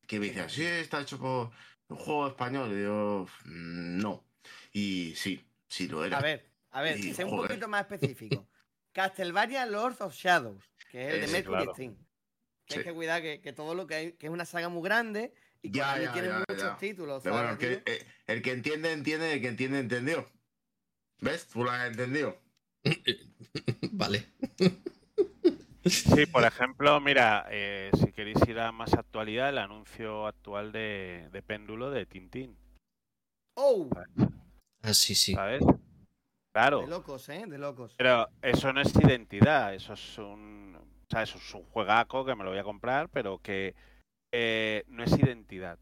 [0.06, 1.50] Que me decían, sí, está hecho por
[1.88, 2.78] un juego español.
[2.78, 4.24] Y yo, "Mm, no.
[4.72, 6.20] Y sí, sí lo era.
[6.20, 8.48] A ver, a ver, Y, sé un poquito más específico.
[8.94, 11.74] Castlevania Lords of Shadows, que es el de Mercury claro.
[11.74, 12.07] Steam.
[12.68, 12.80] Que Sí.
[12.80, 15.34] hay que cuidar que, que todo lo que hay, que es una saga muy grande
[15.62, 16.78] y que Ya, Konami ya, tiene ya, muchos ya.
[16.78, 17.24] títulos.
[17.24, 17.94] Pero bueno, ¿sabes, el que, tío?
[17.96, 20.30] eh, el que entiende, entiende, el que entiende, entendió.
[21.22, 21.48] ¿Ves?
[21.48, 22.38] Tú lo has entendido.
[23.94, 24.28] Vale.
[25.86, 31.30] Sí, por ejemplo, mira, eh, si queréis ir a más actualidad, el anuncio actual de,
[31.32, 32.58] de Péndulo de Tintín,
[33.56, 33.90] ¡Oh!
[34.84, 35.34] Ah, sí, sí.
[35.34, 35.64] ¿sabes?
[36.54, 36.82] Claro.
[36.82, 37.46] De locos, ¿eh?
[37.48, 37.96] De locos.
[37.98, 40.78] Pero eso no es identidad, eso es un,
[41.10, 43.76] o sea, eso es un juegaco que me lo voy a comprar, pero que
[44.34, 45.80] eh, no es identidad.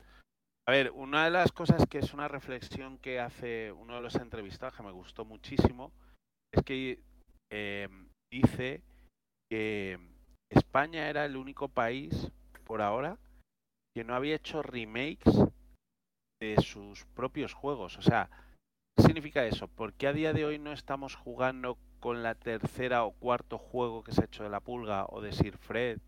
[0.68, 4.16] A ver, una de las cosas que es una reflexión que hace uno de los
[4.16, 5.92] entrevistados que me gustó muchísimo
[6.54, 7.00] es que
[7.52, 7.88] eh,
[8.32, 8.82] dice
[9.50, 10.00] que
[10.52, 12.32] España era el único país
[12.64, 13.18] por ahora
[13.96, 15.34] que no había hecho remakes
[16.42, 17.98] de sus propios juegos.
[17.98, 18.30] O sea,
[18.96, 19.68] ¿Qué significa eso?
[19.68, 24.04] ¿Por qué a día de hoy no estamos jugando con la tercera o cuarto juego
[24.04, 26.00] que se ha hecho de la pulga o de Sir Fred?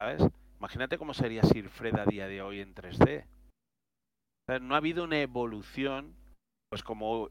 [0.00, 0.20] ¿Sabes?
[0.58, 3.22] Imagínate cómo sería Sir Fred a día de hoy en 3D.
[3.22, 6.16] O sea, no ha habido una evolución,
[6.68, 7.28] pues como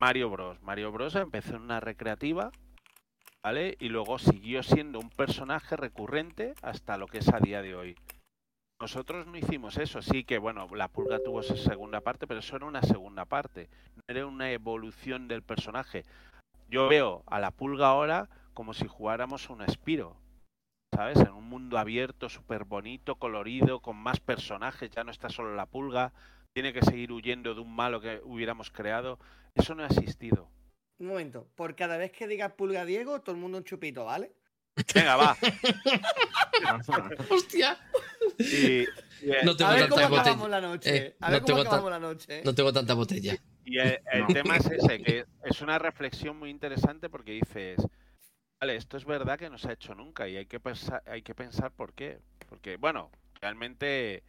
[0.00, 0.60] Mario Bros.
[0.60, 1.14] Mario Bros.
[1.14, 2.50] empezó en una recreativa,
[3.44, 3.76] ¿vale?
[3.78, 7.96] Y luego siguió siendo un personaje recurrente hasta lo que es a día de hoy.
[8.80, 12.56] Nosotros no hicimos eso, sí que bueno, la pulga tuvo esa segunda parte, pero eso
[12.56, 16.02] era una segunda parte, no era una evolución del personaje.
[16.70, 20.16] Yo veo a la pulga ahora como si jugáramos un Spiro,
[20.94, 21.18] ¿sabes?
[21.18, 25.66] En un mundo abierto, súper bonito, colorido, con más personajes, ya no está solo la
[25.66, 26.12] pulga,
[26.52, 29.18] tiene que seguir huyendo de un malo que hubiéramos creado.
[29.54, 30.48] Eso no ha existido.
[30.98, 34.32] Un momento, por cada vez que digas pulga Diego, todo el mundo un chupito, ¿vale?
[34.94, 35.36] Venga, va.
[37.30, 37.78] Hostia.
[38.38, 38.86] Y, y,
[39.44, 40.20] No tengo a ver tanta cómo botella.
[40.20, 40.96] acabamos la noche.
[40.96, 42.42] Eh, a ver no cómo acabamos la noche.
[42.44, 43.36] No tengo tanta botella.
[43.64, 44.32] Y el, el No.
[44.32, 47.78] tema es ese, que es una reflexión muy interesante porque dices,
[48.60, 51.22] vale, esto es verdad que no se ha hecho nunca y hay que pensar, hay
[51.22, 52.20] que pensar por qué.
[52.48, 53.10] Porque, bueno,
[53.40, 54.22] realmente,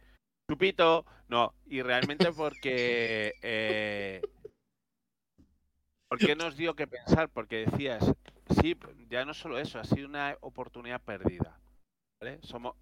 [0.50, 4.22] chupito, no, y realmente porque, eh,
[6.08, 7.28] ¿por qué nos dio que pensar?
[7.30, 8.12] Porque decías,
[8.60, 8.76] sí,
[9.08, 11.58] ya no solo eso, ha sido una oportunidad perdida.
[12.20, 12.38] ¿vale?
[12.42, 12.76] Somos,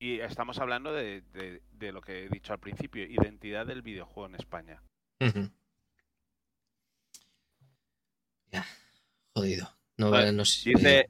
[0.00, 4.26] y estamos hablando de, de- de lo que he dicho al principio, identidad del videojuego
[4.28, 4.82] en España.
[5.20, 5.50] Ya,
[9.38, 9.70] jodido.
[9.96, 10.70] No, Vale, no sé.
[10.70, 11.08] Dice,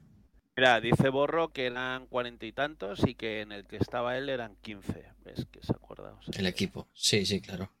[0.55, 4.29] mira, dice Borro que eran cuarenta y tantos y que en el que estaba él
[4.29, 5.05] eran 15.
[5.25, 6.13] ¿Ves que se acuerda?
[6.13, 6.87] O sea, El equipo.
[6.93, 7.71] Sí, sí, claro.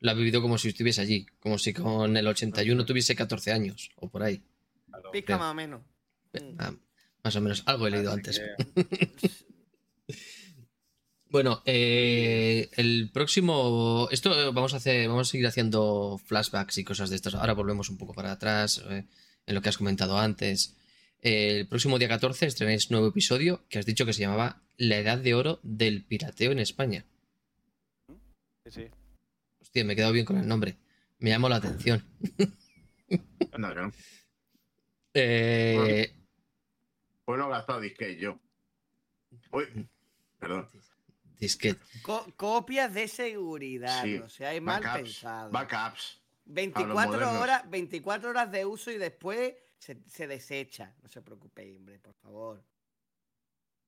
[0.00, 1.26] Lo ha vivido como si estuviese allí.
[1.40, 4.42] Como si con el 81 tuviese 14 años o por ahí.
[5.12, 5.82] Pica más o menos.
[6.58, 6.74] Ah,
[7.22, 7.62] más o menos.
[7.66, 8.40] Algo he leído Así antes.
[8.40, 9.32] que-
[11.30, 14.06] Bueno, eh, el próximo.
[14.10, 15.08] Esto vamos a hacer.
[15.08, 17.34] Vamos a seguir haciendo flashbacks y cosas de estas.
[17.34, 18.82] Ahora volvemos un poco para atrás.
[18.90, 19.06] eh,
[19.46, 20.76] en lo que has comentado antes.
[21.20, 25.18] El próximo día 14 estrenáis nuevo episodio que has dicho que se llamaba La Edad
[25.18, 27.04] de Oro del Pirateo en España.
[28.64, 28.86] sí, sí.
[29.60, 30.76] Hostia, me he quedado bien con el nombre.
[31.18, 32.04] Me llamó la atención.
[33.58, 33.92] No, no.
[35.12, 36.14] Eh,
[37.26, 38.38] Pues no he gastado disque yo.
[39.50, 39.86] Uy,
[40.38, 40.68] perdón.
[41.38, 41.78] disquete.
[42.00, 44.18] Co- copias de seguridad, Sí.
[44.18, 45.52] no seáis mal Backups, pensados.
[45.52, 46.21] Backups.
[46.44, 47.42] 24 modernos.
[47.42, 50.94] horas, 24 horas de uso y después se, se desecha.
[51.02, 52.64] No se preocupéis, hombre, por favor.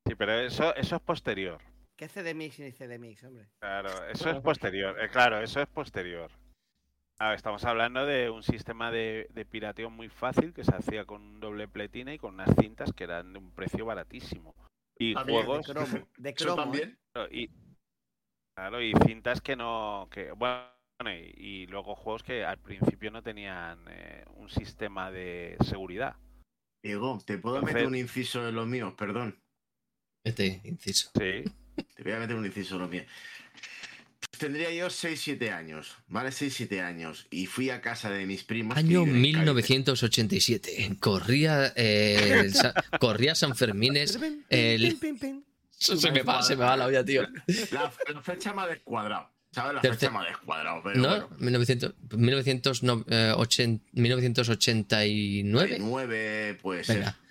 [0.06, 1.60] Sí, pero eso, eso es posterior.
[1.96, 3.48] ¿Qué CDMix ni CDMix, hombre?
[3.60, 5.00] Claro, eso es posterior.
[5.00, 6.30] eh, claro, eso es posterior.
[7.20, 11.04] A ver, estamos hablando de un sistema de, de pirateo muy fácil que se hacía
[11.04, 14.54] con un doble pletina y con unas cintas que eran de un precio baratísimo.
[14.98, 15.66] Y También, juegos.
[15.66, 16.62] De cromo, de Eso cromo.
[16.62, 16.90] también.
[16.90, 16.96] ¿eh?
[17.14, 17.50] Claro, y,
[18.56, 20.08] claro, y cintas que no.
[20.10, 20.73] que Bueno,
[21.36, 26.16] y, luego juegos que al principio no tenían eh, un sistema de seguridad.
[26.82, 28.94] Diego, ¿te puedo Entonces- meter un inciso en los míos?
[28.96, 29.38] Perdón.
[30.24, 31.10] Este inciso.
[31.14, 31.44] Sí.
[31.94, 33.06] Te voy a meter un inciso en los míos.
[34.38, 36.30] Tendría yo 6-7 años, ¿vale?
[36.30, 37.26] 6-7 años.
[37.30, 38.76] Y fui a casa de mis primos.
[38.76, 39.70] Año viven en Cádiz.
[39.70, 40.96] 1987.
[41.00, 44.18] Corría, eh, Sa- corría San Fermines.
[44.48, 44.98] El...
[45.70, 47.22] Se me va, se me va la olla, tío.
[47.72, 49.30] La, la fecha me ha descuadrado.
[49.54, 49.74] ¿Sabes?
[49.74, 50.80] La fecha ha descuadrado.
[50.82, 51.08] Pero ¿No?
[51.08, 51.28] bueno.
[51.38, 55.76] 1900, 1980 1989.
[55.80, 57.12] 9 puede Venga.
[57.12, 57.23] ser.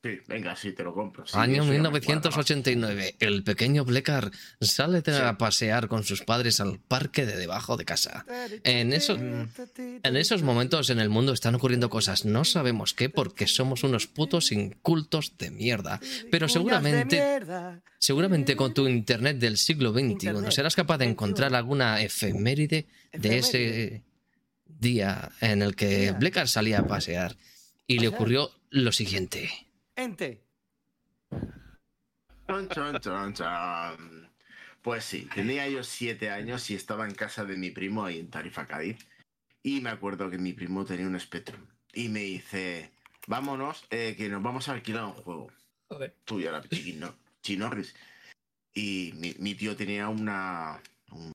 [0.00, 1.26] Sí, venga, sí, te lo compro.
[1.26, 3.16] sí, Año eso ya me 1989.
[3.18, 4.30] El pequeño Blecar
[4.60, 5.10] sale Sí.
[5.10, 8.24] a pasear con sus padres al parque de debajo de casa.
[8.62, 12.24] En esos, en esos momentos en el mundo están ocurriendo cosas.
[12.24, 15.98] No sabemos qué porque somos unos putos incultos de mierda.
[16.30, 17.40] Pero seguramente,
[17.98, 24.02] seguramente con tu internet del siglo XXI serás capaz de encontrar alguna efeméride de ese
[24.66, 26.12] día en el que.
[26.12, 27.36] Blecar salía a pasear
[27.88, 29.50] y le ocurrió lo siguiente.
[29.98, 30.44] Ente.
[32.46, 34.30] Chon, chon, chon, chon.
[34.80, 38.30] Pues sí, tenía yo siete años y estaba en casa de mi primo ahí en
[38.30, 38.96] Tarifa, Cádiz.
[39.60, 41.66] Y me acuerdo que mi primo tenía un Spectrum.
[41.92, 42.92] Y me dice,
[43.26, 45.50] vámonos, eh, que nos vamos a alquilar un juego.
[46.24, 47.96] Tú ya la chiquino, Chinorris.
[48.74, 50.80] Y mi, mi tío tenía una
[51.10, 51.32] un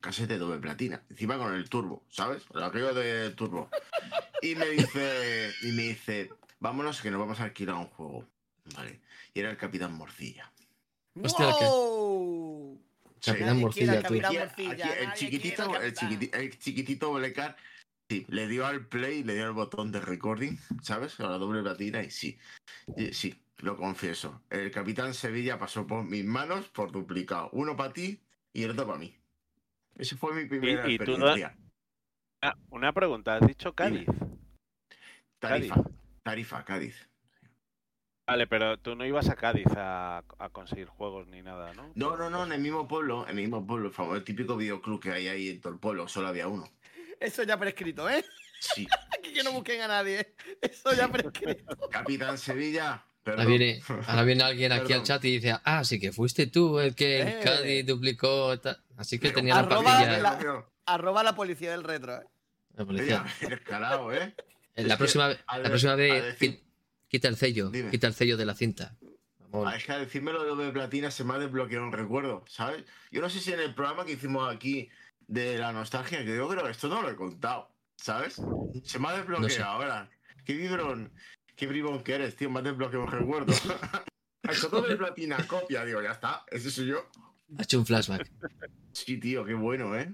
[0.00, 2.42] casete doble platina, encima con el turbo, ¿sabes?
[2.52, 3.70] El aquello de turbo.
[4.42, 6.30] Y me dice, y me dice,
[6.60, 8.26] vámonos que nos vamos a alquilar un juego.
[8.76, 9.00] Vale.
[9.34, 10.52] Y era el Capitán Morcilla.
[11.20, 11.64] Hostia, ¿qué?
[11.64, 12.80] ¡Wow!
[13.24, 14.20] Capitán Nadie Morcilla, quiere al tú.
[14.20, 17.56] Capitán Aquí- Morcilla, aquí el chiquitito, el, el chiquitito Blecar,
[18.08, 21.18] sí, le dio al play, le dio al botón de recording, ¿sabes?
[21.20, 22.38] A la doble platina y sí,
[22.96, 24.42] y sí, lo confieso.
[24.48, 27.50] El Capitán Sevilla pasó por mis manos por duplicado.
[27.52, 28.20] Uno para ti
[28.52, 29.14] y el otro para mí.
[29.98, 31.56] Esa fue mi primera y tú experiencia.
[32.40, 34.06] Ah, una pregunta, ¿has dicho Cádiz?
[35.38, 35.74] Tarifa.
[35.74, 35.99] Cádiz.
[36.30, 37.08] Tarifa, Cádiz.
[38.24, 41.90] Vale, pero tú no ibas a Cádiz a, a conseguir juegos ni nada, ¿no?
[41.96, 44.56] No, no, no, en el mismo pueblo, en el mismo pueblo, el famoso el típico
[44.56, 46.68] videoclub que hay ahí en todo el pueblo, solo había uno.
[47.18, 48.24] Eso ya prescrito, ¿eh?
[48.60, 48.86] Sí.
[49.18, 50.20] Aquí que no busquen a nadie.
[50.20, 50.34] ¿eh?
[50.62, 51.76] Eso ya prescrito.
[51.90, 53.04] Capitán Sevilla.
[53.26, 56.78] Ahora viene, ahora viene alguien aquí al chat y dice, ah, sí que fuiste tú
[56.78, 57.40] el que en Eh.
[57.42, 58.56] Cádiz duplicó.
[58.60, 58.80] tal".
[58.96, 60.18] Así que tenía la Arroba papilla.
[60.18, 62.26] la, arroba la policía del retro, ¿eh?
[62.74, 63.24] La policía.
[63.40, 64.34] Mira, descarado, ¿eh?
[64.76, 66.62] La próxima, la de- próxima vez decir-
[67.08, 67.90] quita el sello, Dime.
[67.90, 68.96] quita el sello de la cinta.
[69.52, 72.44] Ah, Es que al decirme lo de doble platina se me ha desbloqueado un recuerdo,
[72.48, 72.84] ¿sabes?
[73.10, 74.88] Yo no sé si en el programa que hicimos aquí
[75.26, 78.40] de la nostalgia, que yo creo que esto no lo he contado, ¿sabes?
[78.84, 79.62] Se me ha desbloqueado No sé.
[79.62, 80.08] ahora.
[80.44, 81.12] Qué vibrón,
[81.56, 83.52] qué bribón que eres, tío, me ha desbloqueado un recuerdo.
[84.48, 87.10] Hecho doble platina, copia, digo, ya está, ese soy yo.
[87.58, 88.30] Ha hecho un flashback.
[88.92, 90.12] Sí, tío, qué bueno, ¿eh?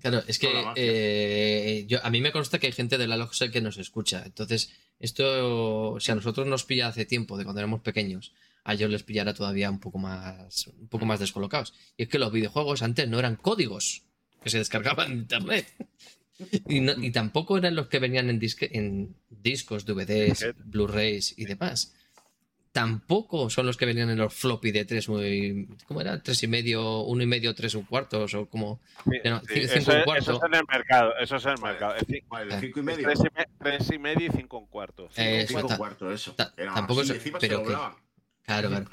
[0.00, 0.46] Claro, es que
[0.76, 4.22] eh, yo, a mí me consta que hay gente de la LOGSE que nos escucha.
[4.24, 4.70] Entonces,
[5.00, 8.32] esto, si a nosotros nos pilla hace tiempo, de cuando éramos pequeños,
[8.64, 11.74] a ellos les pillará todavía un poco más, un poco más descolocados.
[11.96, 14.02] Y es que los videojuegos antes no eran códigos
[14.42, 15.66] que se descargaban en internet.
[16.68, 21.46] Y, no- y tampoco eran los que venían en, disque- en discos, DVDs, Blu-rays y
[21.46, 21.94] demás.
[22.72, 26.22] Tampoco son los que venían en los floppy de tres, muy, ¿cómo era?
[26.22, 28.80] Tres y medio, uno y medio, tres un cuartos, o como
[29.24, 30.22] no, Sí, eso, un es- cuarto.
[30.22, 31.94] eso es en el mercado, eso es en el mercado.
[31.96, 32.60] Es ci- Vale, Ah.
[32.60, 33.08] cinco y es medio.
[33.08, 35.08] Tres y, me- tres y medio y cinco un cuarto.
[35.16, 36.32] Eh, Cinco ta- cuartos, eso.
[36.34, 37.76] ta- Era tampoco así, es- encima pero se que-.
[38.44, 38.90] Claro, claro.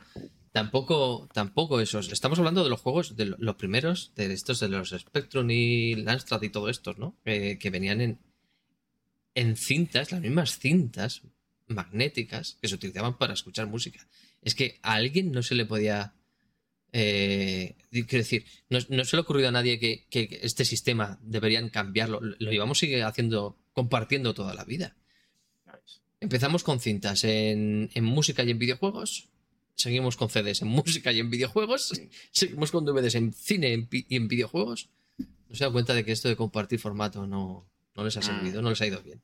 [0.51, 2.11] Tampoco, tampoco esos.
[2.13, 5.95] Estamos hablando de los juegos, de lo- los primeros, de estos de los Spectrum y
[5.95, 7.13] Landstrad y todo estos, ¿no?
[7.25, 8.19] Eh, que venían en,
[9.35, 11.21] en cintas, las mismas cintas
[11.67, 14.07] magnéticas que se utilizaban para escuchar música.
[14.41, 16.13] Es que a alguien no se le podía.
[16.91, 20.07] Eh, quiero decir, no, no se le ha ocurrido a nadie que,
[20.41, 22.21] este sistema deberían cambiarlo.
[22.21, 24.95] Lo, lo llevamos sigue haciendo, compartiendo toda la vida.
[26.21, 29.29] Empezamos con cintas en, en música y en videojuegos.
[29.75, 31.93] Seguimos con CDs en música y en videojuegos.
[32.31, 34.89] Seguimos con DVDs en cine en y en videojuegos.
[35.17, 38.61] No se dan cuenta de que esto de compartir formato no, no les ha servido,
[38.61, 39.21] no les ha ido bien.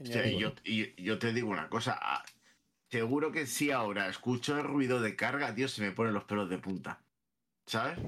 [0.00, 1.98] Yo, y yo te digo una cosa.
[2.00, 2.24] ah,
[2.90, 6.48] Seguro que si ahora escucho el ruido de carga, tío, se me ponen los pelos
[6.48, 7.02] de punta.
[7.66, 7.98] ¿Sabes?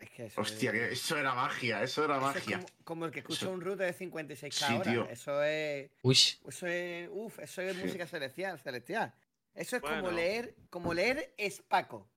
[0.00, 2.56] Es que eso Hostia, es- que eso era magia, eso era eso es magia.
[2.56, 4.90] como, como el que escucha Eso- un router de 56k Sí, ahora.
[4.90, 5.08] tío.
[5.08, 5.90] Eso es.
[6.02, 6.12] Uy,
[6.48, 7.08] Eso es.
[7.12, 7.82] Uf, eso es Sí.
[7.84, 9.14] música celestial, celestial.
[9.54, 12.10] Eso es como leer, como leer Espaco.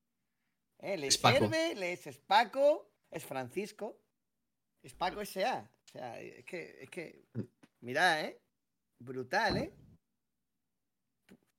[0.79, 0.93] ¿Eh?
[1.23, 3.99] Herbe, lees Espaco, es Francisco.
[4.81, 5.69] Espaco S.A.
[5.85, 7.25] O sea, es que, es que.
[7.81, 8.41] Mirad, ¿eh?
[8.99, 9.71] Brutal, ¿eh?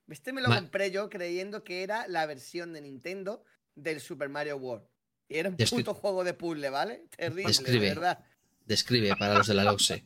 [0.09, 3.45] Este me lo Ma- compré yo creyendo que era la versión de Nintendo
[3.75, 4.87] del Super Mario World.
[5.29, 7.05] Y era un Descri- puto juego de puzzle, ¿vale?
[7.17, 7.81] Terrible, Describe.
[7.81, 8.25] de verdad.
[8.65, 10.05] describe para los de la LOXE.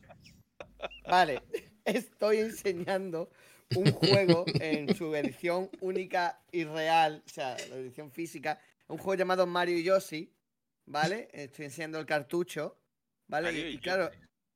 [1.07, 1.41] Vale,
[1.85, 3.29] estoy enseñando
[3.75, 9.15] un juego en su edición única y real, o sea, la edición física, un juego
[9.15, 10.33] llamado Mario y Yoshi,
[10.87, 11.29] ¿vale?
[11.31, 12.77] Estoy enseñando el cartucho,
[13.27, 13.47] ¿vale?
[13.47, 14.09] Mario y, y y claro,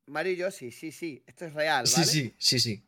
[0.07, 2.07] Mario y Yoshi, sí, sí, esto es real, Sí, ¿vale?
[2.11, 2.83] sí, sí, sí.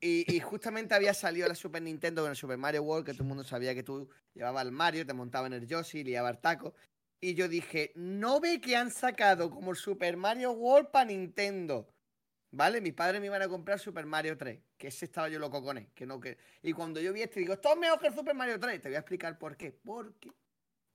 [0.00, 3.22] Y, y justamente había salido la Super Nintendo con el Super Mario World, que todo
[3.22, 6.38] el mundo sabía que tú llevabas al Mario, te montaba en el Yoshi, liaba el
[6.38, 6.74] taco.
[7.20, 11.88] Y yo dije, no ve que han sacado como el Super Mario World para Nintendo.
[12.50, 12.80] ¿Vale?
[12.80, 15.76] Mis padres me iban a comprar Super Mario 3, que ese estaba yo loco con
[15.78, 15.88] él.
[15.94, 16.36] Que no, que...
[16.62, 18.80] Y cuando yo vi este, digo, esto es mejor que el Super Mario 3.
[18.80, 19.72] Te voy a explicar por qué.
[19.72, 20.30] Porque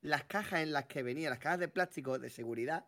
[0.00, 2.86] las cajas en las que venían, las cajas de plástico de seguridad,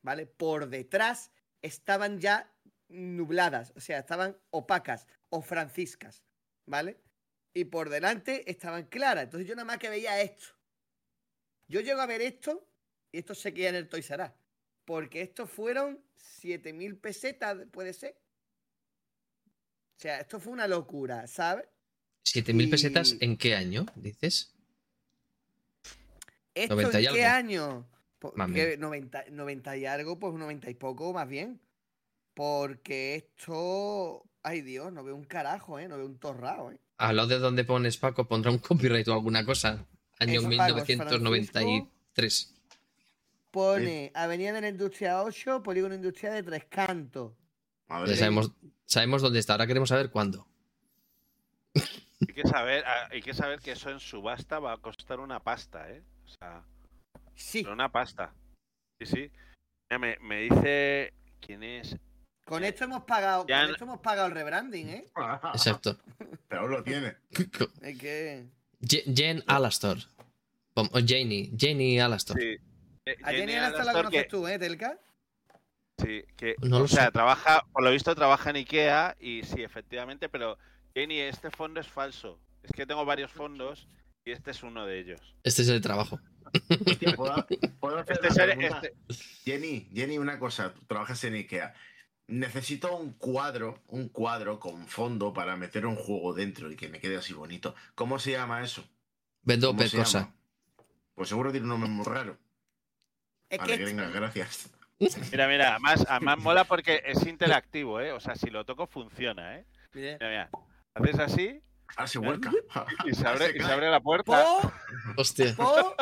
[0.00, 0.24] ¿vale?
[0.26, 1.32] Por detrás
[1.64, 2.52] estaban ya
[2.88, 6.22] nubladas, o sea, estaban opacas o franciscas,
[6.66, 7.00] ¿vale?
[7.54, 9.24] Y por delante estaban claras.
[9.24, 10.46] Entonces yo nada más que veía esto.
[11.66, 12.68] Yo llego a ver esto
[13.10, 14.30] y esto se queda en el Toys R
[14.84, 18.20] Porque estos fueron 7000 pesetas, puede ser.
[19.96, 21.66] O sea, esto fue una locura, ¿sabes?
[22.26, 24.52] ¿7.000 pesetas en qué año, dices?
[26.54, 27.36] ¿Esto 90 y en qué algo.
[27.36, 27.93] año?
[28.24, 28.78] Pues, Más o que menos.
[28.78, 31.60] 90, 90 y algo, pues 90 y poco más bien.
[32.32, 34.24] Porque esto.
[34.42, 35.88] Ay Dios, no veo un carajo, ¿eh?
[35.88, 36.78] No veo un torrao, ¿eh?
[36.96, 39.86] Al lado de donde pones Paco, pondrá un copyright o alguna cosa.
[40.18, 42.54] Año Eso, Paco, es 1993.
[43.50, 47.32] Pone Avenida de la Industria 8, Polígono Industrial de Tres Cantos.
[47.90, 48.52] Ya sabemos,
[48.86, 49.52] sabemos dónde está.
[49.52, 50.48] Ahora queremos saber cuándo.
[51.74, 55.40] Hay que saber, ah, hay que saber que eso en subasta va a costar una
[55.40, 56.02] pasta, ¿eh?
[56.24, 56.64] O sea,
[57.34, 57.64] sí.
[57.66, 58.32] una pasta.
[59.00, 59.30] Sí, sí.
[59.90, 61.96] Mira, me, me dice quién es.
[62.44, 65.04] Con esto hemos pagado, Ya con esto hemos pagado el rebranding, ¿eh?
[65.54, 65.98] Exacto.
[66.48, 67.16] Pero aún lo tiene.
[67.82, 68.46] Es que.
[68.86, 69.98] Jen Alastor.
[70.74, 71.50] O Janie.
[71.58, 72.38] Janie Alastor.
[72.38, 72.56] Sí.
[73.06, 74.98] Eh, A Jenny Jenny Alastor la conoces que- tú, ¿eh, Telka?
[75.98, 77.12] Sí, que, No lo o sea, sé.
[77.12, 80.58] trabaja, por lo visto trabaja en Ikea y sí, efectivamente, pero
[80.92, 82.40] Jenny, este fondo es falso.
[82.64, 83.86] Es que tengo varios fondos
[84.24, 85.20] y este es uno de ellos.
[85.42, 86.18] Este es el trabajo.
[86.86, 87.46] Hostia, ¿puedo,
[87.80, 88.94] puedo hacer Este ser- este-
[89.44, 91.74] Jenny, Jenny, una cosa, tú trabajas en Ikea.
[92.26, 96.98] Necesito un cuadro, un cuadro con fondo para meter un juego dentro y que me
[97.00, 97.74] quede así bonito.
[97.94, 98.82] ¿Cómo se llama eso?
[99.42, 100.20] Vendo ¿Cómo se cosa.
[100.20, 100.34] llama?
[101.14, 102.38] Pues seguro tiene un nombre muy raro.
[103.50, 104.70] Es Vale, que venga, gracias.
[105.30, 108.12] Mira, mira, además, además mola porque es interactivo, ¿eh?
[108.12, 109.66] O sea, si lo toco funciona, ¿eh?
[109.92, 110.50] Mira, mira.
[110.94, 111.60] Haces así
[111.96, 112.50] Ah, se vuelca.
[113.04, 114.44] y se abre, Se y se abre la puerta.
[114.62, 114.72] Po,
[115.16, 115.54] Hostia.
[115.56, 115.94] po.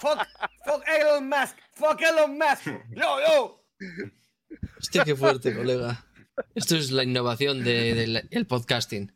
[0.00, 0.18] fuck,
[0.64, 2.66] fuck Elon Musk, fuck Elon Musk.
[2.94, 3.64] Yo, yo.
[4.78, 6.04] Hostia, qué fuerte, colega.
[6.54, 9.12] Esto es la innovación del el podcasting.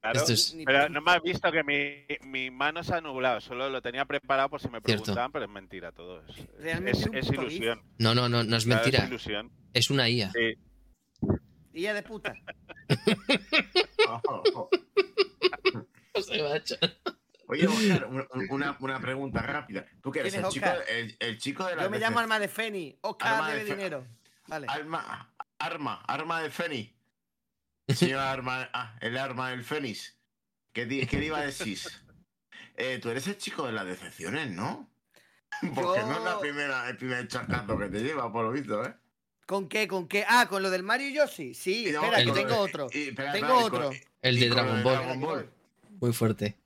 [0.00, 3.40] Claro, Esto es- pero no me has visto que mi, mi mano se ha nublado.
[3.40, 5.02] Solo lo tenía preparado por si me Cierto.
[5.04, 6.22] preguntaban, pero es mentira todo.
[6.26, 7.82] Es, ilusión.
[7.98, 9.04] No, no, no, no es Claro, mentira.
[9.04, 9.52] Es ilusión.
[9.74, 10.30] Es una IA.
[10.32, 10.54] Sí.
[11.72, 12.34] Hija de puta.
[17.46, 19.84] Oye, Oscar, un- un- una, una pregunta rápida.
[20.02, 20.32] ¿Tú qué eres?
[20.34, 22.96] ¿Quién El chico, el, el chico de la Yo me llamo Alma de Feni.
[23.00, 24.06] Oscar Alma de debe dinero.
[24.46, 24.66] Vale.
[24.68, 26.92] Arma, arma, arma de Fénix.
[27.88, 30.16] Señor arma, ah, el arma del Fénix.
[30.72, 31.78] ¿Qué, di- qué le iba a decir?
[32.76, 34.88] Eh, tú eres el chico de las decepciones, ¿no?
[35.74, 38.94] Porque no es la primera, el primer chacato que te lleva, por lo visto, ¿eh?
[39.50, 39.88] ¿Con qué?
[39.88, 40.24] ¿Con qué?
[40.28, 41.54] Ah, con lo del Mario y Yoshi.
[41.54, 42.86] Sí, Y no, espera, el que de- tengo otro.
[42.92, 43.88] y- espera, Tengo espera, y otro.
[43.88, 44.94] con- El y de Dragon el Ball.
[44.94, 45.50] Dragon Ball.
[46.00, 46.56] Muy fuerte.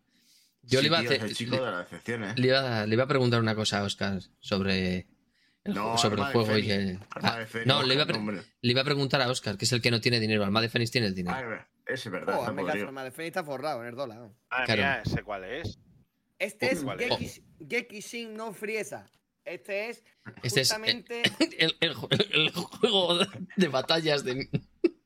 [0.64, 2.38] Yo Sí, le, iba a tío, el chico de las decepciones.
[2.38, 5.06] le, iba, le iba a preguntar una cosa a Oscar sobre
[5.64, 6.72] el, No, sobre el juego y Fénix.
[6.90, 6.98] el.
[7.10, 9.64] Arma Ah, de Fénix, no, le iba, a le iba a preguntar a Oscar, que
[9.64, 10.44] es el que no tiene dinero.
[10.44, 11.36] Alma de Fénix tiene el dinero.
[11.38, 12.86] Ah, ese es verdad, Oh, está hazme caso.
[12.86, 14.18] Alma de Feni está forrado en el dólar.
[14.18, 14.36] ¿no?
[14.50, 14.82] Madre Claro.
[14.82, 15.78] mía, sé cuál es.
[16.38, 16.84] Este es.
[17.66, 19.06] Geki, Shin no Friesa.
[19.44, 20.02] Este es
[20.42, 21.22] Este es justamente
[21.58, 23.18] el, el ju- el juego
[23.56, 24.48] de batallas de.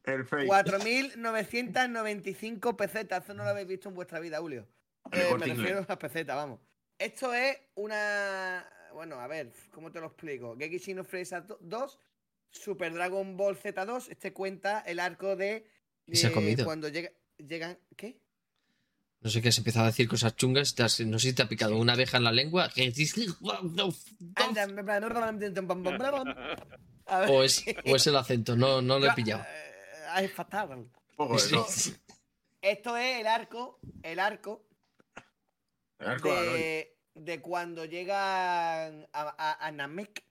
[0.05, 0.49] El fake.
[0.49, 3.25] 4.995 pesetas.
[3.25, 4.67] Eso no lo habéis visto en vuestra vida, Julio.
[5.13, 6.61] Eh, me refiero a las pesetas, vamos.
[6.99, 8.69] Esto es una.
[8.95, 10.57] Bueno, a ver, ¿cómo te lo explico?
[10.59, 11.99] Geki no Friesa 2,
[12.51, 14.09] Super Dragon Ball Z2.
[14.11, 15.67] Este cuenta el arco de.
[16.07, 16.65] Y se ha eh, comido.
[16.65, 17.79] Cuando llega, llegan.
[17.97, 18.19] ¿Qué?
[19.21, 20.79] No sé qué, has empezado a decir cosas chungas.
[20.81, 22.71] has- no sé si te ha picado una abeja en la lengua.
[27.29, 29.43] O es, o es el acento, no, no lo he pillado.
[30.11, 30.89] Ah, es fatal.
[32.61, 34.67] Esto es el arco, el arco
[35.99, 36.35] El arco
[37.15, 40.25] de cuando llegan a, a, a Namek.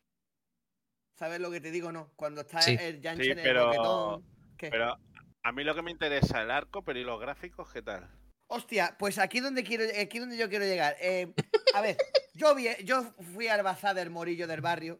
[1.15, 1.91] ¿Sabes lo que te digo?
[1.91, 2.11] No.
[2.15, 2.77] Cuando está Sí.
[2.79, 4.23] el Yanchen Sí, en el pero, boquetón.
[4.57, 4.69] ¿Qué?
[4.69, 4.97] pero
[5.43, 8.07] a mí lo que me interesa el arco, pero ¿y los gráficos qué tal?
[8.47, 10.95] Hostia, pues aquí donde quiero, aquí donde yo quiero llegar.
[11.01, 11.33] Eh,
[11.73, 11.97] a ver,
[12.33, 13.03] yo vi, yo
[13.33, 14.99] fui al bazar del morillo del barrio.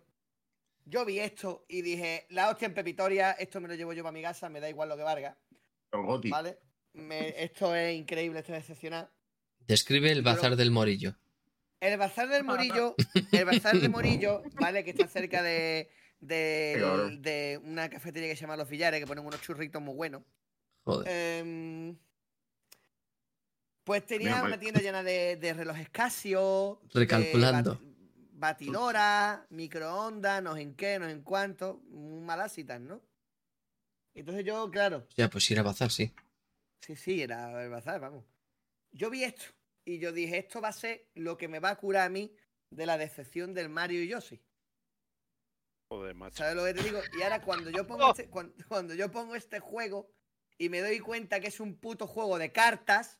[0.86, 4.14] Yo vi esto y dije, la hostia en Pepitoria, esto me lo llevo yo para
[4.14, 5.38] mi casa, me da igual lo que valga.
[6.30, 6.58] ¿vale?
[6.94, 9.10] Me- esto es increíble, esto es excepcional.
[9.60, 11.16] Describe el bazar del morillo.
[11.80, 12.96] El bazar del Morillo,
[13.32, 14.84] el bazar de Morillo, ¿vale?
[14.84, 16.76] Que está cerca de, de,
[17.20, 20.24] de una cafetería que se llama Los Villares, que ponen unos churritos muy buenos.
[20.86, 21.08] Joder.
[21.08, 21.96] Em,
[23.88, 27.76] pues tenía Mira, una tienda llena de, de relojes Casio, de Recalculando.
[27.80, 27.82] bat-
[28.34, 33.02] batidoras, microondas, no sé en qué, no sé en cuánto, un malásitas, ¿no?
[34.14, 36.14] Entonces yo, claro, Ya, pues ir a bazar, sí.
[36.82, 38.26] sí, sí, era el bazar, vamos.
[38.92, 39.46] Yo vi esto
[39.86, 42.36] y yo dije, esto va a ser lo que me va a curar a mí
[42.70, 44.42] de la decepción del Mario y Yoshi.
[45.90, 46.38] Joder, macho.
[46.38, 47.00] ¿Sabes lo que te digo?
[47.18, 47.88] Y ahora cuando yo Oh.
[47.88, 50.12] pongo este, cuan- cuando, yo pongo este juego
[50.58, 53.20] y me doy cuenta que es un puto juego de cartas,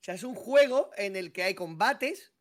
[0.00, 2.32] o sea, es un juego en el que hay combates,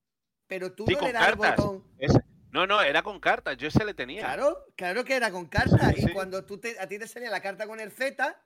[0.48, 1.56] pero tú Sí, no le das cartas.
[1.58, 1.84] botón.
[2.00, 2.18] Es-
[2.52, 3.58] No, no, era con cartas.
[3.58, 4.22] Yo ese le tenía.
[4.22, 5.94] Claro, claro que era con cartas.
[5.96, 6.14] Sí, Y sí.
[6.14, 8.42] cuando tú te, a ti te salía la carta con el Z,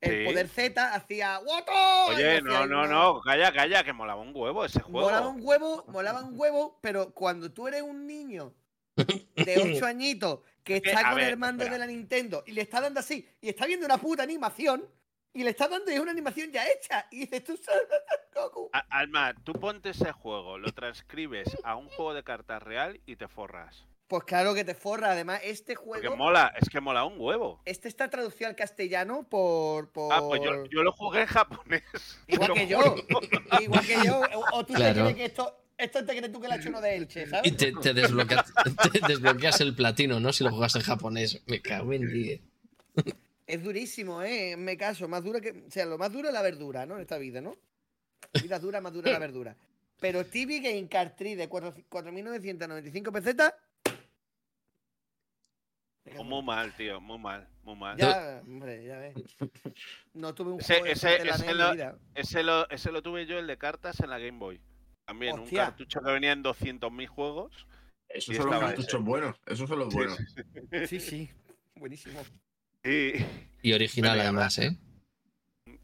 [0.00, 1.72] el poder Z hacía ¡Woto!
[2.08, 3.20] Oye, hacía no, no, no.
[3.20, 5.00] Calla, calla, que molaba un huevo ese juego.
[5.06, 8.54] Molaba un huevo, molaba un huevo, pero cuando tú eres un niño
[8.96, 11.78] de 8 añitos que que, está a con ver, el mando espera.
[11.78, 14.88] de la Nintendo y le está dando así, y está viendo una puta animación,
[15.36, 17.58] y le está dando y es una animación ya hecha, y dices tú,
[18.34, 18.70] Goku.
[18.88, 23.28] Alma, tú ponte ese juego, lo transcribes a un juego de cartas real y te
[23.28, 23.84] forras.
[24.08, 27.60] Pues claro que te forra, además, este juego, mola, es que mola un huevo.
[27.66, 29.90] este está traducido al castellano por...
[29.92, 30.10] por...
[30.10, 31.82] Ah, pues yo, yo lo jugué en japonés.
[32.28, 32.78] Igual que yo,
[33.60, 34.22] igual que yo,
[34.52, 34.94] o, tú Claro.
[34.94, 37.26] te crees que esto, esto te crees tú que lo ha hecho uno de Elche,
[37.26, 37.52] ¿sabes?
[37.52, 40.32] Y te, te desbloqueas el platino, ¿no?
[40.32, 41.42] Si lo juegas en japonés.
[41.46, 42.40] Me cago en 10.
[43.46, 44.56] Es durísimo, ¿eh?
[44.56, 45.50] Me caso, más duro que.
[45.50, 46.96] O sea, lo más duro es la verdura, ¿no?
[46.96, 47.56] En esta vida, ¿no?
[48.32, 49.56] La vida dura, más dura la verdura.
[50.00, 53.54] Pero TV Game Card 3 de 4 4.995 pesetas.
[56.18, 57.96] Oh, muy mal, tío, muy mal, muy mal.
[57.96, 59.14] Ya, hombre, ya ves.
[60.14, 61.72] No tuve un Ese, juego ese, la ese en lo,
[62.14, 64.60] ese lo- ese lo tuve yo, el de cartas, en la Game Boy.
[65.04, 65.62] También, Hostia.
[65.62, 67.66] un cartucho que venía en 200.000 juegos.
[68.08, 68.98] Esos son los cartuchos ese.
[69.02, 69.36] buenos.
[69.46, 70.18] Esos son los Sí, buenos.
[70.88, 71.30] Sí, sí.
[71.74, 72.20] Buenísimo.
[73.62, 74.76] Y original además, ¿eh?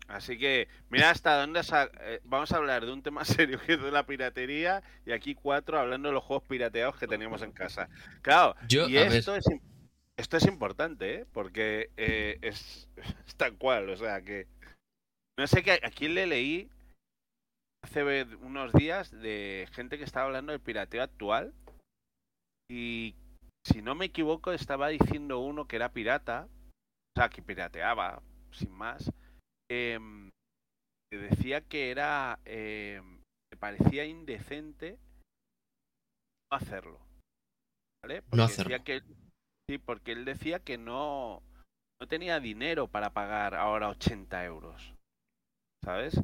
[0.08, 3.74] Así que, mira hasta dónde sa- eh, vamos a hablar de un tema serio que
[3.74, 7.52] es de la piratería y aquí cuatro hablando de los juegos pirateados que teníamos en
[7.52, 7.88] casa.
[8.20, 9.60] Claro, Yo, y esto es, im-
[10.16, 11.26] esto es importante, ¿eh?
[11.32, 12.88] Porque eh, es,
[13.26, 14.46] es tal cual, o sea que...
[15.38, 16.68] No sé qué, a quién le leí
[17.82, 21.52] hace unos días de gente que estaba hablando del pirateo actual
[22.70, 23.14] y
[23.66, 26.48] si no me equivoco estaba diciendo uno que era pirata,
[27.14, 28.22] o sea, que pirateaba,
[28.52, 29.10] sin más,
[29.70, 30.30] em,
[31.10, 33.20] que decía que era, em,
[33.52, 34.98] me parecía indecente
[36.50, 37.00] no hacerlo,
[38.02, 38.22] ¿vale?
[38.22, 38.84] Porque decía hacerlo.
[38.84, 39.02] que
[39.68, 41.42] sí, porque él decía que no,
[42.00, 44.94] no tenía dinero para pagar ahora 80 euros,
[45.84, 46.18] ¿sabes?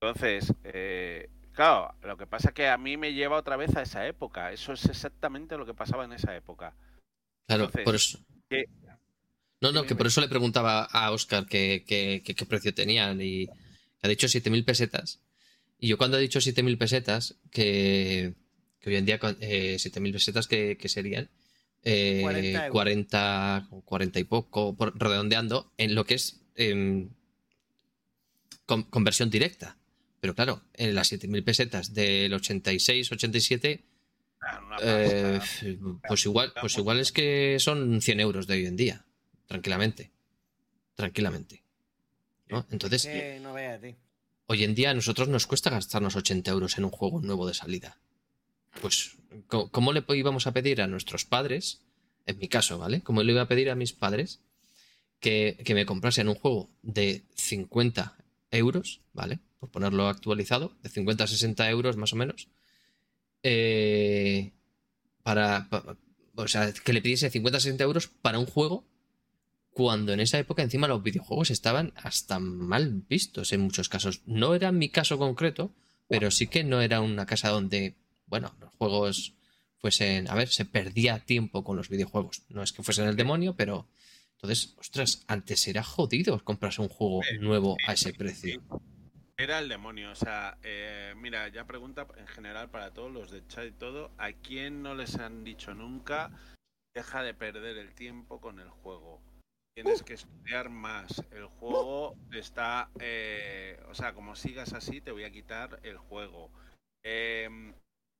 [0.00, 3.82] Entonces, eh, claro, lo que pasa es que a mí me lleva otra vez a
[3.82, 4.52] esa época.
[4.52, 6.74] Eso es exactamente lo que pasaba en esa época.
[7.48, 8.18] Claro, Entonces, por eso.
[8.48, 8.68] que-
[9.60, 11.82] No, no, que por eso le preguntaba a Oscar qué,
[12.48, 13.48] precio tenían y
[14.02, 15.20] ha dicho 7.000 pesetas.
[15.80, 18.34] Y yo cuando he dicho 7.000 pesetas, que,
[18.80, 21.28] que hoy en día eh, 7.000 pesetas que, que serían
[21.82, 22.72] eh, 40 euros.
[22.72, 27.10] 40, 40 y poco, por- redondeando, en lo que es em,
[28.66, 29.76] con- conversión directa.
[30.20, 33.84] Pero claro, en las 7.000 pesetas del 86, 87,
[34.40, 35.40] Ah, una eh,
[36.06, 39.04] pues igual, pues igual es que son 100 euros de hoy en día,
[39.48, 40.12] tranquilamente,
[40.94, 41.64] tranquilamente.
[42.48, 42.64] ¿no?
[42.70, 43.04] Entonces,
[43.42, 43.52] no
[44.46, 47.54] hoy en día a nosotros nos cuesta gastarnos 80 euros en un juego nuevo de
[47.54, 47.98] salida.
[48.80, 49.16] Pues,
[49.48, 51.80] ¿cómo le íbamos a pedir a nuestros padres,
[52.26, 53.00] en mi caso, ¿vale?
[53.02, 54.40] ¿Cómo le iba a pedir a mis padres
[55.20, 58.16] que, que me comprasen un juego de 50
[58.52, 59.40] euros, ¿vale?
[59.58, 62.48] Por ponerlo actualizado, de 50 a 60 euros más o menos,
[63.42, 64.52] eh,
[65.22, 65.96] para, pa-
[66.36, 68.84] o sea, que le pidiese 50 a 60 euros para un juego
[69.78, 74.22] cuando en esa época encima los videojuegos estaban hasta mal vistos en muchos casos.
[74.26, 75.72] No era mi caso concreto,
[76.08, 77.94] pero sí que no era una casa donde,
[78.26, 79.34] bueno, los juegos
[79.76, 82.42] fuesen, a ver, se perdía tiempo con los videojuegos.
[82.48, 83.86] No es que fuesen el demonio, pero
[84.32, 88.60] entonces, ostras, antes era jodido comprarse un juego nuevo a ese precio.
[89.36, 93.46] Era el demonio, o sea, eh, mira, ya pregunta en general para todos los de
[93.46, 96.32] chat y todo, ¿a quién no les han dicho nunca
[96.96, 99.22] deja de perder el tiempo con el juego?
[99.82, 101.22] Tienes que estudiar más.
[101.30, 106.50] El juego está, eh, o sea, como sigas así, te voy a quitar el juego.
[107.04, 107.72] Em,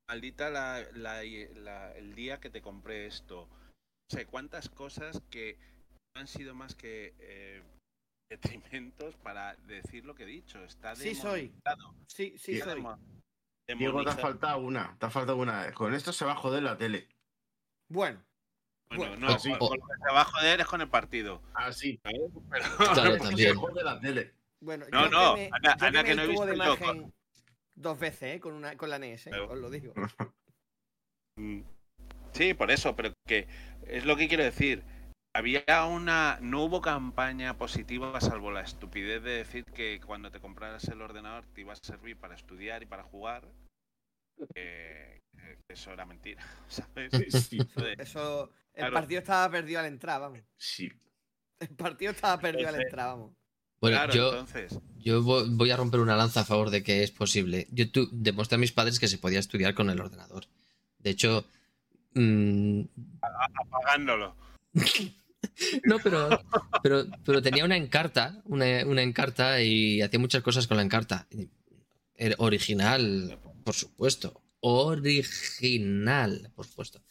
[0.09, 3.49] maldita la, la- la- el día que te compré esto.
[3.51, 5.59] No sé cuántas cosas que
[6.17, 7.61] han sido más que eh,
[8.31, 10.63] detrimentos para decir lo que he dicho.
[10.63, 11.53] Está Sí soy.
[12.07, 12.87] Sí, sí Diego, soy.
[13.77, 14.97] Diego, te ha faltado una.
[14.97, 15.73] Te ha faltado una.
[15.73, 17.09] Con esto se va a joder la tele.
[17.91, 18.23] Bueno,
[18.97, 19.51] Bueno, no, así.
[19.51, 21.43] con, con lo que se va a joder es con el partido.
[21.55, 22.01] Así.
[22.03, 22.21] ¿sabes?
[22.51, 23.55] Pero- Claro, también.
[23.57, 24.35] jode la tele.
[24.61, 24.87] bueno.
[24.91, 26.55] No, yo no, que me- Ana- yo Ana, me que no he de visto yo,
[26.55, 27.13] imagen
[27.75, 28.41] dos veces, ¿eh?
[28.41, 29.31] Con, una, con la NES, ¿eh?
[29.31, 29.93] Pero- Os lo digo.
[31.37, 31.61] Mm.
[32.33, 33.47] Sí, por eso, pero que
[33.87, 34.83] es lo que quiero decir.
[35.33, 36.39] Había una.
[36.41, 41.45] No hubo campaña positiva salvo la estupidez de decir que cuando te compraras el ordenador
[41.55, 43.47] te iba a servir para estudiar y para jugar.
[44.57, 45.21] eh,
[45.69, 47.13] eso era mentira, ¿sabes?
[47.49, 47.59] Sí,
[47.99, 48.51] Eso.
[48.75, 48.95] El Claro.
[48.95, 50.41] partido estaba perdido al entrar, vamos.
[50.57, 50.91] sí.
[51.61, 53.33] El partido estaba perdido al entrar, vamos.
[53.81, 54.79] Bueno, claro, yo, entonces.
[54.99, 57.67] yo vo- voy a romper una lanza a favor de que es posible.
[57.73, 60.45] Yo tu- demostré a mis padres que se podía estudiar con el ordenador.
[60.99, 61.45] De hecho,
[62.15, 62.83] mm,
[63.21, 64.37] Apagándolo.
[65.85, 66.29] No, pero,
[66.83, 71.27] pero, pero tenía una encarta, una, una encarta y hacía muchas cosas con la encarta.
[72.15, 74.41] Era original, por supuesto.
[74.61, 77.03] Original, por supuesto.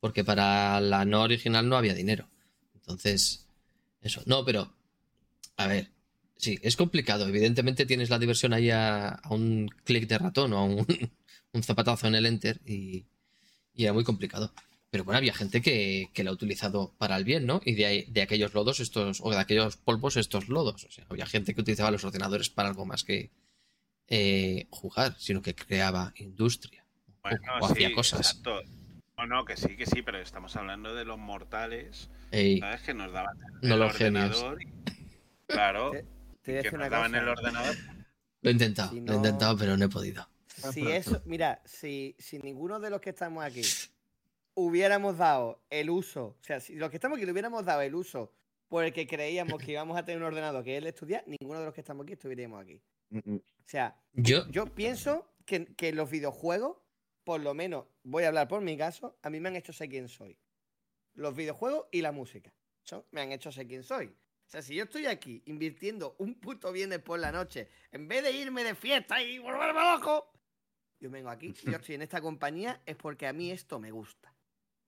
[0.00, 2.28] Porque para la no original no había dinero.
[2.74, 3.46] Entonces,
[4.00, 4.22] eso.
[4.26, 4.74] No, pero,
[5.56, 5.90] a ver,
[6.36, 7.28] sí, es complicado.
[7.28, 10.86] Evidentemente tienes la diversión ahí a, un clic de ratón o a un,
[11.52, 13.06] un zapatazo en el enter y,
[13.74, 14.52] y era muy complicado.
[14.90, 17.60] Pero bueno, había gente que, que la ha utilizado para el bien, ¿no?
[17.64, 20.84] Y de, ahí- de aquellos lodos, estos, o de aquellos polvos, estos lodos.
[20.84, 23.30] O sea, había gente que utilizaba los ordenadores para algo más que
[24.08, 26.83] eh, jugar, sino que creaba industria.
[27.24, 28.20] Bueno, o hacía sí, cosas.
[28.20, 28.60] exacto.
[29.16, 32.82] No, no, que sí, que sí, pero estamos hablando de los mortales, Ey, ¿sabes?
[32.82, 34.42] Que nos daban No el los genios.
[34.42, 34.62] ordenador.
[34.62, 34.74] y-
[35.46, 37.76] Claro, Te, te voy a que decir nos una daban el ordenador.
[38.42, 40.28] lo he intentado, Si lo he no- intentado, pero no he podido.
[40.72, 43.62] Si eso, mira, si, si ninguno de los que estamos aquí
[44.54, 47.94] hubiéramos dado el uso, o sea, si los que estamos aquí le hubiéramos dado el
[47.94, 48.32] uso
[48.68, 51.64] por el que creíamos que íbamos a tener un ordenador que él estudiar, ninguno de
[51.66, 52.80] los que estamos aquí estuviéramos aquí.
[53.10, 56.76] Mm, O sea, Yo, yo pienso que, que los videojuegos,
[57.24, 59.88] por lo menos, voy a hablar por mi caso, a mí me han hecho ser
[59.88, 60.38] quien soy.
[61.14, 62.52] Los videojuegos y la música.
[62.82, 64.06] Son- me han hecho ser quien soy.
[64.06, 68.22] O sea, si yo estoy aquí invirtiendo un puto viernes por la noche, en vez
[68.22, 70.30] de irme de fiesta y volverme loco,
[71.00, 74.34] yo vengo aquí, yo estoy en esta compañía, es porque a mí esto me gusta.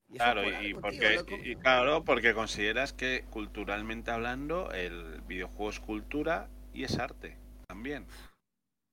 [0.08, 5.70] Y Claro, por y, algo, porque, y claro, porque consideras que culturalmente hablando el videojuego
[5.70, 8.06] es cultura y es arte también.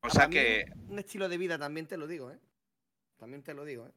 [0.02, 2.40] O sea que Un estilo de vida también te lo digo, ¿eh?
[3.24, 3.92] También te lo digo, ¿eh?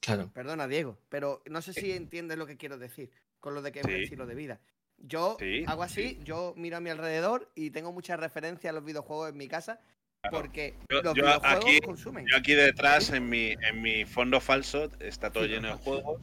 [0.00, 0.30] claro.
[0.32, 3.10] Perdona, Diego, pero no sé si entiendes lo que quiero decir
[3.40, 4.02] con lo de que es un Sí.
[4.04, 4.58] estilo de vida.
[4.96, 8.86] Yo Sí, hago así, yo miro a mi alrededor y tengo muchas referencias a los
[8.86, 9.82] videojuegos en mi casa
[10.30, 12.26] porque yo, los yo videojuegos aquí, consumen.
[12.26, 16.22] yo aquí detrás en mi, en mi fondo falso está todo lleno de juegos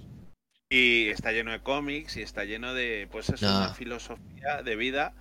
[0.67, 3.49] y está lleno de cómics y está lleno de pues es No.
[3.55, 5.13] una filosofía de vida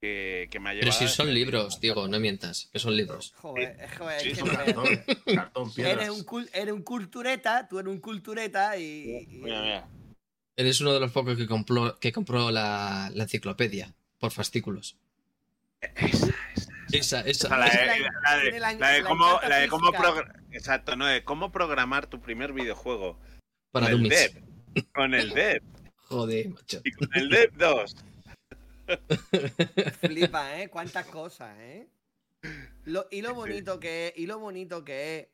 [0.00, 2.96] que, que me ha Pero llevado si a son libros, Diego, no mientas, que son
[2.96, 3.34] libros.
[3.36, 4.86] Joder, joder, Sí, cartón,
[5.34, 5.96] cartón, piedras.
[5.96, 9.26] eres, un cul- eres un cultureta, tú eres un cultureta y...
[9.28, 9.88] Mira, mira.
[10.56, 14.96] Eres uno de los pocos que compró, que compró la, la enciclopedia por fascículos.
[15.80, 16.34] Esa,
[16.92, 17.46] Esa, esa.
[17.46, 20.56] O sea, la de, Esa la- la de- la- la de la cómo, la de
[20.56, 23.18] exacto, no, de cómo programar tu primer videojuego.
[23.70, 24.08] Para con el.
[24.08, 24.42] Dev,
[24.92, 25.62] con el Dev
[26.08, 26.80] Joder, macho.
[26.84, 27.96] y con el Dev 2.
[30.20, 30.68] Flipa, ¿eh?
[30.68, 31.88] Cuántas cosas, ¿eh?
[32.84, 35.28] Lo- y lo bonito que es, y lo bonito que es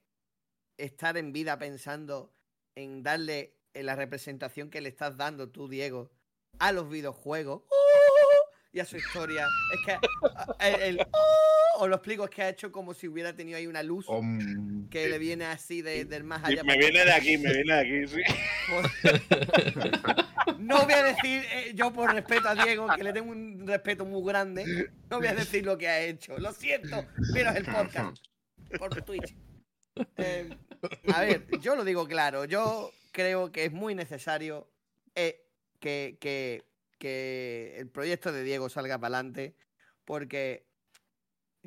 [0.78, 2.32] estar en vida pensando
[2.74, 6.10] en darle en la representación que le estás dando tú, Diego,
[6.58, 8.50] a los videojuegos ¡Oh!
[8.72, 9.46] y a su historia.
[9.72, 11.45] Es que a- el, el ¡Oh!
[11.78, 14.06] Os lo explico, es que ha hecho como si hubiera tenido ahí una luz
[14.90, 16.62] que le viene así de- del más allá.
[16.64, 18.20] me viene de aquí, me viene de aquí, sí.
[20.58, 24.04] No voy a decir, eh, yo por respeto a Diego, que le tengo un respeto
[24.04, 26.38] muy grande, no voy a decir lo que ha hecho.
[26.38, 28.16] Lo siento, pero es el podcast.
[28.78, 29.34] Por Twitch.
[30.16, 30.48] Eh,
[31.14, 34.68] a ver, yo lo digo claro, yo creo que es muy necesario
[35.14, 35.42] eh,
[35.80, 36.64] que, que-
[36.98, 39.54] que el proyecto de Diego salga para adelante,
[40.06, 40.65] porque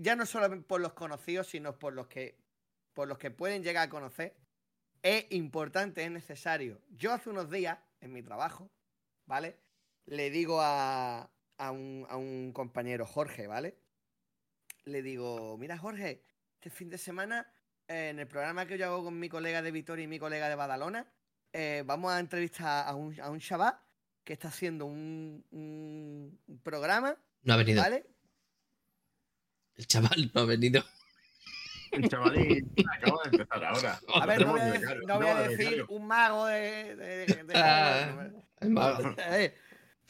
[0.02, 2.38] ya no solo por los conocidos, sino por los que
[2.94, 4.36] por los que pueden llegar a conocer,
[5.04, 6.82] es importante, es necesario.
[6.90, 8.70] Yo hace unos días, en mi trabajo,
[9.26, 9.58] ¿vale?
[10.06, 13.78] Le digo a, a un, a un compañero, Jorge, ¿vale?
[14.86, 16.24] Le digo, mira Jorge,
[16.56, 17.48] este fin de semana,
[17.88, 20.50] eh, en el programa que yo hago con mi colega de Vitoria y mi colega
[20.50, 21.08] de Badalona,
[21.54, 23.80] eh, vamos a entrevistar a un, a un chaval
[24.24, 27.82] que está haciendo un, un- un programa, No ha venido.
[27.82, 28.06] ¿vale?
[29.80, 30.84] El chaval no ha venido.
[31.92, 34.00] El chavalín acaba de empezar ahora.
[34.14, 36.96] A ver, no voy a, decir, no voy a decir un mago de...
[36.98, 38.30] de- de- Ah,
[38.60, 39.16] el mago.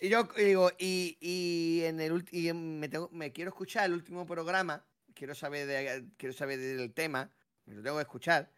[0.01, 4.25] Y yo digo, y, y en el y me, tengo- me quiero escuchar el último
[4.25, 4.83] programa,
[5.13, 7.31] quiero saber de, quiero saber del tema,
[7.65, 8.51] me lo tengo que escuchar.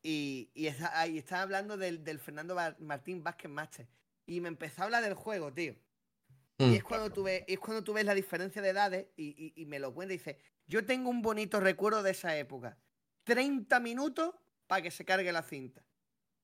[0.00, 3.88] Y, y está, ahí está hablando del, del Fernando Bar- Martín Vázquez Master.
[4.26, 5.74] Y me empezó a hablar del juego, tío.
[6.58, 6.72] Mm.
[6.72, 9.62] Y es cuando tú ves, es cuando tú ves la diferencia de edades y, y-
[9.62, 10.38] y me lo cuenta y dice,
[10.72, 12.78] yo tengo un bonito recuerdo de esa época.
[13.24, 14.34] 30 minutos
[14.66, 15.84] para que se cargue la cinta.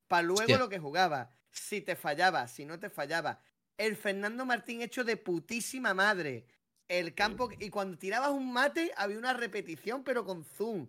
[0.07, 0.59] Para luego Hostia.
[0.59, 1.31] lo que jugaba.
[1.51, 3.41] Si te fallaba, si no te fallaba.
[3.79, 6.47] El Fernando Martín hecho de putísima madre.
[6.89, 10.89] El campo, y cuando tirabas un mate había una repetición pero con zoom.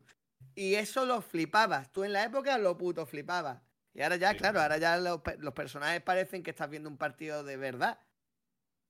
[0.54, 1.90] Y eso lo flipabas.
[1.94, 3.62] Tú en la época lo puto flipabas.
[3.94, 6.98] Y ahora ya, claro, ahora ya los, pe- los personajes parecen que estás viendo un
[6.98, 8.00] partido de verdad.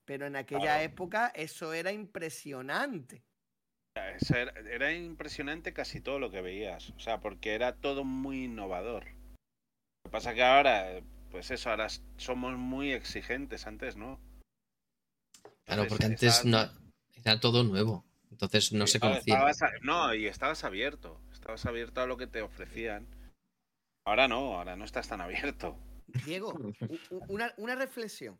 [0.05, 3.23] Pero en aquella época eso era impresionante.
[4.15, 6.91] Eso Era, era impresionante casi todo lo que veías.
[6.91, 9.05] O sea, porque era todo muy innovador.
[9.05, 11.01] Lo que pasa que ahora,
[11.31, 13.67] pues eso, ahora somos muy exigentes.
[13.67, 14.19] Antes no.
[15.65, 16.69] Claro, porque antes no,
[17.13, 18.05] era todo nuevo.
[18.31, 19.35] Entonces no se conocía.
[19.49, 21.21] estabas no, y estabas abierto.
[21.31, 23.07] Estabas abierto a lo que te ofrecían.
[24.05, 25.77] Ahora no, ahora no estás tan abierto.
[26.25, 26.53] Diego,
[27.27, 28.39] una, una reflexión.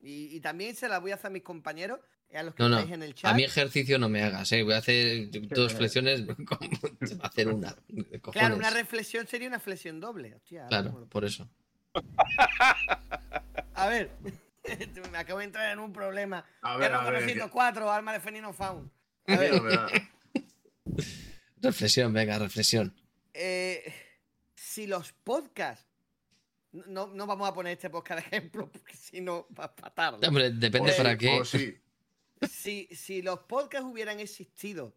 [0.00, 2.00] Y, y también se la voy a hacer a mis compañeros
[2.36, 2.78] a los que No, no.
[2.80, 3.30] en el chat.
[3.30, 4.62] A mí ejercicio no me hagas, ¿eh?
[4.62, 6.24] Voy a hacer dos flexiones.
[7.22, 7.74] A hacer una.
[8.32, 10.34] Claro, una reflexión sería una flexión doble.
[10.34, 11.48] Hostia, Claro, lo- por eso.
[13.74, 14.10] A ver,
[15.12, 16.44] me acabo de entrar en un problema.
[16.62, 18.90] A ver, a ver, 404, arma de Fenino Faun.
[19.26, 19.86] A ver, mira.
[21.60, 22.94] Reflexión, venga, reflexión.
[23.34, 23.92] eh,
[24.54, 25.86] si los podcasts.
[26.70, 30.26] No, no vamos a poner este podcast de ejemplo, porque si no va a tarde.
[30.28, 31.40] Hombre, depende O para sí, qué.
[31.40, 31.78] o sí.
[32.50, 34.94] Si, si los podcasts hubieran existido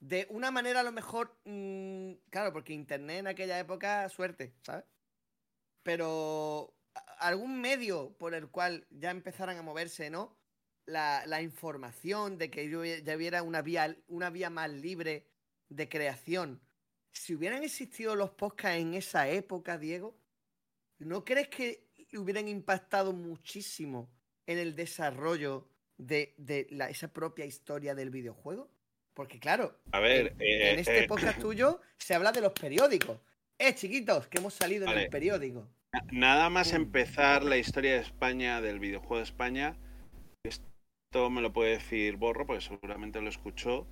[0.00, 4.84] de una manera a lo mejor, mm, claro, porque internet en aquella época, suerte, ¿sabes?
[5.82, 6.76] pero
[7.18, 10.36] algún medio por el cual ya empezaran a moverse, ¿no?
[10.86, 15.26] La, la información de que yo- ya hubiera una vía, una vía más libre
[15.68, 16.60] de creación.
[17.12, 20.18] Si hubieran existido los podcasts en esa época, Diego,
[20.98, 24.10] ¿no crees que hubieran impactado muchísimo
[24.46, 25.69] en el desarrollo
[26.00, 28.68] de, de la- esa propia historia del videojuego?
[29.14, 32.52] Porque claro, A ver, en, eh, en este eh, podcast tuyo se habla de los
[32.52, 33.18] periódicos.
[33.58, 35.68] Eh, chiquitos, que hemos salido en el periódico.
[36.12, 39.76] Nada más empezar la historia de España, del videojuego de España,
[40.44, 43.86] esto me lo puede decir Borro, porque seguramente lo escuchó,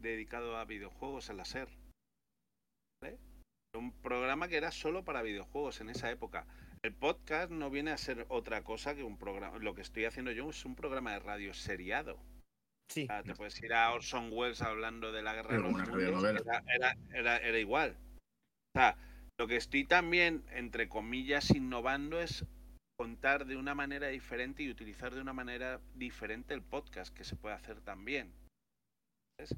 [0.00, 1.68] dedicado a videojuegos en la SER.
[3.00, 3.18] ¿vale?
[3.74, 6.46] Un programa que era solo para videojuegos en esa época.
[6.84, 9.56] El podcast no viene a ser otra cosa que un programa.
[9.58, 12.18] Lo que estoy haciendo yo es un programa de radio seriado.
[12.90, 13.06] Sí.
[13.24, 16.44] Te puedes ir a Orson Welles hablando de la guerra Pero de los mundos,
[16.74, 17.96] era, era, era igual.
[18.74, 18.96] O sea,
[19.38, 22.44] lo que estoy también, entre comillas, innovando es
[22.98, 27.36] contar de una manera diferente y utilizar de una manera diferente el podcast, que se
[27.36, 28.34] puede hacer también.
[29.38, 29.54] ¿Ves?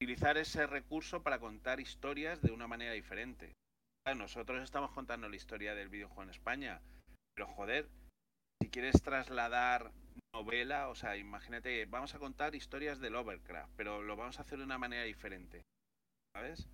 [0.00, 3.52] Utilizar ese recurso para contar historias de una manera diferente.
[4.04, 6.82] Nosotros estamos contando la historia del videojuego en España,
[7.34, 7.88] pero joder,
[8.60, 9.92] si quieres trasladar
[10.34, 14.58] novela, o sea, imagínate, vamos a contar historias del Overcraft, pero lo vamos a hacer
[14.58, 15.62] de una manera diferente.
[16.34, 16.68] ¿Sabes?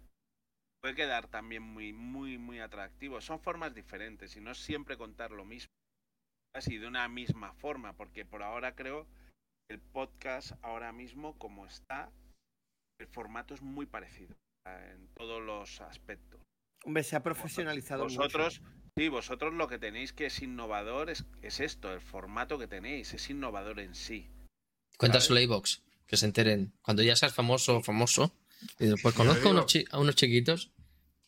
[0.81, 3.21] Puede quedar también muy, muy, muy atractivo.
[3.21, 5.71] Son formas diferentes y no siempre contar lo mismo.
[6.55, 9.05] Así, de una misma forma, porque por ahora creo
[9.69, 12.11] que el podcast ahora mismo, como está,
[12.99, 14.35] el formato es muy parecido
[14.67, 16.48] en todos los aspectos.
[16.85, 18.63] Hombre, se ha profesionalizado Vosotros,
[18.97, 23.13] sí, vosotros lo que tenéis que es innovador es, es esto, el formato que tenéis,
[23.15, 24.29] es innovador en sí.
[24.97, 26.73] Cuéntaselo a iVox, que se enteren.
[26.83, 28.35] Cuando ya seas famoso o famoso,
[28.79, 30.71] dices, pues conozco a unos, chi- a unos chiquitos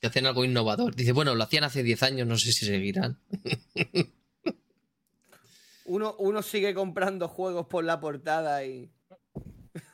[0.01, 0.95] que hacen algo innovador.
[0.95, 3.19] Dice, bueno, lo hacían hace 10 años, no sé si seguirán.
[5.85, 8.89] Uno, uno sigue comprando juegos por la portada y.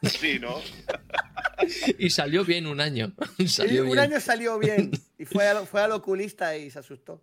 [0.03, 0.61] Sí, ¿no?
[1.99, 3.15] y salió bien un año.
[3.47, 3.99] Salió un bien.
[4.01, 4.91] año salió bien.
[5.19, 7.23] Y fue, al- fue al oculista y se asustó.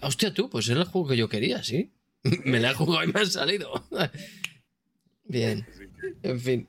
[0.00, 1.92] Hostia, tú, pues era el juego que yo quería, ¿sí?
[2.44, 3.84] me la he jugado y me han salido.
[5.24, 5.66] bien.
[6.22, 6.68] En fin.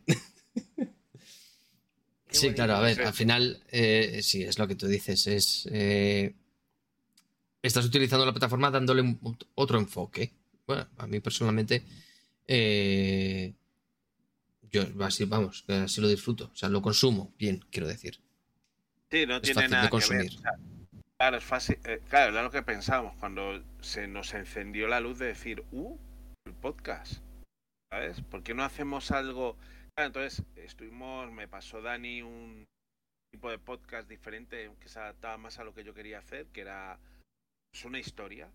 [2.29, 5.67] Sí, claro, a ver, al final, eh, sí, es lo que tú dices, es...
[5.71, 6.35] eh,
[7.63, 10.33] estás utilizando la plataforma dándole un- otro enfoque.
[10.67, 11.83] Bueno, a mí personalmente,
[12.45, 13.53] eh,
[14.71, 18.19] yo así, vamos, que así lo disfruto, o sea, lo consumo bien, quiero decir.
[19.11, 19.89] Sí, no Es tiene fácil de nada que ver.
[19.91, 20.31] consumir.
[20.37, 20.51] o sea,
[21.17, 21.79] claro, es fácil.
[21.85, 25.97] eh, claro, era lo que pensábamos cuando se nos encendió la luz de decir, uh,
[26.45, 27.21] el podcast.
[27.91, 28.19] ¿Sabes?
[28.21, 29.55] ¿Por qué no hacemos algo?
[29.95, 32.65] Claro, entonces estuvimos, me pasó Dani un
[33.31, 36.61] tipo de podcast diferente que se adaptaba más a lo que yo quería hacer, que
[36.61, 36.99] era
[37.71, 38.49] pues, una historia.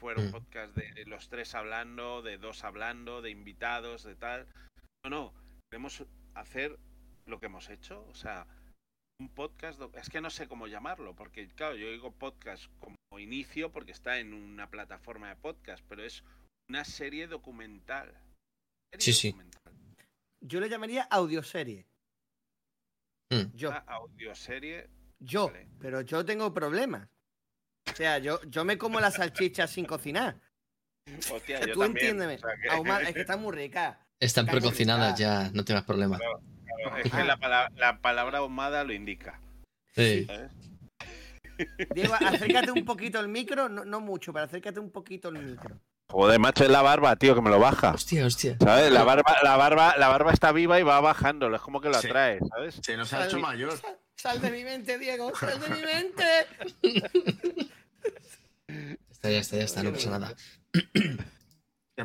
[0.00, 0.32] Fuera un Mm.
[0.32, 4.48] podcast de los tres hablando, de dos hablando, de invitados, de tal.
[5.04, 5.34] No, no,
[5.70, 6.04] queremos
[6.34, 6.78] hacer
[7.26, 8.46] lo que hemos hecho, o sea,
[9.20, 13.70] un podcast, es que no sé cómo llamarlo, porque claro, yo digo podcast como inicio
[13.72, 16.22] porque está en una plataforma de podcast, pero es
[16.68, 18.12] una serie documental.
[18.98, 19.34] Sí, sí.
[20.40, 21.86] Yo le llamaría audioserie.
[23.30, 23.54] Mm.
[23.54, 23.70] Yo.
[23.70, 24.88] Una audioserie.
[25.20, 25.52] Yo.
[25.80, 27.08] Pero yo tengo problemas.
[27.90, 30.40] O sea, yo, yo me como las salchichas sin cocinar.
[31.32, 32.34] Hostia, Tú yo también, entiéndeme.
[32.34, 34.03] o sea que- Ahumar- es que está muy rica.
[34.24, 36.18] Están precocinadas ya, no tengas problema.
[36.18, 36.40] Claro,
[37.04, 39.40] es que la, pala- la palabra ahumada lo indica.
[39.94, 40.24] Sí.
[40.26, 40.50] ¿sabes?
[41.94, 45.78] Diego, acércate un poquito el micro, no, no mucho, pero acércate un poquito el micro.
[46.10, 47.92] Joder, macho, es la barba, tío, que me lo baja.
[47.92, 48.56] Hostia, hostia.
[48.60, 48.92] ¿Sabes?
[48.92, 52.00] La barba, la barba, la barba está viva y va bajándolo, es como que lo
[52.00, 52.08] Sí.
[52.08, 52.78] atrae, ¿sabes?
[52.82, 53.76] Se nos ha hecho mayor.
[53.78, 56.24] Sal, sal de mi mente, Diego, sal de mi mente.
[59.10, 60.34] Está, ya está, ya está, no pasa nada.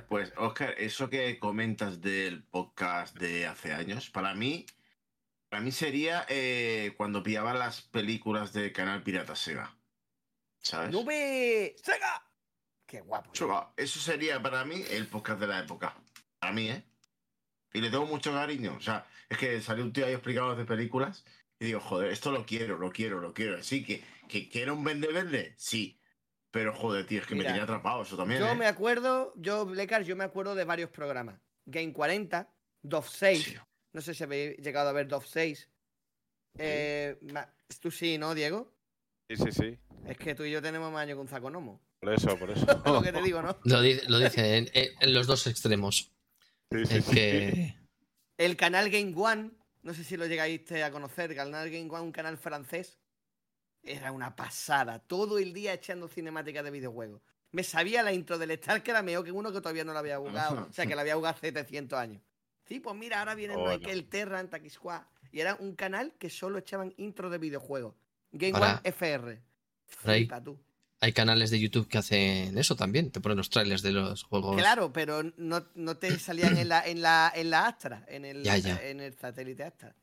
[0.07, 4.67] Pues, Oscar, eso que comentas del podcast de hace años, para mí,
[5.49, 9.75] para mí sería eh, cuando pillaba las películas de Canal Pirata Sega.
[10.59, 10.91] ¿Sabes?
[10.91, 11.75] ¡Nube!
[11.81, 12.23] ¡Sega!
[12.85, 13.31] ¡Qué guapo!
[13.77, 15.95] Eso sería para mí el podcast de la época.
[16.37, 16.83] Para mí, ¿eh?
[17.73, 18.75] Y le tengo mucho cariño.
[18.75, 21.25] O sea, es que salió un tío ahí explicando de películas
[21.59, 23.61] y digo, joder, esto lo quiero, lo quiero, lo quiero.
[23.63, 25.98] Sí, que, que, que era un vende-vende, sí.
[26.51, 28.39] Pero joder, tío, es que Mira, me tenía atrapado eso también.
[28.41, 28.55] Yo ¿eh?
[28.55, 31.39] me acuerdo, yo, Blecar, yo me acuerdo de varios programas.
[31.65, 32.49] Game 40,
[32.81, 33.55] DOF 6.
[33.93, 35.69] No sé si habéis llegado a ver DOF 6.
[36.57, 37.17] Eh,
[37.79, 38.71] tú sí, ¿no, Diego?
[39.29, 39.79] Sí, sí, sí.
[40.07, 41.81] Es que tú y yo tenemos más años que un zaconomo.
[42.01, 42.65] Por eso, por eso.
[42.85, 43.57] Es lo que te digo, ¿no?
[43.65, 46.11] Lo dice, lo dice en, en- en los dos extremos.
[46.71, 47.11] Sí, sí, Es sí.
[47.13, 47.75] que...
[48.37, 49.51] El canal Game One,
[49.83, 52.97] no sé si lo llegáis a conocer, el canal Game One, un canal francés.
[53.83, 54.99] Era una pasada.
[54.99, 57.21] Todo el día echando cinemáticas de videojuegos.
[57.51, 59.99] Me sabía la intro del Star que era mejor que uno que todavía no lo
[59.99, 60.67] había jugado.
[60.69, 62.21] O sea, que lo había jugado hace 700 años.
[62.67, 63.79] Sí, pues mira, ahora viene Bueno.
[63.83, 65.07] que el Terra en.
[65.31, 67.95] Y era un canal que solo echaban intro de videojuegos.
[68.31, 69.41] Game Ahora- One FR.
[70.05, 70.59] Hay, tú.
[70.99, 73.09] hay canales de YouTube que hacen eso también.
[73.09, 74.55] Te ponen los trailers de los juegos.
[74.55, 78.43] Claro, pero no, no te salían en la, en la, en la Astra, en el,
[78.43, 78.77] Ya, ya.
[78.83, 79.95] En el satélite Astra.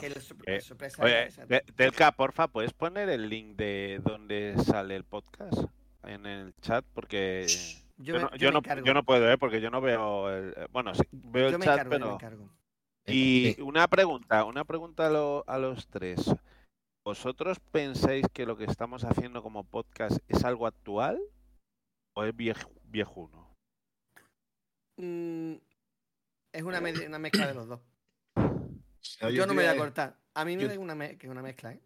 [0.00, 2.12] Que la sor- Eh, sorpresa oye, esa.
[2.12, 5.64] Porfa, ¿puedes poner el link de donde sale el podcast
[6.04, 6.84] en el chat?
[6.94, 9.38] Porque Yo yo, me- no, yo yo yo puedo, ¿eh?
[9.38, 10.54] Porque yo no veo el...
[10.56, 12.14] eh, Bueno, sí, veo Yo el me chat, encargo, yo me pero...
[12.14, 12.50] encargo.
[13.06, 16.32] Y una pregunta, una pregunta a, lo- a los tres.
[17.04, 21.18] ¿Vosotros pensáis que lo que estamos haciendo como podcast es algo actual
[22.14, 23.56] o es viej- viejuno?
[24.96, 25.54] Mm,
[26.52, 27.80] es una, me- una mezcla de los dos.
[29.20, 30.18] Yo yo no me voy a a- cortar.
[30.34, 31.80] A mí me da una, me- que es una mezcla, ¿eh?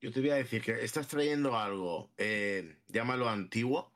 [0.00, 3.92] Yo te voy a decir que estás trayendo algo, eh, llámalo antiguo,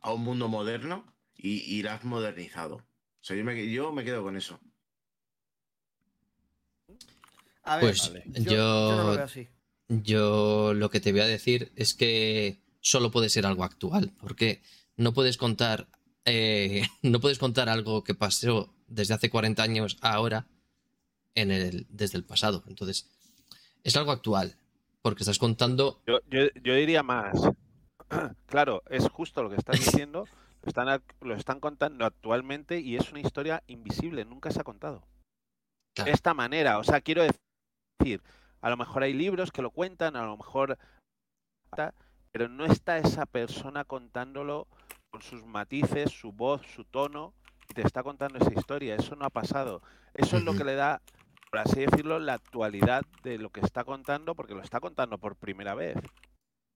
[0.00, 1.04] a un mundo moderno
[1.36, 2.76] y, y lo has modernizado.
[2.76, 2.84] O
[3.24, 4.60] sea, yo me, yo me quedo con eso.
[7.64, 8.24] A ver, Pues Vale.
[8.26, 9.48] yo, yo- yo no lo veo así.
[9.88, 14.62] yo lo que te voy a decir es que solo puede ser algo actual, porque
[14.96, 15.88] no puedes contar,
[16.24, 20.46] eh, no puedes contar algo que pasó desde hace 40 años a ahora
[21.40, 22.64] en el, desde el pasado.
[22.66, 23.08] Entonces,
[23.84, 24.56] es algo actual,
[25.02, 27.34] porque estás contando Yo, yo, yo diría más.
[28.46, 30.26] Claro, es justo lo que estás diciendo.
[30.62, 35.02] Lo están, lo están contando actualmente y es una historia invisible, nunca se ha contado.
[36.04, 38.22] De esta manera, o sea, quiero decir,
[38.60, 40.78] a lo mejor hay libros que lo cuentan, a lo mejor,
[42.32, 44.68] pero no está esa persona contándolo
[45.10, 47.34] con sus matices, su voz, su tono,
[47.68, 48.94] y te está contando esa historia.
[48.94, 49.82] Eso no ha pasado.
[50.14, 51.02] Eso es lo que le da,
[51.50, 55.36] por así decirlo, la actualidad de lo que está contando, porque lo está contando por
[55.36, 55.96] primera vez.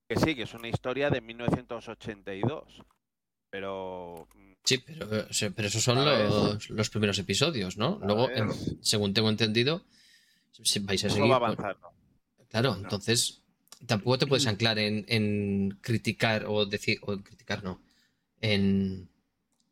[0.09, 2.82] Que sí, que es una historia de 1982,
[3.51, 7.99] pero mm, Sí, pero, sea, pero esos son A los, los primeros episodios, ¿no?
[8.03, 8.51] Luego, en-
[8.82, 9.85] según tengo entendido,
[10.53, 11.31] si vais a seguir.
[11.32, 11.93] va con- avanzando.
[12.49, 13.43] Claro, entonces
[13.86, 17.81] tampoco te puedes anclar en, en criticar o decir, o en criticar no,
[18.40, 19.09] en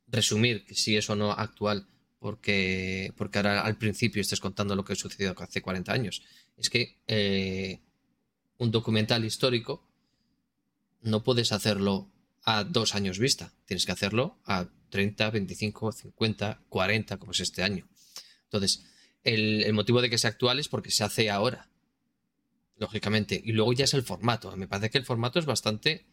[0.09, 1.87] resumir que si es o no actual,
[2.21, 6.23] porque, porque ahora al principio estés contando lo que sucedió hace 40 años.
[6.57, 7.81] Es que eh,
[8.59, 9.89] un documental histórico
[11.01, 12.13] no puedes hacerlo
[12.45, 17.63] a dos años vista, tienes que hacerlo a 30, 25, 50, 40, como es este
[17.63, 17.89] año.
[18.45, 18.85] Entonces,
[19.25, 21.71] el, motivo de que sea actual es porque se hace ahora
[22.77, 23.41] lógicamente.
[23.43, 24.55] Y luego ya es el formato.
[24.57, 26.07] Me parece que el formato es bastante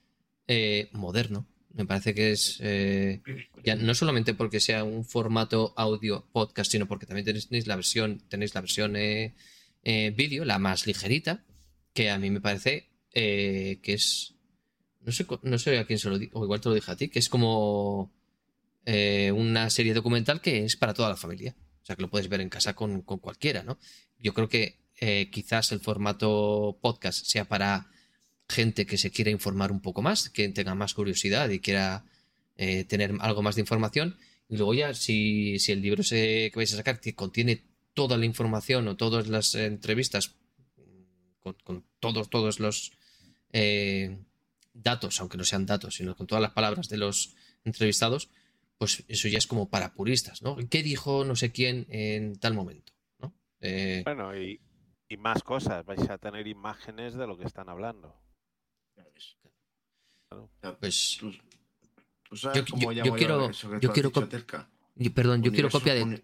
[0.48, 1.48] eh, moderno.
[1.74, 3.22] Me parece que es eh,
[3.64, 8.24] ya no solamente porque sea un formato audio podcast, sino porque también tenéis la versión,
[8.30, 9.36] tenéis la versión eh,
[9.84, 11.46] eh, vídeo, la más ligerita,
[11.94, 14.36] que a mí me parece que es
[15.02, 16.96] no sé, no sé a quién se lo digo, o igual te lo dije a
[16.96, 18.14] ti, que es como
[18.86, 21.56] una serie documental que es para toda la familia.
[21.82, 23.80] O sea, que lo puedes ver en casa con, con cualquiera, ¿no?
[24.20, 24.80] Yo creo que
[25.32, 27.90] quizás el formato podcast sea para
[28.50, 32.06] gente que se quiera informar un poco más, que tenga más curiosidad y quiera
[32.56, 34.18] eh, tener algo más de información.
[34.50, 37.64] Y luego ya, si, si el libro que vais a sacar que contiene
[37.94, 40.36] toda la información o todas las entrevistas
[41.40, 42.92] con, con todos, todos los
[43.52, 44.18] eh,
[44.74, 48.30] datos, aunque no sean datos, sino con todas las palabras de los entrevistados,
[48.78, 50.56] pues eso ya es como para puristas, ¿no?
[50.70, 52.94] ¿Qué dijo no sé quién en tal momento?
[53.20, 53.34] ¿no?
[53.60, 54.62] Eh, Bueno, y,
[55.10, 55.86] y más cosas.
[55.86, 58.16] Vais a tener imágenes de lo que están hablando.
[60.30, 60.50] Claro.
[60.80, 61.20] Pues
[62.30, 65.44] ¿Tú sabes yo, cómo yo- llamo yo quiero, eso que yo tú has quiero, perdón,
[65.44, 66.24] yo quiero copia de,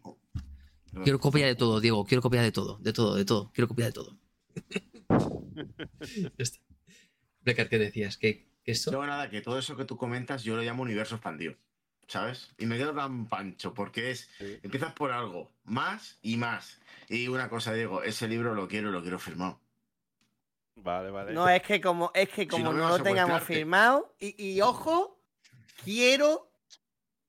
[1.04, 3.86] quiero copia de todo, Diego, quiero copia de todo, de todo, de todo, quiero copia
[3.86, 4.18] de todo.
[6.04, 6.60] Ya está.
[7.42, 8.18] Blecar, ¿qué decías?
[8.18, 8.92] ¿Que, que esto?
[8.92, 11.56] No, nada, que todo eso que tú comentas yo lo llamo universo expandido.
[12.08, 12.54] ¿Sabes?
[12.58, 14.30] Y me quedo tan pancho porque es.
[14.62, 16.80] Empiezas por algo, más y más.
[17.10, 19.62] Y una cosa, Diego, ese libro lo quiero, lo quiero firmado.
[20.76, 21.34] Vale, vale.
[21.34, 25.22] No, es que como, es que como no lo tengamos firmado, y, y ojo,
[25.84, 26.52] quiero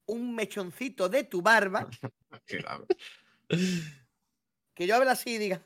[0.06, 1.88] un mechoncito de tu barba,
[4.74, 5.62] que yo hable así y diga,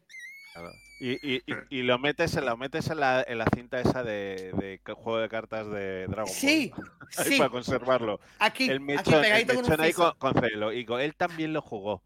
[0.53, 0.73] Claro.
[1.01, 4.51] Y, y, y, y lo metes, lo metes en, la, en la cinta esa de,
[4.55, 6.91] de juego de cartas de Dragon Sí, Ball.
[7.11, 7.39] Sí.
[7.39, 8.21] Para conservarlo.
[8.41, 10.73] Aquí, el aquí mechón, el con un ahí con, con celo.
[10.73, 12.03] Y con él también lo jugó.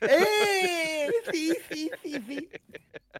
[0.00, 0.89] ¡Eh!
[1.32, 2.48] Sí, sí, sí, sí.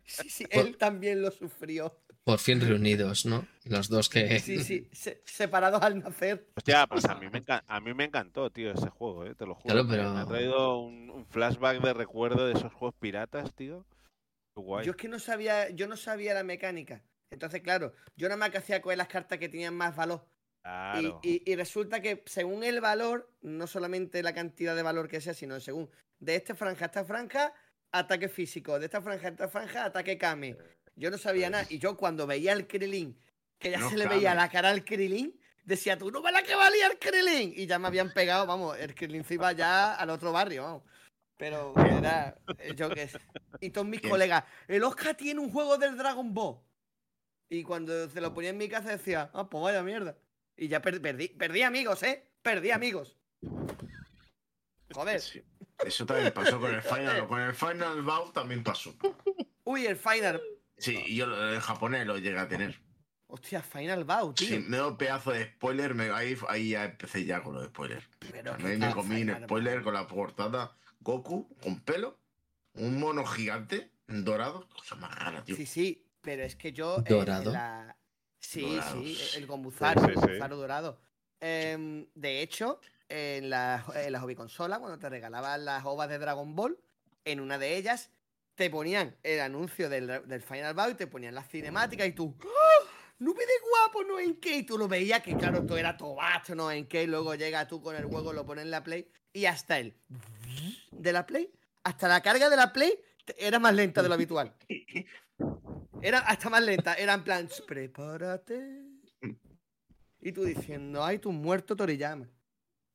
[0.05, 1.97] Sí, sí, él también lo sufrió.
[2.25, 3.47] Por fin reunidos, ¿no?
[3.65, 4.39] Los dos que...
[4.41, 6.49] Sí, sí, se- separados al nacer.
[6.57, 9.35] Hostia, pues a mí me, enca- a mí me encantó, tío, ese juego, ¿eh?
[9.35, 9.73] te lo juro.
[9.75, 13.55] Claro, me- pero- Me ha traído un, un flashback de recuerdo de esos juegos piratas,
[13.55, 13.87] tío.
[14.57, 14.85] Guay.
[14.85, 17.03] Yo es que no sabía, yo no sabía la mecánica.
[17.31, 20.27] Entonces, claro, yo nada más que hacía coger las cartas que tenían más valor.
[20.59, 21.21] Y, Claro.
[21.23, 25.33] y- y resulta que según el valor, no solamente la cantidad de valor que sea,
[25.33, 25.89] sino según
[26.19, 27.55] de esta franja a esta franja,
[27.93, 30.57] ataque físico, de esta franja a esta franja, ataque Kame.
[30.97, 31.67] Yo no sabía nada.
[31.69, 33.19] Y yo cuando veía al Krillin,
[33.59, 36.43] que ya No se le veía la cara al Krillin, decía, tú no ves la
[36.43, 37.53] que valía el Krillin.
[37.57, 40.83] Y ya me habían pegado, vamos, el Krillin se iba ya al otro barrio, vamos.
[41.37, 43.19] Pero era, eh, yo qué sé.
[43.61, 46.59] Y todos mis colegas, el Oscar tiene un juego del Dragon Ball.
[47.49, 50.17] Y cuando se lo ponía en mi casa decía, ah, pues vaya mierda.
[50.57, 52.27] Y ya per- perdí, perdí amigos, ¿eh?
[52.43, 53.17] Perdí amigos.
[54.93, 55.21] Joder.
[55.21, 55.43] Sí.
[55.85, 57.27] Eso también pasó con el Final.
[57.27, 58.94] Con el Final Bout también pasó.
[59.65, 60.40] Uy, el Final.
[60.77, 62.81] Sí, y yo el japonés lo llegué a tener.
[63.27, 64.48] Hostia, Final Bout, tío.
[64.48, 65.94] Sí, me dio pedazo de spoiler.
[65.94, 68.09] me- ahí, ahí ya empecé ya con los spoilers.
[68.19, 72.19] Pero Ahí me comí un spoiler con la portada Goku con pelo,
[72.74, 74.69] un mono gigante dorado.
[74.70, 75.55] Cosa más rara, tío.
[75.57, 76.98] Sí, sí, pero es que yo.
[76.98, 77.52] eh, ¿Dorado?
[77.52, 77.97] la-
[78.40, 79.02] Sí, Dorado.
[79.02, 80.20] sí, el Gombuzaro, Sí, sí, el sí.
[80.27, 81.01] Gombuzaro dorado.
[81.40, 82.81] Em, de hecho,
[83.11, 86.78] en la, en la hobby consola, cuando te regalaban las ovas de Dragon Ball,
[87.24, 88.11] en una de ellas
[88.55, 92.37] te ponían el anuncio del, del Final Bout y te ponían las cinemáticas y tú.
[92.43, 92.87] ¡Ah!
[93.19, 94.57] ¡Nube de guapo, no en qué!
[94.57, 97.03] Y tú lo veías que, claro, todo era tobacho, no en qué.
[97.03, 99.95] Y luego llega tú con el juego, lo pones en la Play y hasta el.
[100.91, 101.53] de la Play,
[101.85, 102.99] hasta la carga de la Play
[103.37, 104.55] era más lenta de lo habitual.
[106.03, 106.95] Era hasta más lenta.
[106.95, 108.87] Era en plan, prepárate.
[110.20, 112.27] Y tú diciendo, ay, tú muerto Toriyama.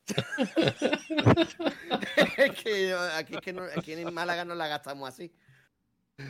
[2.38, 5.34] es que yo- aquí, es que no- aquí en Málaga no la gastamos así.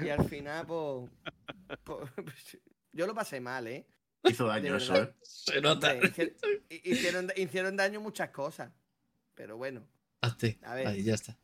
[0.01, 1.09] Y al final, pues,
[1.83, 2.09] pues,
[2.93, 3.85] yo lo pasé mal, ¿eh?
[4.23, 4.95] Hizo daño eso.
[4.95, 5.13] ¿eh?
[5.21, 5.93] Se nota.
[6.69, 8.71] Hicieron, hicieron daño muchas cosas.
[9.35, 9.87] Pero bueno.
[10.21, 10.57] Hazte.
[10.63, 10.87] A ver.
[10.87, 11.37] Ahí ya está.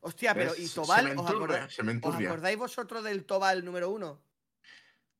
[0.00, 0.54] Hostia, pero.
[0.56, 1.04] ¿y Se Tobal?
[1.04, 2.28] me ¿Os enturbia, acordáis, se me os enturbia.
[2.28, 4.22] acordáis vosotros del Tobal número uno?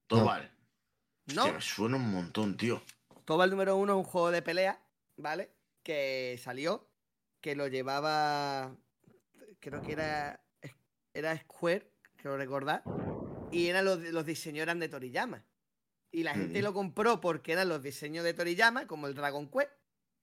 [0.06, 0.50] Tobal.
[1.34, 1.42] ¿No?
[1.42, 2.82] Hostia, me suena un montón, tío.
[3.26, 4.80] Tobal número uno es un juego de pelea,
[5.16, 5.52] ¿vale?
[5.82, 6.88] Que salió,
[7.40, 8.76] que lo llevaba,
[9.60, 10.40] creo que era,
[11.14, 12.84] era Square, creo recordar,
[13.50, 15.44] y eran los, los diseños eran de Toriyama.
[16.12, 16.62] Y la gente Mm.
[16.64, 19.70] lo compró porque eran los diseños de Toriyama, como el Dragon Quest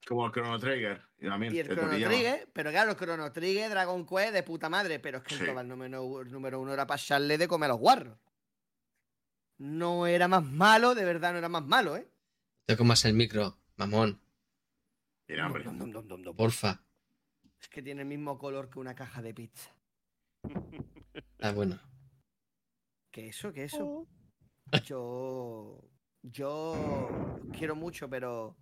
[0.07, 1.01] Como el Chrono Trigger.
[1.19, 2.13] Y, también, y el Chrono Toriyama.
[2.13, 5.43] Trigger, pero claro, el Chrono Trigger, Dragon Quest, de puta madre, pero es que Sí.
[5.43, 8.17] el número, número uno era para echarle de comer a los guarros.
[9.57, 12.07] No era más malo, de verdad no era más malo, ¿eh?
[12.65, 14.21] Te comas el micro, mamón.
[16.35, 16.81] Porfa.
[17.61, 19.75] Es que tiene el mismo color que una caja de pizza.
[21.41, 21.79] Ah, bueno.
[23.11, 23.53] ¿Qué eso?
[23.53, 24.07] ¿Qué eso?
[24.85, 25.79] Yo.
[26.21, 28.57] Yo quiero mucho, pero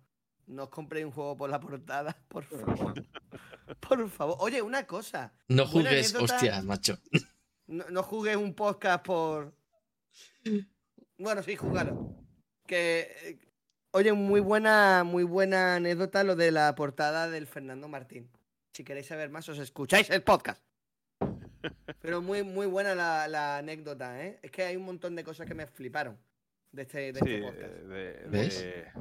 [0.46, 3.06] no os compréis un juego por la portada, por favor.
[3.80, 4.36] Por favor.
[4.40, 5.32] Oye, una cosa.
[5.48, 6.34] No jugues, anécdota.
[6.36, 6.98] hostia, macho.
[7.66, 9.54] No, no jugues un podcast por.
[11.18, 12.16] Bueno, sí, júgalo.
[12.66, 13.38] Que.
[13.98, 18.30] Oye, muy buena, muy buena anécdota lo de la portada del Fernando Martín.
[18.72, 20.62] Si queréis saber más, os escucháis el podcast.
[22.00, 24.38] Pero muy, muy buena la, la anécdota, ¿eh?
[24.40, 26.16] Es que hay un montón de cosas que me fliparon
[26.70, 27.72] de este, de Sí, este podcast.
[27.74, 28.60] de- ¿Ves?
[28.62, 28.92] de-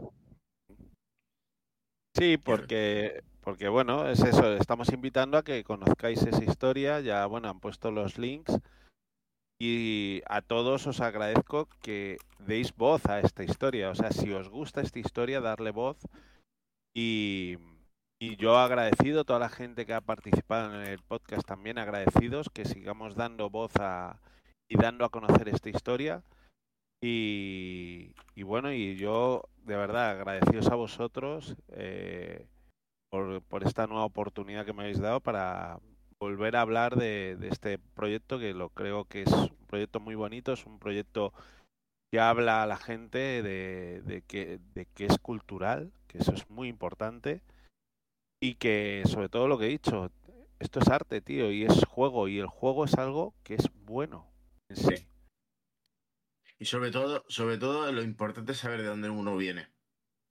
[2.15, 7.49] Sí, porque, porque bueno, es eso, estamos invitando a que conozcáis esa historia, ya bueno,
[7.51, 8.57] han puesto los links
[9.59, 14.49] y a todos os agradezco que deis voz a esta historia, o sea, si os
[14.49, 15.97] gusta esta historia, darle voz
[16.95, 17.57] y,
[18.19, 22.65] y yo agradecido, toda la gente que ha participado en el podcast también agradecidos, que
[22.65, 24.19] sigamos dando voz a,
[24.67, 26.23] y dando a conocer esta historia.
[27.03, 32.47] Y, y bueno, y yo de verdad agradecidos a vosotros eh,
[33.11, 35.79] por, por esta nueva oportunidad que me habéis dado para
[36.19, 40.15] volver a hablar de, de este proyecto que lo creo que es un proyecto muy
[40.15, 41.33] bonito, es un proyecto
[42.11, 46.49] que habla a la gente de, de que, de que es cultural, que eso es
[46.49, 47.41] muy importante
[48.41, 50.11] y que sobre todo lo que he dicho,
[50.59, 54.27] esto es arte, tío, y es juego y el juego es algo que es bueno
[54.69, 55.07] en sí.
[56.59, 59.67] Y sobre todo, sobre todo lo importante es saber de dónde uno viene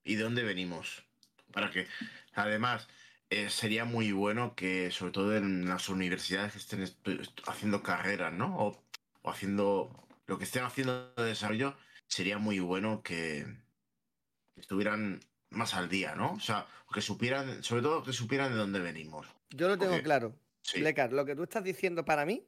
[0.03, 1.05] y de dónde venimos.
[1.53, 1.87] Para que,
[2.33, 2.89] además,
[3.29, 6.85] eh, sería muy bueno que, sobre todo en las universidades que estén
[7.47, 8.57] haciendo carreras, ¿no?
[8.57, 8.83] O,
[9.21, 11.75] o haciendo lo que estén haciendo de desarrollo,
[12.07, 13.45] sería muy bueno que
[14.55, 16.33] estuvieran más al día, ¿no?
[16.33, 19.27] O sea, que supieran, sobre todo que supieran de dónde venimos.
[19.49, 20.39] Yo lo tengo Porque- claro.
[20.61, 20.81] Sí.
[20.81, 22.45] Lecar, lo que tú estás diciendo para mí,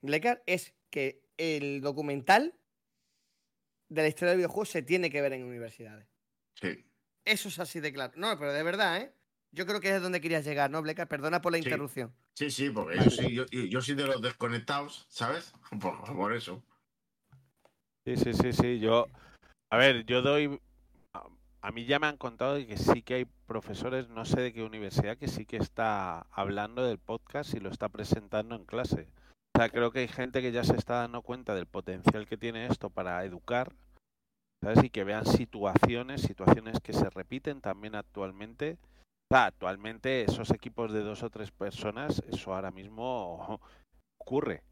[0.00, 2.58] Lecar, es que el documental
[3.90, 6.08] de la historia del videojuego se tiene que ver en universidades.
[6.54, 6.86] Sí.
[7.26, 8.14] Eso es así de claro.
[8.16, 9.14] No, pero de verdad, ¿eh?
[9.54, 11.06] Yo creo que es donde querías llegar, ¿no, Bleca?
[11.06, 11.64] Perdona por la Sí.
[11.64, 12.12] interrupción.
[12.34, 13.10] Sí, sí, porque Vale.
[13.10, 15.52] yo, sí, yo, yo soy de los desconectados, ¿sabes?
[15.80, 16.62] Por, por eso.
[18.06, 18.80] Sí, sí, sí, sí.
[18.80, 19.06] Yo,
[19.70, 20.60] a ver, yo doy.
[21.62, 24.52] A, mí ya me han contado de que sí que hay profesores, no sé de
[24.52, 29.08] qué universidad, que sí que está hablando del podcast y lo está presentando en clase.
[29.54, 32.36] O sea, creo que hay gente que ya se está dando cuenta del potencial que
[32.36, 33.72] tiene esto para educar,
[34.62, 34.84] ¿sabes?
[34.84, 38.76] Y que vean situaciones, situaciones que se repiten también actualmente.
[39.34, 43.60] Actualmente esos equipos de dos o tres personas, eso ahora mismo
[44.20, 44.62] ocurre.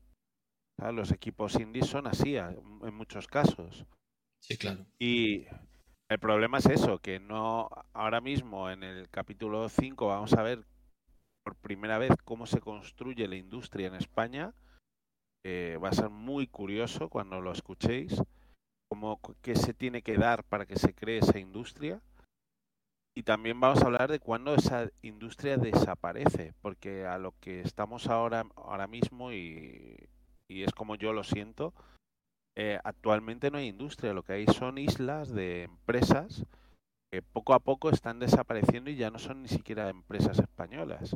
[0.78, 3.84] Los equipos indies son así en muchos casos.
[4.40, 4.86] Sí, claro.
[4.98, 5.46] Y
[6.08, 10.64] el problema es eso, que no ahora mismo en el capítulo 5 vamos a ver
[11.44, 14.54] por primera vez cómo se construye la industria en España.
[15.44, 18.22] Eh, va a ser muy curioso cuando lo escuchéis,
[18.88, 22.00] cómo, qué se tiene que dar para que se cree esa industria.
[23.14, 28.06] Y también vamos a hablar de cuándo esa industria desaparece, porque a lo que estamos
[28.06, 30.08] ahora, ahora mismo, y,
[30.48, 31.74] es como yo lo siento,
[32.56, 36.46] eh, actualmente no hay industria, lo que hay son islas de empresas
[37.10, 41.14] que poco a poco están desapareciendo y ya no son ni siquiera empresas españolas.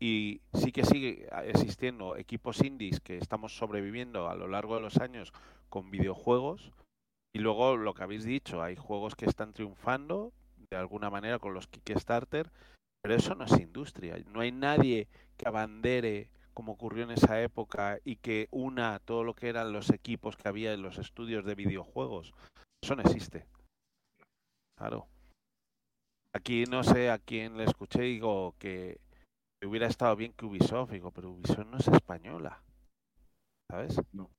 [0.00, 4.96] Y sí que sigue existiendo equipos indies que estamos sobreviviendo a lo largo de los
[4.96, 5.32] años
[5.68, 6.72] con videojuegos.
[7.34, 10.32] Y luego lo que habéis dicho, hay juegos que están triunfando
[10.70, 12.50] de alguna manera con los Kickstarter,
[13.02, 14.16] pero eso no es industria.
[14.32, 19.34] No hay nadie que abandere como ocurrió en esa época y que una todo lo
[19.34, 22.34] que eran los equipos que había en los estudios de videojuegos.
[22.82, 23.46] Eso no existe.
[24.76, 25.06] Claro.
[26.34, 28.98] Aquí no sé a quién le escuché y digo que
[29.64, 32.60] hubiera estado bien que Ubisoft, digo, pero Ubisoft no es española.
[33.70, 34.00] ¿Sabes?
[34.12, 34.30] No.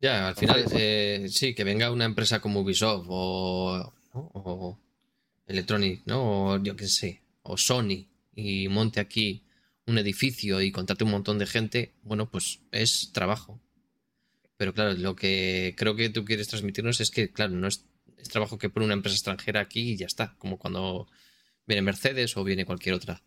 [0.00, 4.30] Ya, al final, eh, sí, que venga una empresa como Ubisoft o, ¿no?
[4.32, 4.78] o
[5.48, 6.52] Electronic, ¿no?
[6.52, 8.06] O yo qué sé, o Sony
[8.36, 9.42] y monte aquí
[9.86, 13.60] un edificio y contrate un montón de gente, bueno, pues es trabajo.
[14.58, 17.86] Pero claro, lo que creo que tú quieres transmitirnos es que, claro, no es,
[18.18, 21.08] es trabajo que pone una empresa extranjera aquí y ya está, como cuando
[21.66, 23.22] viene Mercedes o viene cualquier otra.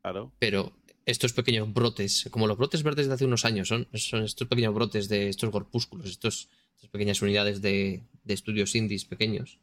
[0.00, 0.32] Claro.
[0.38, 4.48] Pero estos pequeños brotes, como los brotes verdes de hace unos años, son, son estos
[4.48, 9.58] pequeños brotes de estos corpúsculos, estos, estas pequeñas unidades de, de estudios indies pequeños,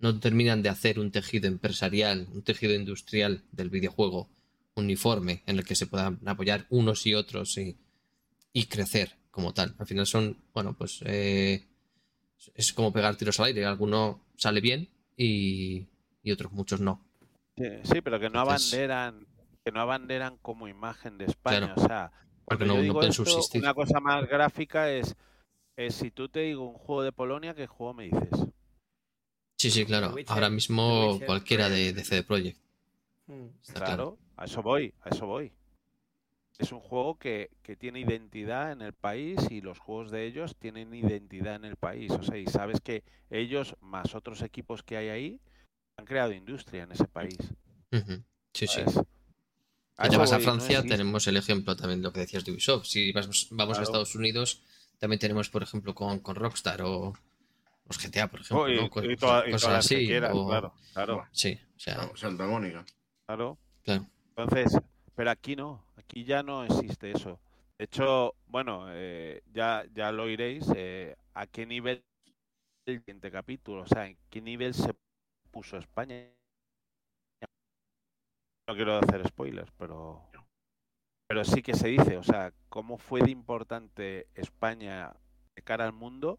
[0.00, 4.28] no terminan de hacer un tejido empresarial, un tejido industrial del videojuego
[4.74, 7.76] uniforme en el que se puedan apoyar unos y otros y,
[8.52, 9.74] y crecer como tal.
[9.78, 11.66] Al final son, bueno, pues eh,
[12.54, 13.64] es como pegar tiros al aire.
[13.66, 15.86] Alguno sale bien y,
[16.22, 17.04] y otros muchos no.
[17.56, 19.26] Sí, sí, pero que no Entonces- abanderan,
[19.64, 21.74] que no abanderan como imagen de España.
[21.74, 21.82] Claro.
[21.82, 22.12] O sea,
[22.46, 23.60] Porque no- yo digo esto, subsistir.
[23.60, 25.14] una cosa más gráfica es,
[25.76, 28.46] es si tú te digo un juego de Polonia, ¿qué juego me dices?
[29.60, 30.14] Sí, sí, claro.
[30.26, 32.58] Ahora mismo cualquiera de, de CD Projekt.
[33.26, 33.46] Mm.
[33.60, 33.84] Está claro.
[33.84, 35.52] Claro, a eso voy, a eso voy.
[36.58, 40.56] Es un juego que, que tiene identidad en el país y los juegos de ellos
[40.56, 42.10] tienen identidad en el país.
[42.10, 45.40] O sea, y sabes que ellos, más otros equipos que hay ahí,
[45.98, 47.36] han creado industria en ese país.
[48.54, 48.80] Sí, sí.
[48.80, 49.04] eso
[50.18, 52.86] vas a voy, Francia, tenemos el ejemplo también lo que decías de Ubisoft.
[52.86, 53.82] Si vas- vamos a.
[53.82, 54.62] Estados Unidos,
[54.98, 57.12] también tenemos, por ejemplo, con, con Rockstar o
[57.90, 58.64] los GTA, por ejemplo.
[58.64, 58.88] Oh, y, ¿no?
[58.90, 60.06] Co- y toda- y cosas todas las que así.
[60.06, 62.84] quieras, o- claro, claro, Sí, o sea, No, Santa Mónica.
[63.26, 63.58] claro.
[63.82, 64.06] claro.
[64.36, 64.78] Entonces,
[65.14, 67.40] pero aquí no, aquí ya no existe eso.
[67.78, 72.04] De hecho, bueno, eh, ya, ya lo oiréis, eh, a qué nivel
[72.86, 74.94] el siguiente capítulo, o sea, en qué nivel se
[75.50, 76.30] puso España.
[78.68, 80.22] No quiero hacer spoilers, pero,
[81.28, 85.12] pero sí que se dice, o sea, cómo fue de importante España
[85.56, 86.38] de cara al mundo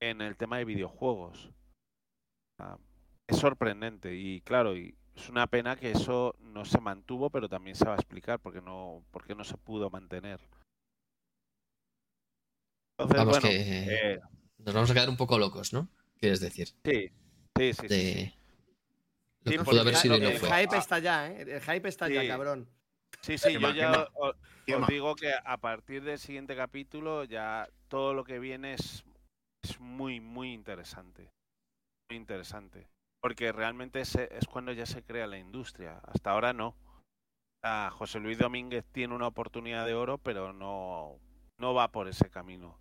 [0.00, 1.50] en el tema de videojuegos.
[2.58, 2.78] Ah,
[3.26, 7.76] es sorprendente y claro, y es una pena que eso no se mantuvo, pero también
[7.76, 10.40] se va a explicar porque no, porque no se pudo mantener.
[12.98, 14.20] Entonces, Vamos bueno, que eh,
[14.58, 15.88] nos vamos a quedar un poco locos, ¿no?
[16.18, 16.68] Quieres decir.
[16.84, 17.10] sí,
[17.56, 18.34] sí, sí, sí, De sí.
[19.44, 20.48] lo Sí, que porque pudo haber ya sido y lo no fue.
[20.48, 21.42] El hype está ya, ¿eh?
[21.42, 22.28] El hype está ya, Sí.
[22.28, 22.68] cabrón.
[23.22, 24.36] Sí, sí, ¿Qué yo ya os,
[24.88, 29.04] digo que a partir del siguiente capítulo ya todo lo que viene es,
[29.62, 31.30] es muy, muy interesante.
[32.10, 32.88] Muy interesante.
[33.22, 36.00] Porque realmente es, es cuando ya se crea la industria.
[36.04, 36.74] Hasta ahora no.
[37.62, 41.18] Ah, José Luis Domínguez tiene una oportunidad de oro, pero no,
[41.58, 42.78] no va por ese camino.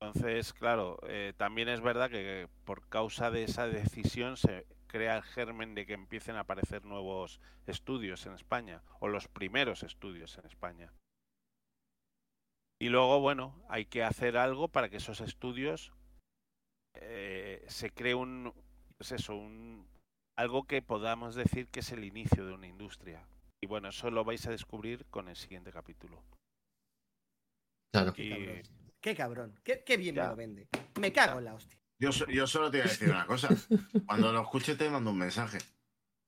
[0.00, 5.22] Entonces, claro, eh, también es verdad que por causa de esa decisión se crea el
[5.22, 10.46] germen de que empiecen a aparecer nuevos estudios en España, o los primeros estudios en
[10.46, 10.92] España.
[12.84, 15.90] Y luego, bueno, hay que hacer algo para que esos estudios
[16.92, 18.52] eh, se cree un,
[18.98, 19.88] pues eso, un,
[20.36, 23.26] algo que podamos decir que es el inicio de una industria.
[23.62, 26.22] Y bueno, eso lo vais a descubrir con el siguiente capítulo.
[27.90, 28.12] Claro.
[28.18, 28.60] Y-
[29.00, 29.58] Qué cabrón.
[29.64, 30.24] Qué, qué bien Ya.
[30.24, 30.68] me lo vende.
[31.00, 31.78] Me cago en la hostia.
[31.98, 33.48] Yo, yo solo te voy a decir una cosa.
[34.06, 35.56] Cuando lo escuche te mando un mensaje.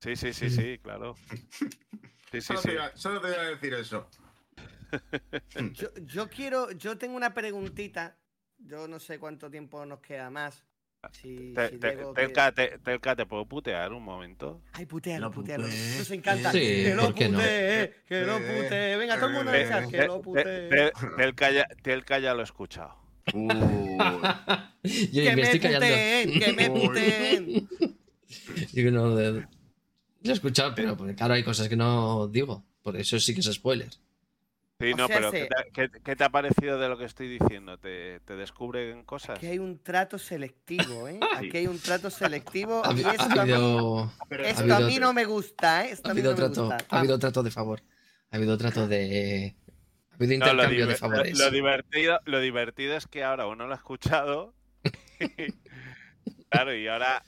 [0.03, 1.17] Sí, sí, sí, sí, claro.
[2.33, 2.69] Sí, sí, Solo, sí.
[2.69, 4.09] Te, voy a, solo te voy a decir eso.
[5.73, 8.17] Yo, yo quiero, yo tengo una preguntita.
[8.59, 10.65] Yo no sé cuánto tiempo nos queda más.
[11.13, 14.63] Si, Te- si te- Telka, te, Telka, ¿te puedo putear un momento?
[14.73, 15.67] Ay, putealo, putealo.
[15.69, 16.51] Nos encanta.
[16.51, 18.97] Sí, que lo putee, que lo putee.
[18.97, 20.69] Venga, todo el mundo a que lo te- putee.
[20.71, 22.97] te- Telka ya, Telka ya lo he escuchado.
[23.35, 23.47] Uy.
[25.13, 25.87] Yo Que me me estoy callando.
[25.87, 27.69] puteen, que me puteen.
[28.73, 32.65] Yo que no, de- lo he escuchado, pero porque, claro, hay cosas que no digo.
[32.83, 33.91] Por eso sí que es spoiler.
[34.79, 36.99] Sí, O no, sea, pero se- ¿qué te, qué- qué te ha parecido de lo
[36.99, 37.79] que estoy diciendo?
[37.79, 39.39] ¿Te, te descubren cosas?
[39.39, 41.19] Aquí hay un trato selectivo, ¿eh?
[41.35, 42.83] Aquí hay un trato selectivo.
[42.85, 45.25] Ha, y ha esto, a mí- habido, Pero ha esto habido- a mí no me
[45.25, 45.93] gusta, ¿eh?
[45.93, 46.85] Esto ha a mí habido no me trato, gusta.
[46.95, 47.83] ha habido trato de favor.
[48.31, 49.57] Ha habido trato de.
[50.11, 51.39] Ha habido No, lo, intercambio de favores.
[51.39, 54.55] lo divertido, lo divertido es que ahora uno lo ha escuchado.
[56.51, 57.23] claro, y ahora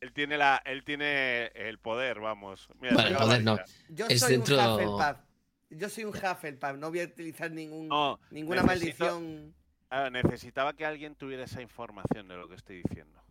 [0.00, 2.68] él tiene la, él tiene el poder, vamos.
[2.80, 3.58] Mira, Bueno, la poder no.
[3.88, 5.27] Yo Es soy dentro- un Hufflepuff.
[5.70, 6.76] Yo soy un Hufflepuff.
[6.78, 9.54] No voy a utilizar ningún, No, ninguna necesito- maldición.
[9.90, 13.22] Ah, necesitaba que alguien tuviera esa información de lo que estoy diciendo.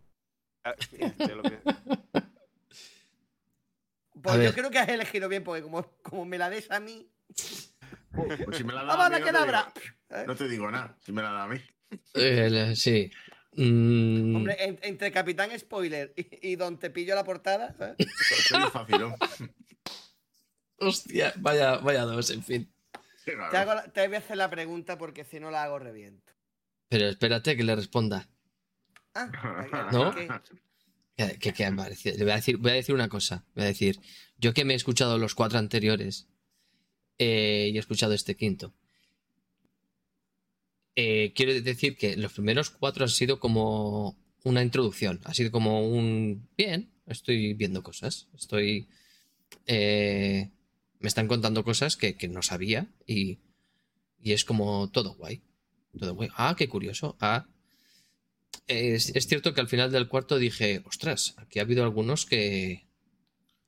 [0.64, 1.59] Ah, de lo que-
[4.22, 4.53] Pues A yo ver.
[4.55, 7.07] creo que has elegido bien, porque como, como me la des a mí.
[8.45, 10.72] Pues si me la da a ¡Vamos mí, a no te digo- No te digo
[10.72, 10.97] nada.
[10.99, 11.61] Si me la da a mí.
[12.15, 13.11] Eh, sí.
[13.53, 17.95] Mm, Hombre, en- entre Capitán Spoiler y, y Don Te pillo la portada, ¿sabes?
[18.47, 19.15] Soy un facilón.
[20.79, 22.71] Hostia, vaya, vaya dos, en fin.
[23.23, 23.49] Sí, claro.
[23.51, 26.31] Te, hago la- te voy a hacer la pregunta porque si no la hago reviento.
[26.89, 28.29] Pero espérate que le responda.
[29.13, 30.13] Ah, ¿No?
[30.13, 30.27] ¿qué?
[31.17, 33.43] Que, que- que me parece- Le voy a, decir, voy a decir una cosa.
[33.55, 33.99] Voy a decir,
[34.37, 36.27] yo que me he escuchado los cuatro anteriores
[37.17, 38.73] eh, y he escuchado este quinto.
[40.95, 45.19] eh, quiero decir que los primeros cuatro han sido como una introducción.
[45.25, 46.47] Ha sido como un.
[46.57, 48.27] Bien, estoy viendo cosas.
[48.35, 48.87] Estoy.
[49.65, 50.49] eh,
[50.99, 53.39] me están contando cosas que, que no sabía y,
[54.19, 55.41] y es como todo guay.
[55.97, 56.29] Todo guay.
[56.35, 57.17] Ah, qué curioso.
[57.19, 57.47] Ah,
[58.67, 62.85] es, es cierto que al final del cuarto dije, ostras, aquí ha habido algunos que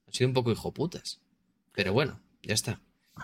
[0.07, 1.19] han sido un poco hijoputas.
[1.73, 2.81] Pero bueno, ya está.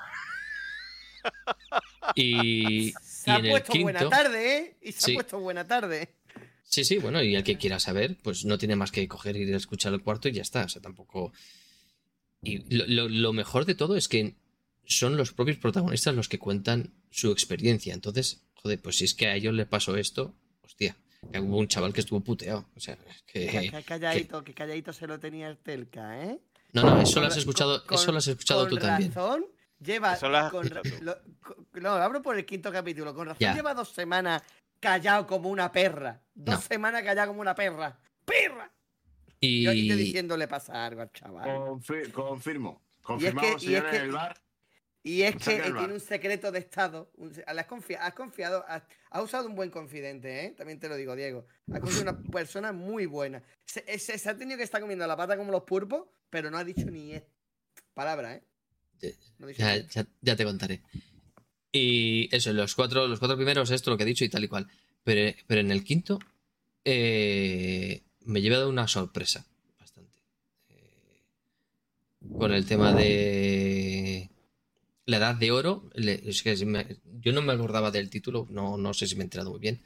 [2.16, 4.10] Y, Se y ha en el puesto buena quinto.
[4.10, 4.78] tarde, ¿eh?
[4.82, 5.12] Y se Sí.
[5.12, 6.16] ha puesto buena tarde.
[6.64, 9.42] Sí, sí, bueno, y el que quiera saber, pues no tiene más que coger y
[9.42, 10.66] ir a escuchar el cuarto y ya está.
[10.66, 11.32] O sea, tampoco.
[12.46, 14.36] Y lo, lo- lo mejor de todo es que
[14.86, 17.94] son los propios protagonistas los que cuentan su experiencia.
[17.94, 20.96] Entonces, joder, pues si es que a ellos les pasó esto, hostia,
[21.32, 22.66] que hubo un chaval que estuvo puteado.
[22.76, 23.48] O sea, es que.
[23.48, 26.40] Que, que calladito, que calladito se lo tenía el Telca, ¿eh?
[26.74, 29.12] No, no, eso lo has escuchado, con- eso lo has escuchado con tú también.
[29.14, 29.46] razón,
[29.80, 30.14] lleva.
[30.14, 30.70] Eso lo has con
[31.02, 31.18] lo-
[31.82, 33.16] no, hablo por el quinto capítulo.
[33.16, 33.56] Con razón, Ya.
[33.56, 34.44] lleva dos semanas
[34.80, 36.22] callado como una perra.
[36.36, 36.62] Dos No.
[36.62, 37.98] semanas callado como una perra.
[38.26, 38.72] ¡Perra!
[39.42, 39.98] Yo aquí te Y.
[39.98, 41.50] diciendo le pasa algo al chaval.
[41.50, 42.82] Confi- confirmo.
[42.82, 44.42] Y es Confirmado, que- y es señores, que- en el bar.
[45.04, 45.92] Y es que tiene bar.
[45.92, 47.12] un secreto de Estado.
[47.46, 48.82] has, confia- has confiado, has,
[49.12, 50.50] has usado un buen confidente, ¿eh?
[50.58, 51.46] También te lo digo, Diego.
[51.72, 53.44] Has confiado una persona muy buena.
[53.66, 56.58] Se, se- se ha tenido que estar comiendo la pata como los pulpos, pero no
[56.58, 57.24] ha dicho ni es-
[57.94, 58.44] palabra, ¿eh?
[59.38, 60.82] No ha dicho Ya, ni- ya- ya te contaré.
[61.72, 64.48] Y eso, los cuatro, los cuatro primeros, esto lo que he dicho y tal y
[64.48, 64.68] cual.
[65.04, 66.18] Pero, pero en el quinto
[66.84, 69.46] eh, me he llevado una sorpresa
[69.80, 70.20] bastante.
[70.70, 71.24] Eh,
[72.38, 74.30] con el tema de
[75.06, 75.90] la edad de oro.
[75.96, 79.82] yo no me acordaba del título, no, no sé si me he enterado muy bien.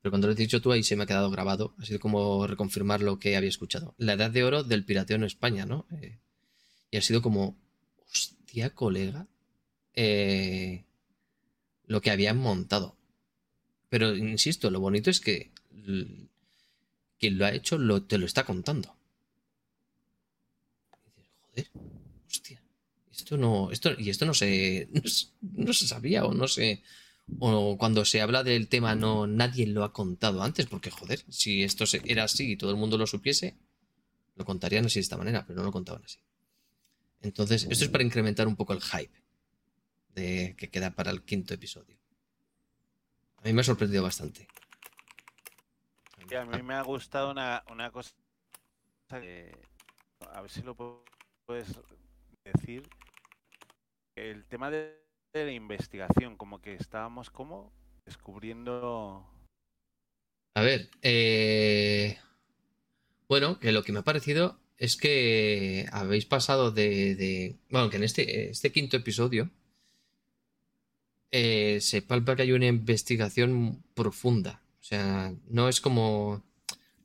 [0.00, 1.74] Pero cuando lo has dicho tú, ahí se me ha quedado grabado.
[1.78, 3.94] Ha sido como reconfirmar lo que había escuchado.
[3.96, 5.86] La edad de oro del pirateo en España, ¿no?
[5.92, 6.18] Eh,
[6.90, 7.56] y ha sido como,
[8.10, 9.26] hostia, colega,
[9.94, 10.84] eh,
[11.86, 12.96] lo que habían montado.
[13.88, 15.52] Pero insisto, lo bonito es que
[17.24, 18.94] quien lo ha hecho lo, te lo está contando.
[21.06, 21.70] Y dices, Joder,
[22.26, 22.62] hostia,
[23.10, 25.00] esto no, esto, y esto no se, no,
[25.64, 26.82] no se sabía o no se,
[27.38, 31.62] o cuando se habla del tema no, nadie lo ha contado antes, porque joder, si
[31.62, 33.56] esto era así y todo el mundo lo supiese,
[34.36, 36.18] lo contarían así de esta manera, pero no lo contaban así.
[37.22, 39.22] Entonces, esto es para incrementar un poco el hype
[40.14, 41.96] de, que queda para el quinto episodio.
[43.38, 44.46] A mí me ha sorprendido bastante.
[46.32, 48.12] A mí me ha gustado una, una cosa
[49.08, 49.52] que,
[50.32, 51.02] a ver si lo pu-
[51.46, 51.68] puedes
[52.44, 52.88] decir,
[54.16, 54.98] el tema de,
[55.32, 57.72] de la investigación, como que estábamos como
[58.04, 59.24] descubriendo...
[60.56, 62.18] A ver, eh,
[63.28, 67.96] bueno, que lo que me ha parecido es que habéis pasado de, de- Bueno, que
[67.96, 69.50] en este, este quinto episodio
[71.32, 74.60] eh, se palpa que hay una investigación profunda.
[74.84, 76.44] O sea, no es como.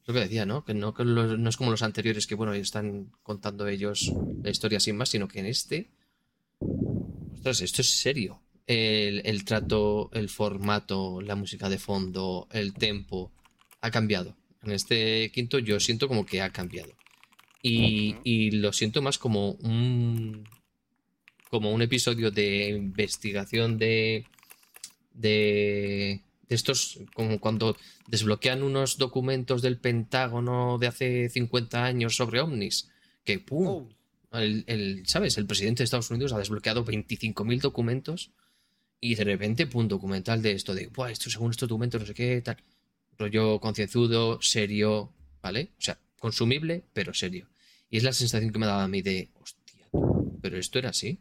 [0.06, 0.66] Lo que decía, ¿no?
[0.66, 4.12] Que no, que los- no es como los anteriores que, bueno, están contando ellos
[4.44, 5.90] la historia sin más, sino que en este.
[7.36, 8.42] Ostras, esto es serio.
[8.68, 13.32] El, el trato, el formato, la música de fondo, el tempo,
[13.80, 14.36] ha cambiado.
[14.62, 16.92] En este quinto yo siento como que ha cambiado.
[17.64, 20.44] Y, y lo siento más como un
[21.50, 24.26] como un episodio de investigación de
[25.14, 27.78] de, de estos como cuando
[28.08, 32.90] desbloquean unos documentos del Pentágono de hace 50 años sobre ovnis
[33.24, 33.88] que pum
[34.32, 38.32] el, el, sabes el presidente de Estados Unidos ha desbloqueado 25.000 documentos
[39.00, 42.14] y de repente pum documental de esto de Buah, esto según estos documentos no sé
[42.16, 42.58] qué tal
[43.18, 47.48] rollo concienzudo serio vale o sea consumible pero serio.
[47.92, 49.88] Y es la sensación que me daba a mí de hostia
[50.42, 51.20] pero esto era así.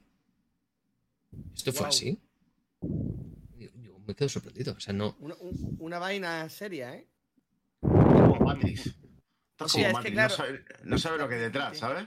[1.55, 2.19] Esto fue así
[4.09, 7.07] me quedo sorprendido o sea no Una, un- una vaina seria, ¿eh?
[7.81, 8.83] Como Matrix.
[9.67, 12.07] Sí, como es que claro- no, sabe, no sabe lo que hay detrás, ¿sabes?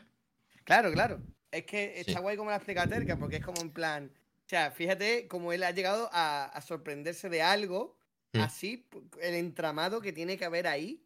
[0.63, 1.21] Claro, claro.
[1.51, 2.19] Es que está Sí.
[2.19, 4.11] guay como la explica Terca, porque es como en plan.
[4.45, 7.97] O sea, fíjate cómo él ha llegado a, a sorprenderse de algo
[8.33, 8.39] Mm.
[8.39, 8.87] así,
[9.21, 11.03] el entramado que tiene que haber ahí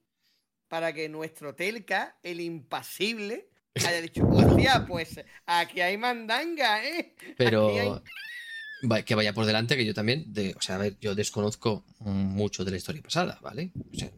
[0.68, 4.22] para que nuestro Telca, el impasible, haya dicho,
[4.70, 7.16] hostia, pues aquí hay mandanga, ¿eh?
[7.38, 8.02] Pero Aquí hay-
[9.06, 12.64] que vaya por delante que yo también, de, o sea, a ver, yo desconozco mucho
[12.66, 13.72] de la historia pasada, ¿vale?
[13.94, 14.12] O sea,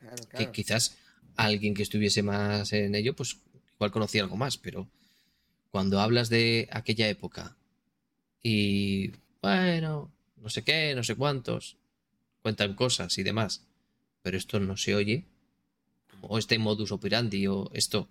[0.00, 0.96] Claro, que quizás
[1.36, 3.36] alguien que estuviese más en ello, pues
[3.74, 4.88] igual conocía algo más, pero
[5.70, 7.56] cuando hablas de aquella época
[8.42, 11.76] y, bueno, no sé qué, no sé cuántos,
[12.42, 13.62] cuentan cosas y demás,
[14.22, 15.24] pero esto no se oye,
[16.20, 18.08] o este modus operandi, o esto,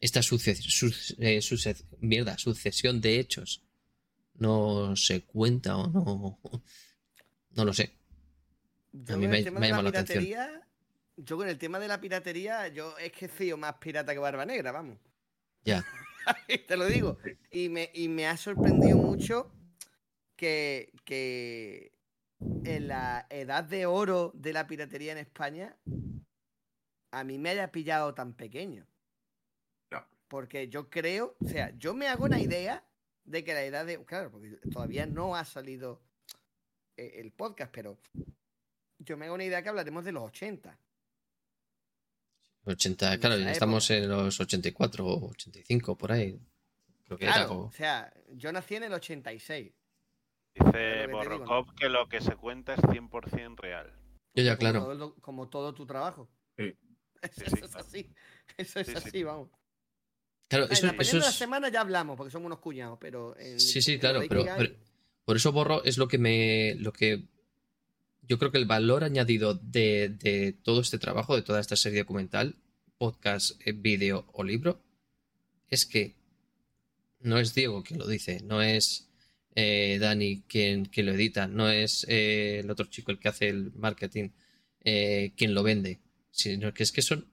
[0.00, 3.62] esta suce- su- eh, suce- mierda, sucesión de hechos,
[4.38, 6.40] no se cuenta o no,
[7.50, 7.92] no lo sé.
[8.92, 10.24] Yo a mí con me- el tema me ha de la llamado la atención.
[10.24, 10.68] piratería,
[11.16, 14.18] yo con el tema de la piratería, yo es que he sido más pirata que
[14.18, 14.98] Barba Negra, vamos.
[15.64, 15.84] Ya.
[16.66, 17.18] Te lo digo.
[17.50, 19.50] Y me, y me ha sorprendido mucho
[20.36, 21.92] que, que
[22.64, 25.76] en la edad de oro de la piratería en España,
[27.12, 28.86] a mí me haya pillado tan pequeño.
[30.28, 32.84] Porque yo creo, o sea, yo me hago una idea
[33.26, 34.02] de que la edad de.
[34.04, 36.00] Claro, porque todavía no ha salido
[36.96, 37.98] eh, el podcast, pero
[38.98, 40.78] yo me hago una idea que hablaremos de los 80.
[42.64, 46.40] 80, claro, ya estamos en los 84 o 85 por ahí.
[47.04, 49.72] Creo que era Claro, o- o sea, yo nací en el 86.
[50.54, 51.06] Dice.
[51.06, 53.92] Borrokov que lo que se cuenta es 100% real.
[54.34, 54.80] Yo ya, Como claro.
[54.80, 56.28] todo lo- como todo tu trabajo.
[56.56, 56.74] Sí.
[57.22, 57.86] Eso, Sí, sí, es claro.
[57.86, 58.14] así.
[58.56, 58.98] Eso es Sí, sí.
[59.08, 59.50] así, vamos.
[60.48, 61.34] Claro, En eso, la eso opinión de la es.
[61.36, 63.36] semana ya hablamos, porque somos unos cuñados, pero.
[63.38, 64.44] en- Sí, sí, en claro, pero
[65.24, 66.74] por eso borro es lo que me.
[66.76, 67.24] lo que.
[68.22, 72.00] Yo creo que el valor añadido de, de todo este trabajo, de toda esta serie
[72.00, 72.56] documental,
[72.98, 74.82] podcast, eh, vídeo o libro,
[75.68, 76.14] es que
[77.20, 79.08] no es Diego quien lo dice, no es
[79.54, 83.48] eh, Dani quien, quien lo edita, no es eh, el otro chico el que hace
[83.48, 84.30] el marketing
[84.84, 86.00] eh, quien lo vende,
[86.30, 87.26] sino que es que son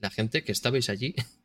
[0.00, 1.14] la gente que estabais allí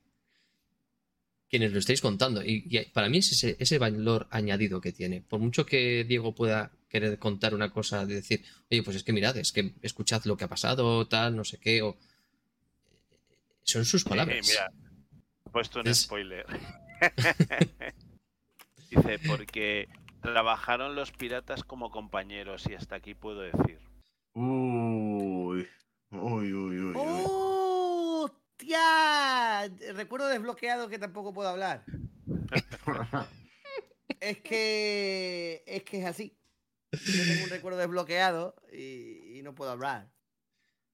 [1.52, 2.41] quienes lo estáis contando.
[2.44, 5.22] Y, y para mí es ese, ese valor añadido que tiene.
[5.22, 9.14] Por mucho que Diego pueda querer contar una cosa de decir, oye, pues es que
[9.14, 11.98] mirad, es que escuchad lo que ha pasado, tal, no sé qué, o...
[13.64, 14.38] Son sus palabras.
[14.38, 14.72] Eh, mira,
[15.45, 16.45] he puesto un Es- spoiler.
[18.90, 19.88] Dice, porque
[20.22, 23.80] trabajaron los piratas como compañeros y hasta aquí puedo decir.
[24.34, 25.68] Uy.
[26.11, 26.80] Uy, uy, uy.
[26.88, 26.94] uy.
[26.95, 27.51] ¡Oh!
[28.62, 29.68] ¡Hostia!
[29.94, 31.84] Recuerdo desbloqueado que tampoco puedo hablar.
[34.20, 35.64] Es que.
[35.66, 36.38] Es que es así.
[36.92, 40.12] Yo tengo un recuerdo desbloqueado y, y no puedo hablar.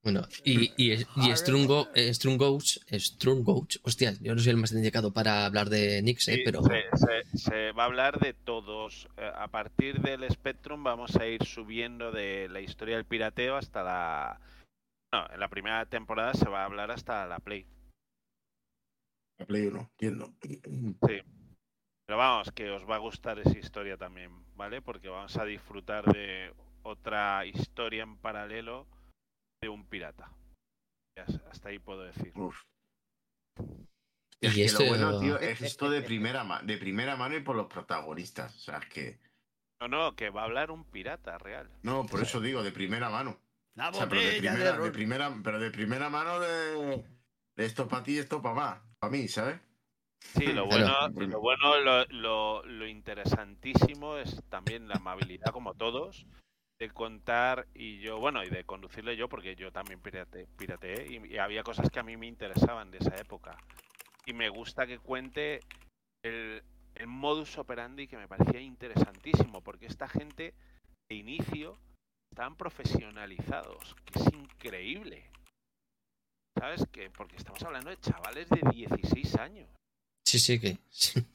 [0.01, 5.11] Bueno, y, y, y Strungo, eh, Strungouch, Strungouch, hostia, yo no soy el más indicado
[5.11, 9.09] para hablar de Nix, eh, pero se, se- se va a hablar de todos.
[9.17, 13.83] Eh, A partir del Spectrum vamos a ir subiendo de la historia del pirateo hasta
[13.83, 14.39] la...
[15.13, 17.65] No, en la primera temporada se va a hablar hasta la Play.
[19.39, 20.33] La Play 1, entiendo.
[20.41, 21.21] Sí.
[22.07, 24.81] Pero vamos, que os va a gustar esa historia también, ¿vale?
[24.81, 26.53] Porque vamos a disfrutar de
[26.83, 28.87] otra historia en paralelo
[29.61, 30.31] de un pirata.
[31.49, 32.31] Hasta ahí puedo decir.
[32.35, 32.61] Uf.
[34.39, 37.41] Y Es que esto- lo bueno, tío, es esto de primera, de primera mano y
[37.41, 38.55] por los protagonistas.
[38.55, 39.19] O sea, es que.
[39.81, 41.69] No, no, que va a hablar un pirata real.
[41.83, 43.39] No, por eso digo, de primera mano.
[43.77, 47.03] La O sea, pero de primera, de primera, pero de primera mano de,
[47.55, 48.79] de esto para ti y esto para más.
[48.99, 49.59] para mí, ¿sabes?
[50.35, 56.25] Sí, lo bueno, lo, bueno lo, lo- lo interesantísimo es también la amabilidad, como todos,
[56.79, 61.33] de contar y yo, bueno, y de conducirle yo, porque yo también pirate, pirateé y,
[61.33, 63.57] y había cosas que a mí me interesaban de esa época.
[64.25, 65.61] Y me gusta que cuente
[66.23, 66.63] el,
[66.95, 70.53] el modus operandi que me parecía interesantísimo, porque esta gente
[71.09, 71.77] de inicio
[72.37, 75.27] están profesionalizados, que es increíble.
[76.55, 76.85] ¿Sabes?
[76.91, 79.67] que Porque estamos hablando de chavales de 16 años.
[80.23, 80.77] Sí, sí, que.
[80.91, 81.25] sí.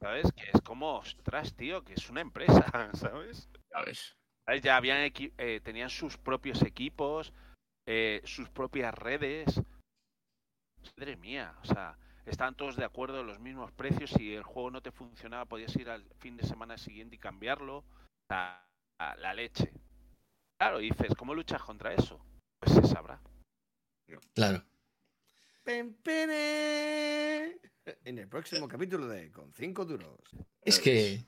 [0.00, 0.32] ¿Sabes?
[0.32, 2.64] Que es como, ostras, tío, que es una empresa,
[2.94, 3.50] ¿sabes?
[3.70, 4.16] Ya ves.
[4.46, 4.62] ¿Sabes?
[4.62, 7.34] Ya habían eh, tenían sus propios equipos,
[7.86, 9.60] eh, sus propias redes.
[10.96, 14.08] Madre mía, o sea, estaban todos de acuerdo en los mismos precios.
[14.08, 17.80] Si el juego no te funcionaba, podías ir al fin de semana siguiente y cambiarlo.
[17.80, 17.84] O
[18.30, 18.66] sea,
[18.98, 19.70] a la leche.
[20.60, 22.20] Claro, dices, ¿cómo luchas contra eso?
[22.58, 23.18] Pues se sabrá.
[24.34, 24.62] Claro.
[25.64, 27.56] Pen, pene.
[28.04, 30.18] En el próximo capítulo de Con 5 duros.
[30.60, 31.24] Es que.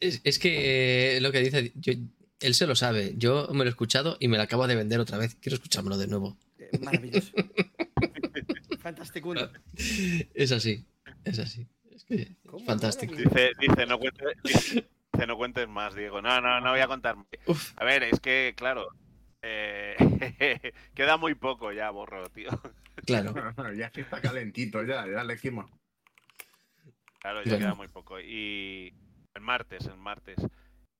[0.00, 1.70] Es, es que eh, lo que dice.
[1.74, 1.92] yo-
[2.40, 3.12] él se lo sabe.
[3.18, 5.34] Yo me lo he escuchado y me lo acabo de vender otra vez.
[5.34, 6.38] Quiero escuchármelo de nuevo.
[6.58, 7.32] Eh, Maravilloso.
[8.78, 9.34] Fantástico.
[10.32, 10.82] Es así.
[11.24, 11.66] Es así.
[11.90, 13.14] Es que fantástico.
[13.16, 14.86] Dice, dice, no cuentes, dice,
[15.24, 16.20] no cuentes más, Diego.
[16.20, 17.16] No, no, no voy a contar.
[17.76, 18.88] A ver, es que, claro,
[19.42, 19.94] eh,
[20.94, 22.50] queda muy poco ya, borro, tío.
[23.06, 23.32] Claro.
[23.76, 25.70] ya que está calentito, ya, ya le decimos.
[27.20, 28.20] Claro, ya queda muy poco.
[28.20, 28.92] Y
[29.34, 30.36] el martes, el martes.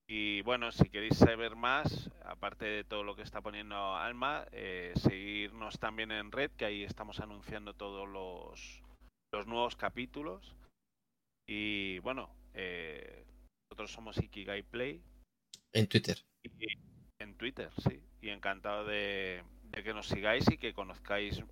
[0.09, 4.93] Y bueno, si queréis saber más, aparte de todo lo que está poniendo Alma, eh,
[4.97, 8.83] seguirnos también en red, que ahí estamos anunciando todos los,
[9.33, 10.55] los nuevos capítulos.
[11.49, 13.26] Y bueno, eh,
[13.77, 15.03] nosotros somos Ikigai Play
[15.75, 16.17] En Twitter.
[16.43, 16.49] y
[17.19, 18.03] en Twitter, sí.
[18.23, 21.43] Y encantado de, de que nos sigáis y que conozcáis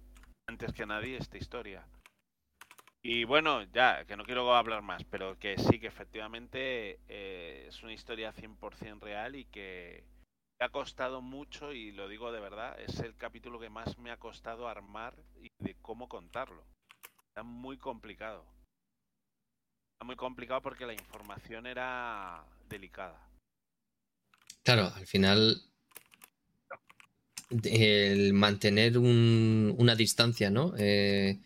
[0.49, 1.87] antes que nadie esta historia.
[3.03, 7.83] Y bueno, ya, que no quiero hablar más, pero que sí, que efectivamente eh, es
[7.83, 10.05] una historia 100% real y que
[10.61, 14.17] ha costado mucho, y lo digo de verdad, es el capítulo que más me ha
[14.17, 16.65] costado armar y de cómo contarlo.
[17.29, 18.47] Está muy complicado.
[20.05, 23.19] Muy complicado porque la información era delicada.
[24.63, 25.63] Claro, al final.
[27.63, 30.75] El mantener un- una distancia, ¿no?
[30.77, 31.41] Eh,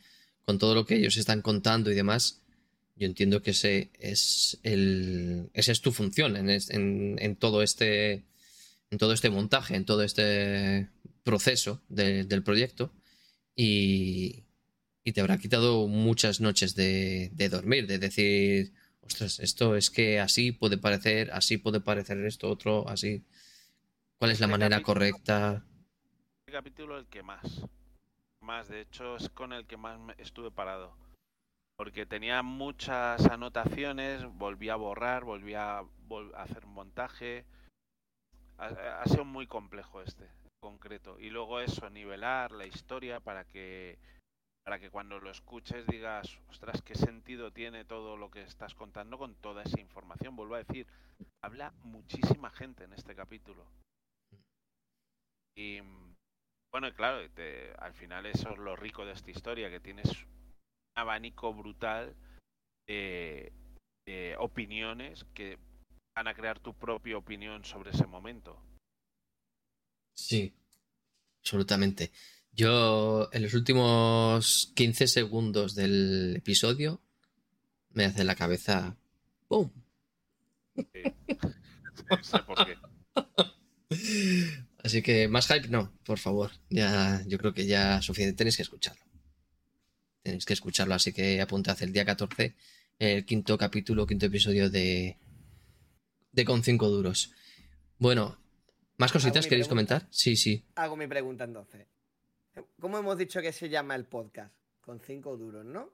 [0.44, 2.42] con todo lo que ellos están contando y demás.
[2.96, 5.50] Yo entiendo que ese es el.
[5.54, 8.24] Esa es tu función en- en todo este.
[8.90, 10.88] En todo este montaje, en todo este
[11.22, 12.90] proceso de- del proyecto.
[13.54, 14.44] Y,
[15.08, 20.20] y te habrá quitado muchas noches de, de dormir, de decir, ostras, esto es que
[20.20, 23.24] así puede parecer, así puede parecer esto, otro, así.
[24.18, 25.64] ¿Cuál es la manera capítulo- correcta?
[26.52, 27.62] Capítulo el que más.
[28.42, 30.94] Más, de hecho, es con el que más estuve parado.
[31.76, 37.44] Porque tenía muchas anotaciones, volví a borrar, volví a, vol- a hacer montaje.
[38.58, 41.18] Ha, ha sido muy complejo este, en concreto.
[41.20, 43.98] Y luego eso, nivelar la historia para que
[44.68, 49.16] para que cuando lo escuches digas, ostras, qué sentido tiene todo lo que estás contando
[49.16, 50.36] con toda esa información.
[50.36, 50.86] Vuelvo a decir,
[51.42, 53.64] habla muchísima gente en este capítulo.
[55.56, 55.80] Y
[56.70, 60.28] bueno, claro, te- al final eso es lo rico de esta historia, que tienes un
[60.98, 62.14] abanico brutal
[62.86, 63.50] de,
[64.06, 65.58] de opiniones que
[66.14, 68.60] van a crear tu propia opinión sobre ese momento.
[70.14, 70.52] Sí,
[71.40, 72.12] absolutamente.
[72.58, 77.00] Yo en los últimos 15 segundos del episodio
[77.90, 78.96] me hace la cabeza
[79.46, 79.70] ¡Pum!
[80.74, 82.76] No sé por qué.
[84.82, 86.50] Así que más hype no, por favor.
[86.68, 88.36] Ya, yo creo que ya suficiente.
[88.36, 89.04] Tenéis que escucharlo.
[90.24, 92.56] Tenéis que escucharlo, así que apuntad el día 14,
[92.98, 95.16] el quinto capítulo, quinto episodio de,
[96.32, 97.32] de Con 5 Duros.
[97.98, 98.36] Bueno,
[98.96, 99.98] ¿más cositas queréis pregunta?
[99.98, 100.08] comentar?
[100.10, 100.64] Sí, sí.
[100.74, 101.86] Hago mi pregunta entonces.
[102.80, 104.54] ¿Cómo hemos dicho que se llama el podcast?
[104.80, 105.92] Con cinco duros, ¿no?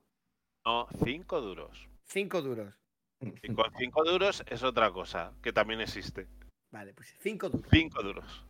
[0.65, 1.89] No, cinco duros.
[2.05, 2.75] Cinco duros.
[3.21, 6.29] Y con cinco duros es otra cosa, que también existe.
[6.71, 7.69] Vale, pues cinco duros.
[7.71, 8.47] Cinco duros.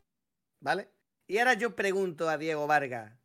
[0.60, 0.88] ¿Vale?
[1.26, 3.16] Y ahora yo pregunto a Diego Vargas,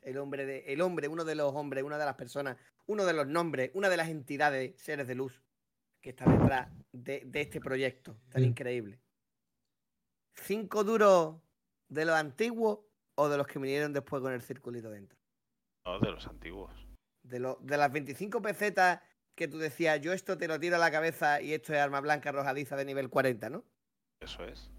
[0.00, 2.56] el hombre, de, el hombre, uno de los hombres, una de las personas,
[2.86, 5.42] uno de los nombres, una de las entidades, seres de luz,
[6.00, 9.00] que está detrás de, de este proyecto tan increíble.
[10.34, 11.36] ¿Cinco duros
[11.88, 12.80] de los antiguos
[13.16, 15.18] o de los que vinieron después con el circulito dentro?
[15.86, 16.72] No, de los antiguos.
[17.22, 19.00] De, lo- de las 25 pesetas
[19.36, 22.00] que tú decías, yo esto te lo tiro a la cabeza y esto es arma
[22.00, 23.64] blanca arrojadiza de nivel 40, ¿no?
[24.20, 24.70] Eso es.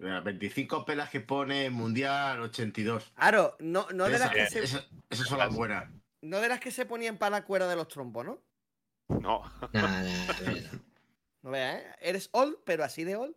[0.00, 3.12] Mira, 25 pelas que pone Mundial 82.
[3.16, 4.60] Claro, no, no de las Esa- que se...
[4.64, 5.90] esa- Esas son las buenas.
[6.22, 8.40] No de las que se ponían para la cuerda de los trompos, ¿no?
[9.08, 9.42] No,
[9.72, 10.78] Nah, nah, nah.
[11.42, 11.94] No veas, ¿eh?
[12.00, 13.34] Eres old, pero así de old.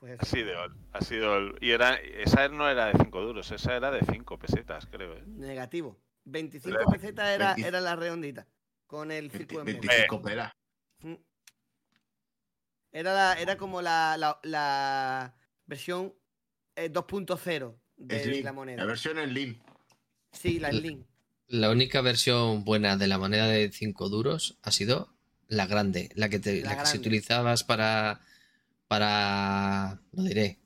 [0.00, 0.22] Pues eso.
[0.22, 1.58] así de ol, así de ol.
[1.60, 5.14] Y era, esa no era de 5 duros, esa era de 5 pesetas, creo.
[5.18, 5.22] ¿eh?
[5.26, 6.00] negativo.
[6.24, 8.46] 25 Pero- pesetas era, 20 era la redondita.
[8.86, 9.80] Con el 20 círculo en medio.
[9.82, 10.52] 25 pelas.
[11.02, 11.14] Mm.
[12.92, 15.34] Era, la- era como la, la- la
[15.66, 16.14] versión
[16.76, 18.78] eh, 2.0 de Slim, la moneda.
[18.78, 19.62] La versión en Lean.
[20.32, 21.04] Sí, la Slim.
[21.48, 25.12] La única versión buena de la moneda de 5 duros ha sido
[25.48, 26.98] la grande, la que, te, La la que si grande.
[27.08, 28.20] utilizabas para,
[28.90, 30.58] para, no diré,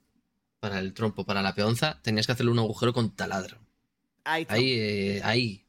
[0.58, 3.58] para el trompo, para la peonza, tenías que hacerle un agujero con taladro.
[4.24, 4.54] Ahí está.
[4.54, 5.66] Ahí, eh, ahí.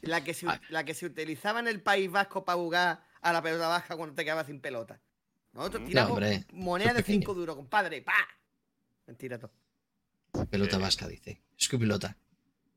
[0.00, 0.58] La que, se, Ah.
[0.70, 4.14] la que se utilizaba en el País Vasco para jugar a la pelota baja cuando
[4.14, 5.02] te quedabas sin pelota.
[5.52, 6.18] Nosotros No, tiramos
[6.52, 7.20] moneda de es pequeño.
[7.20, 8.00] 5 duros, compadre.
[8.00, 8.14] ¡Pa!
[9.06, 9.52] Mentira todo.
[10.48, 10.80] Pelota Eh.
[10.80, 11.42] vasca, dice.
[11.58, 12.16] Es que pelota.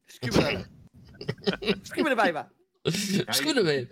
[0.10, 0.66] Escúpele,
[2.18, 2.52] paiva.
[3.28, 3.88] Escúpele.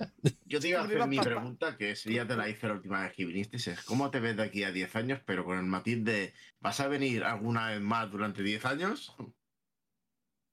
[0.46, 3.04] Yo te iba a hacer mi pregunta, que es, ya te la hice la última
[3.04, 5.22] vez que viniste, es ¿cómo te ves de aquí a 10 años?
[5.26, 9.16] Pero con el matiz de, ¿vas a venir alguna vez más durante 10 años?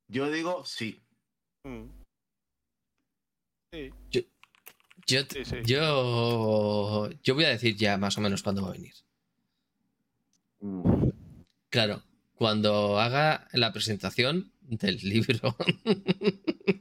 [0.09, 1.03] Yo digo sí.
[1.65, 1.87] Mm.
[3.73, 3.91] Sí,
[5.07, 5.57] Yo, sí, sí.
[5.65, 8.95] yo, yo voy a decir ya más o menos cuándo va a venir.
[11.71, 12.03] Claro,
[12.35, 15.57] cuando haga la presentación del libro.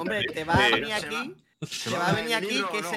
[0.00, 1.34] Hombre, te va a venir aquí.
[1.62, 2.92] ¿Se Te va a a venir aquí libro que no?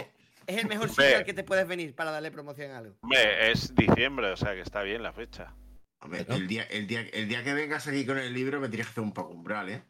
[0.48, 2.96] es el mejor sitio al que te puedes venir para darle promoción a algo.
[3.02, 5.54] Hombre, es diciembre, o sea que está bien la fecha.
[6.00, 8.88] Hombre, el, día, el, día, el día que vengas aquí con el libro me tienes
[8.88, 9.84] que hacer un poco umbral, ¿eh?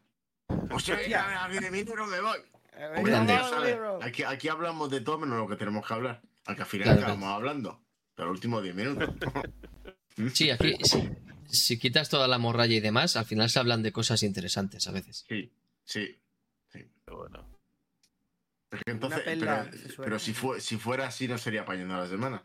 [0.70, 1.08] O sea, Hostia.
[1.08, 2.38] ya, aquí de mí no me voy.
[2.98, 3.14] Hombre,
[3.66, 4.00] libro.
[4.02, 6.22] aquí, aquí hablamos de todo menos lo que tenemos que hablar.
[6.46, 7.82] Aunque al final Claro, acabamos hablando.
[8.16, 9.10] Pero los últimos 10 minutos.
[10.34, 11.10] Sí, aquí, si,
[11.48, 14.92] si quitas toda la morralla y demás, al final se hablan de cosas interesantes a
[14.92, 15.26] veces.
[15.28, 15.54] Sí,
[15.86, 16.21] sí.
[17.06, 17.48] Pero bueno.
[18.72, 19.66] Es que entonces, pero,
[19.98, 22.44] pero si, fue, si fuera así, no sería apañando a la semana.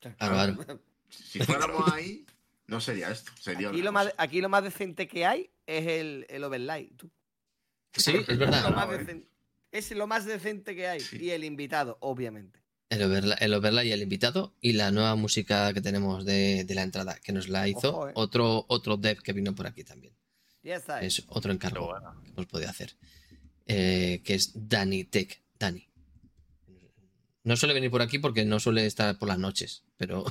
[0.00, 0.80] Claro, claro.
[1.10, 2.24] Si fuéramos ahí,
[2.66, 3.32] no sería esto.
[3.38, 6.88] Sería Aquí lo, más, aquí lo más decente que hay es el, el overlay.
[6.96, 7.10] tú.
[7.92, 8.74] Sí, es Lo verdad.
[8.74, 9.26] más Ah, decen-
[9.70, 11.00] es lo más decente que hay.
[11.00, 11.18] Sí.
[11.20, 12.60] Y el invitado, obviamente.
[12.88, 16.74] El overlay, el overlay y el invitado y la nueva música que tenemos de, de
[16.74, 18.12] la entrada, que nos la hizo Ojo, eh.
[18.14, 20.14] otro, otro dev que vino por aquí también.
[20.62, 21.00] Ya está.
[21.02, 22.20] Es otro encargo bueno.
[22.24, 22.94] que hemos podido hacer.
[23.66, 25.40] Eh, que es Dani Tech.
[25.58, 25.88] Dani.
[27.44, 30.24] No suele venir por aquí porque no suele estar por las noches, pero,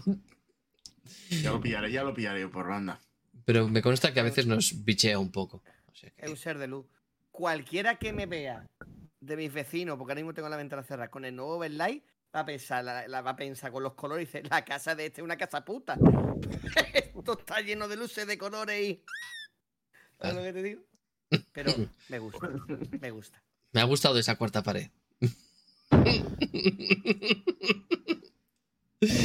[1.30, 3.00] Ya lo pillaré, ya lo pillaré por banda.
[3.46, 5.62] pero me consta que a veces nos bichea un poco.
[5.92, 6.86] O sea que- Es un ser de luz.
[7.32, 8.70] Cualquiera que me vea
[9.20, 12.04] de mis vecinos, porque ahora mismo tengo la ventana cerrada, con el nuevo overlay,
[12.36, 14.96] va a pensar, la, la va a pensar con los colores y dice, la casa
[14.96, 15.98] de este es una casa puta.
[16.94, 19.04] Esto está lleno de luces, de colores y.
[20.20, 20.82] ¿Sabes lo que te digo?
[21.54, 21.74] Pero
[22.10, 22.50] me gusta,
[23.00, 23.42] me gusta.
[23.72, 24.90] Me ha gustado esa cuarta pared.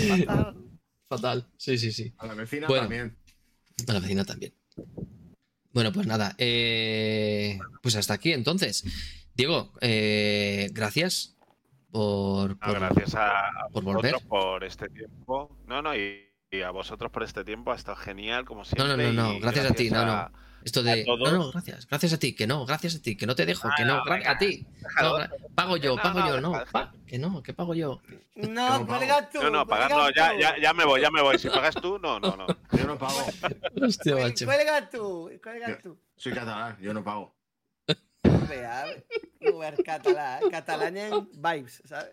[0.08, 0.56] Fatal.
[1.08, 1.46] Fatal.
[1.56, 2.12] Sí, sí, sí.
[2.18, 2.82] A la vecina Bueno.
[2.84, 3.16] también.
[3.88, 4.54] A la vecina también.
[5.72, 6.34] Bueno, pues nada.
[6.38, 8.84] eh, pues hasta aquí entonces.
[9.34, 11.36] Diego, eh, gracias
[11.90, 14.28] por, No, por- gracias a, a por vosotros volver.
[14.28, 15.56] por este tiempo.
[15.66, 17.72] No, no, y, y a vosotros por este tiempo.
[17.72, 18.96] Ha estado genial, como No, siempre.
[18.96, 19.32] no, no, no.
[19.34, 19.90] y Gracias a ti.
[19.90, 20.32] No, no.
[20.66, 21.04] Esto de.
[21.06, 21.86] No, no, gracias.
[21.86, 22.34] Gracias a ti.
[22.34, 23.16] Que no, gracias a ti.
[23.16, 23.68] Que no te dejo.
[23.68, 24.66] Ah, Que no, no, gra- venga, a ti.
[24.66, 25.18] No, déjalo.
[25.18, 26.40] gra- pago yo, pago no, yo.
[26.40, 28.02] No, pa- que no, que pago yo.
[28.34, 29.42] No, no cuelga tú.
[29.44, 31.38] No, no, ya, ya, ya me voy, ya me voy.
[31.38, 32.46] Si pagas tú, no, no, no.
[32.72, 33.14] Yo no pago.
[33.80, 34.44] Hostia, macho.
[34.44, 35.96] Cuelga tú, cuelga tú.
[36.16, 37.32] Soy catalán, yo no pago.
[38.48, 38.86] Vea,
[39.40, 42.10] lugar catalán, catalán vibes, ¿sabes?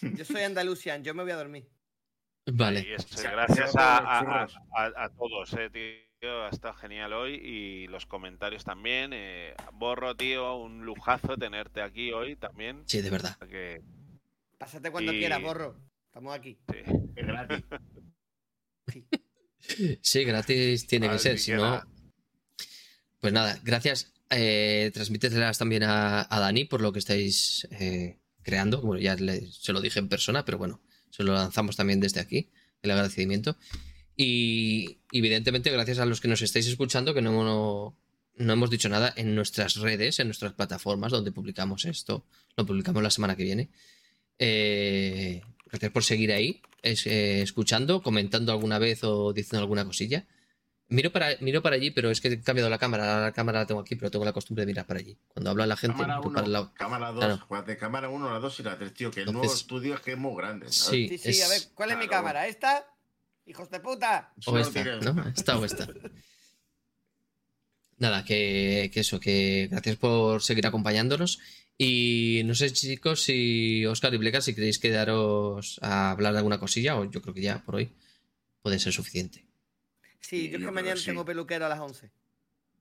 [0.00, 1.68] Yo soy andalusian, yo me voy a dormir.
[2.46, 2.86] Vale.
[3.32, 6.07] gracias a, a, a- a todos, eh, tío.
[6.22, 7.34] Ha estado genial hoy.
[7.34, 9.12] Y los comentarios también.
[9.12, 12.82] eh, Borro, tío, un lujazo tenerte aquí hoy también.
[12.86, 13.36] Sí, de verdad.
[13.48, 13.82] Que,
[14.58, 15.76] Pásate cuando Y- quieras, borro.
[16.06, 16.58] Estamos aquí.
[16.72, 16.78] sí.
[17.16, 17.64] Es gratis.
[20.00, 21.82] Sí, gratis tiene que ser, si no.
[23.20, 24.14] Pues nada, gracias.
[24.30, 28.80] Eh, transmíteselas también a, a Dani por lo que estáis eh, creando.
[28.80, 30.80] Bueno, ya le- se lo dije en persona, pero bueno,
[31.10, 32.50] se lo lanzamos también desde aquí,
[32.82, 33.56] el agradecimiento.
[34.20, 37.96] Y evidentemente, gracias a los que nos estáis escuchando, que no, no,
[38.34, 42.26] no hemos dicho nada en nuestras redes, en nuestras plataformas donde publicamos esto.
[42.56, 43.70] Lo publicamos la semana que viene.
[44.40, 50.26] Eh, gracias por seguir ahí, es- eh, escuchando, comentando alguna vez o diciendo alguna cosilla.
[50.88, 53.20] Miro para, miro para allí, pero es que he cambiado la cámara.
[53.20, 55.16] La cámara la tengo aquí, pero tengo la costumbre de mirar para allí.
[55.28, 56.72] Cuando habla la gente, Cámara miro 1, para el lado.
[56.74, 57.34] cámara 2, Claro.
[57.34, 60.12] acuérdate, cámara 1, la 2 y la 3, tío, que el nuevo estudio es que
[60.12, 60.72] es muy grande.
[60.72, 60.88] ¿sabes?
[60.90, 62.22] Sí, Sí, sí, es- a ver, ¿cuál es mi Claro.
[62.24, 62.48] cámara?
[62.48, 62.84] ¿Esta?
[63.48, 64.32] ¡Hijos de puta!
[64.46, 65.28] O no esta, ¿no?
[65.28, 65.88] Esta o esta.
[67.98, 71.40] nada, que, que eso, que gracias por seguir acompañándonos.
[71.76, 76.58] Y no sé, chicos, si Oscar y Bleca, si queréis quedaros a hablar de alguna
[76.58, 77.92] cosilla, o yo creo que ya por hoy
[78.62, 79.46] puede ser suficiente.
[80.20, 82.10] Sí, yo es que mañana tengo peluquero a las 11.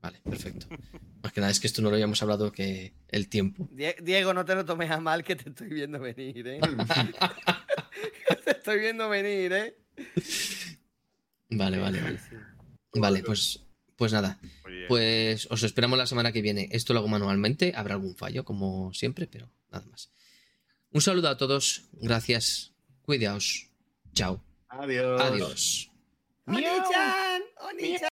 [0.02, 0.68] Vale, perfecto.
[1.24, 3.68] Más que nada, es que esto no lo habíamos hablado que el tiempo.
[3.72, 6.60] Die- Diego, no te lo tomes a mal que te estoy viendo venir, ¿eh?
[8.46, 9.78] te estoy viendo venir, ¿eh?
[11.50, 12.19] Vale, vale, vale.
[12.93, 13.64] Vale, pues,
[13.95, 14.40] pues nada.
[14.88, 16.69] Pues os esperamos la semana que viene.
[16.72, 17.74] Esto lo hago manualmente.
[17.76, 20.11] Habrá algún fallo, como siempre, pero nada más.
[20.92, 21.84] Un saludo a todos.
[21.93, 22.74] Gracias.
[23.01, 23.69] Cuidaos.
[24.14, 24.43] Chao.
[24.69, 25.22] Adiós.
[25.22, 25.92] Adiós.
[26.45, 27.42] ¡Oni-chan!
[27.69, 28.09] ¡Oni-chan!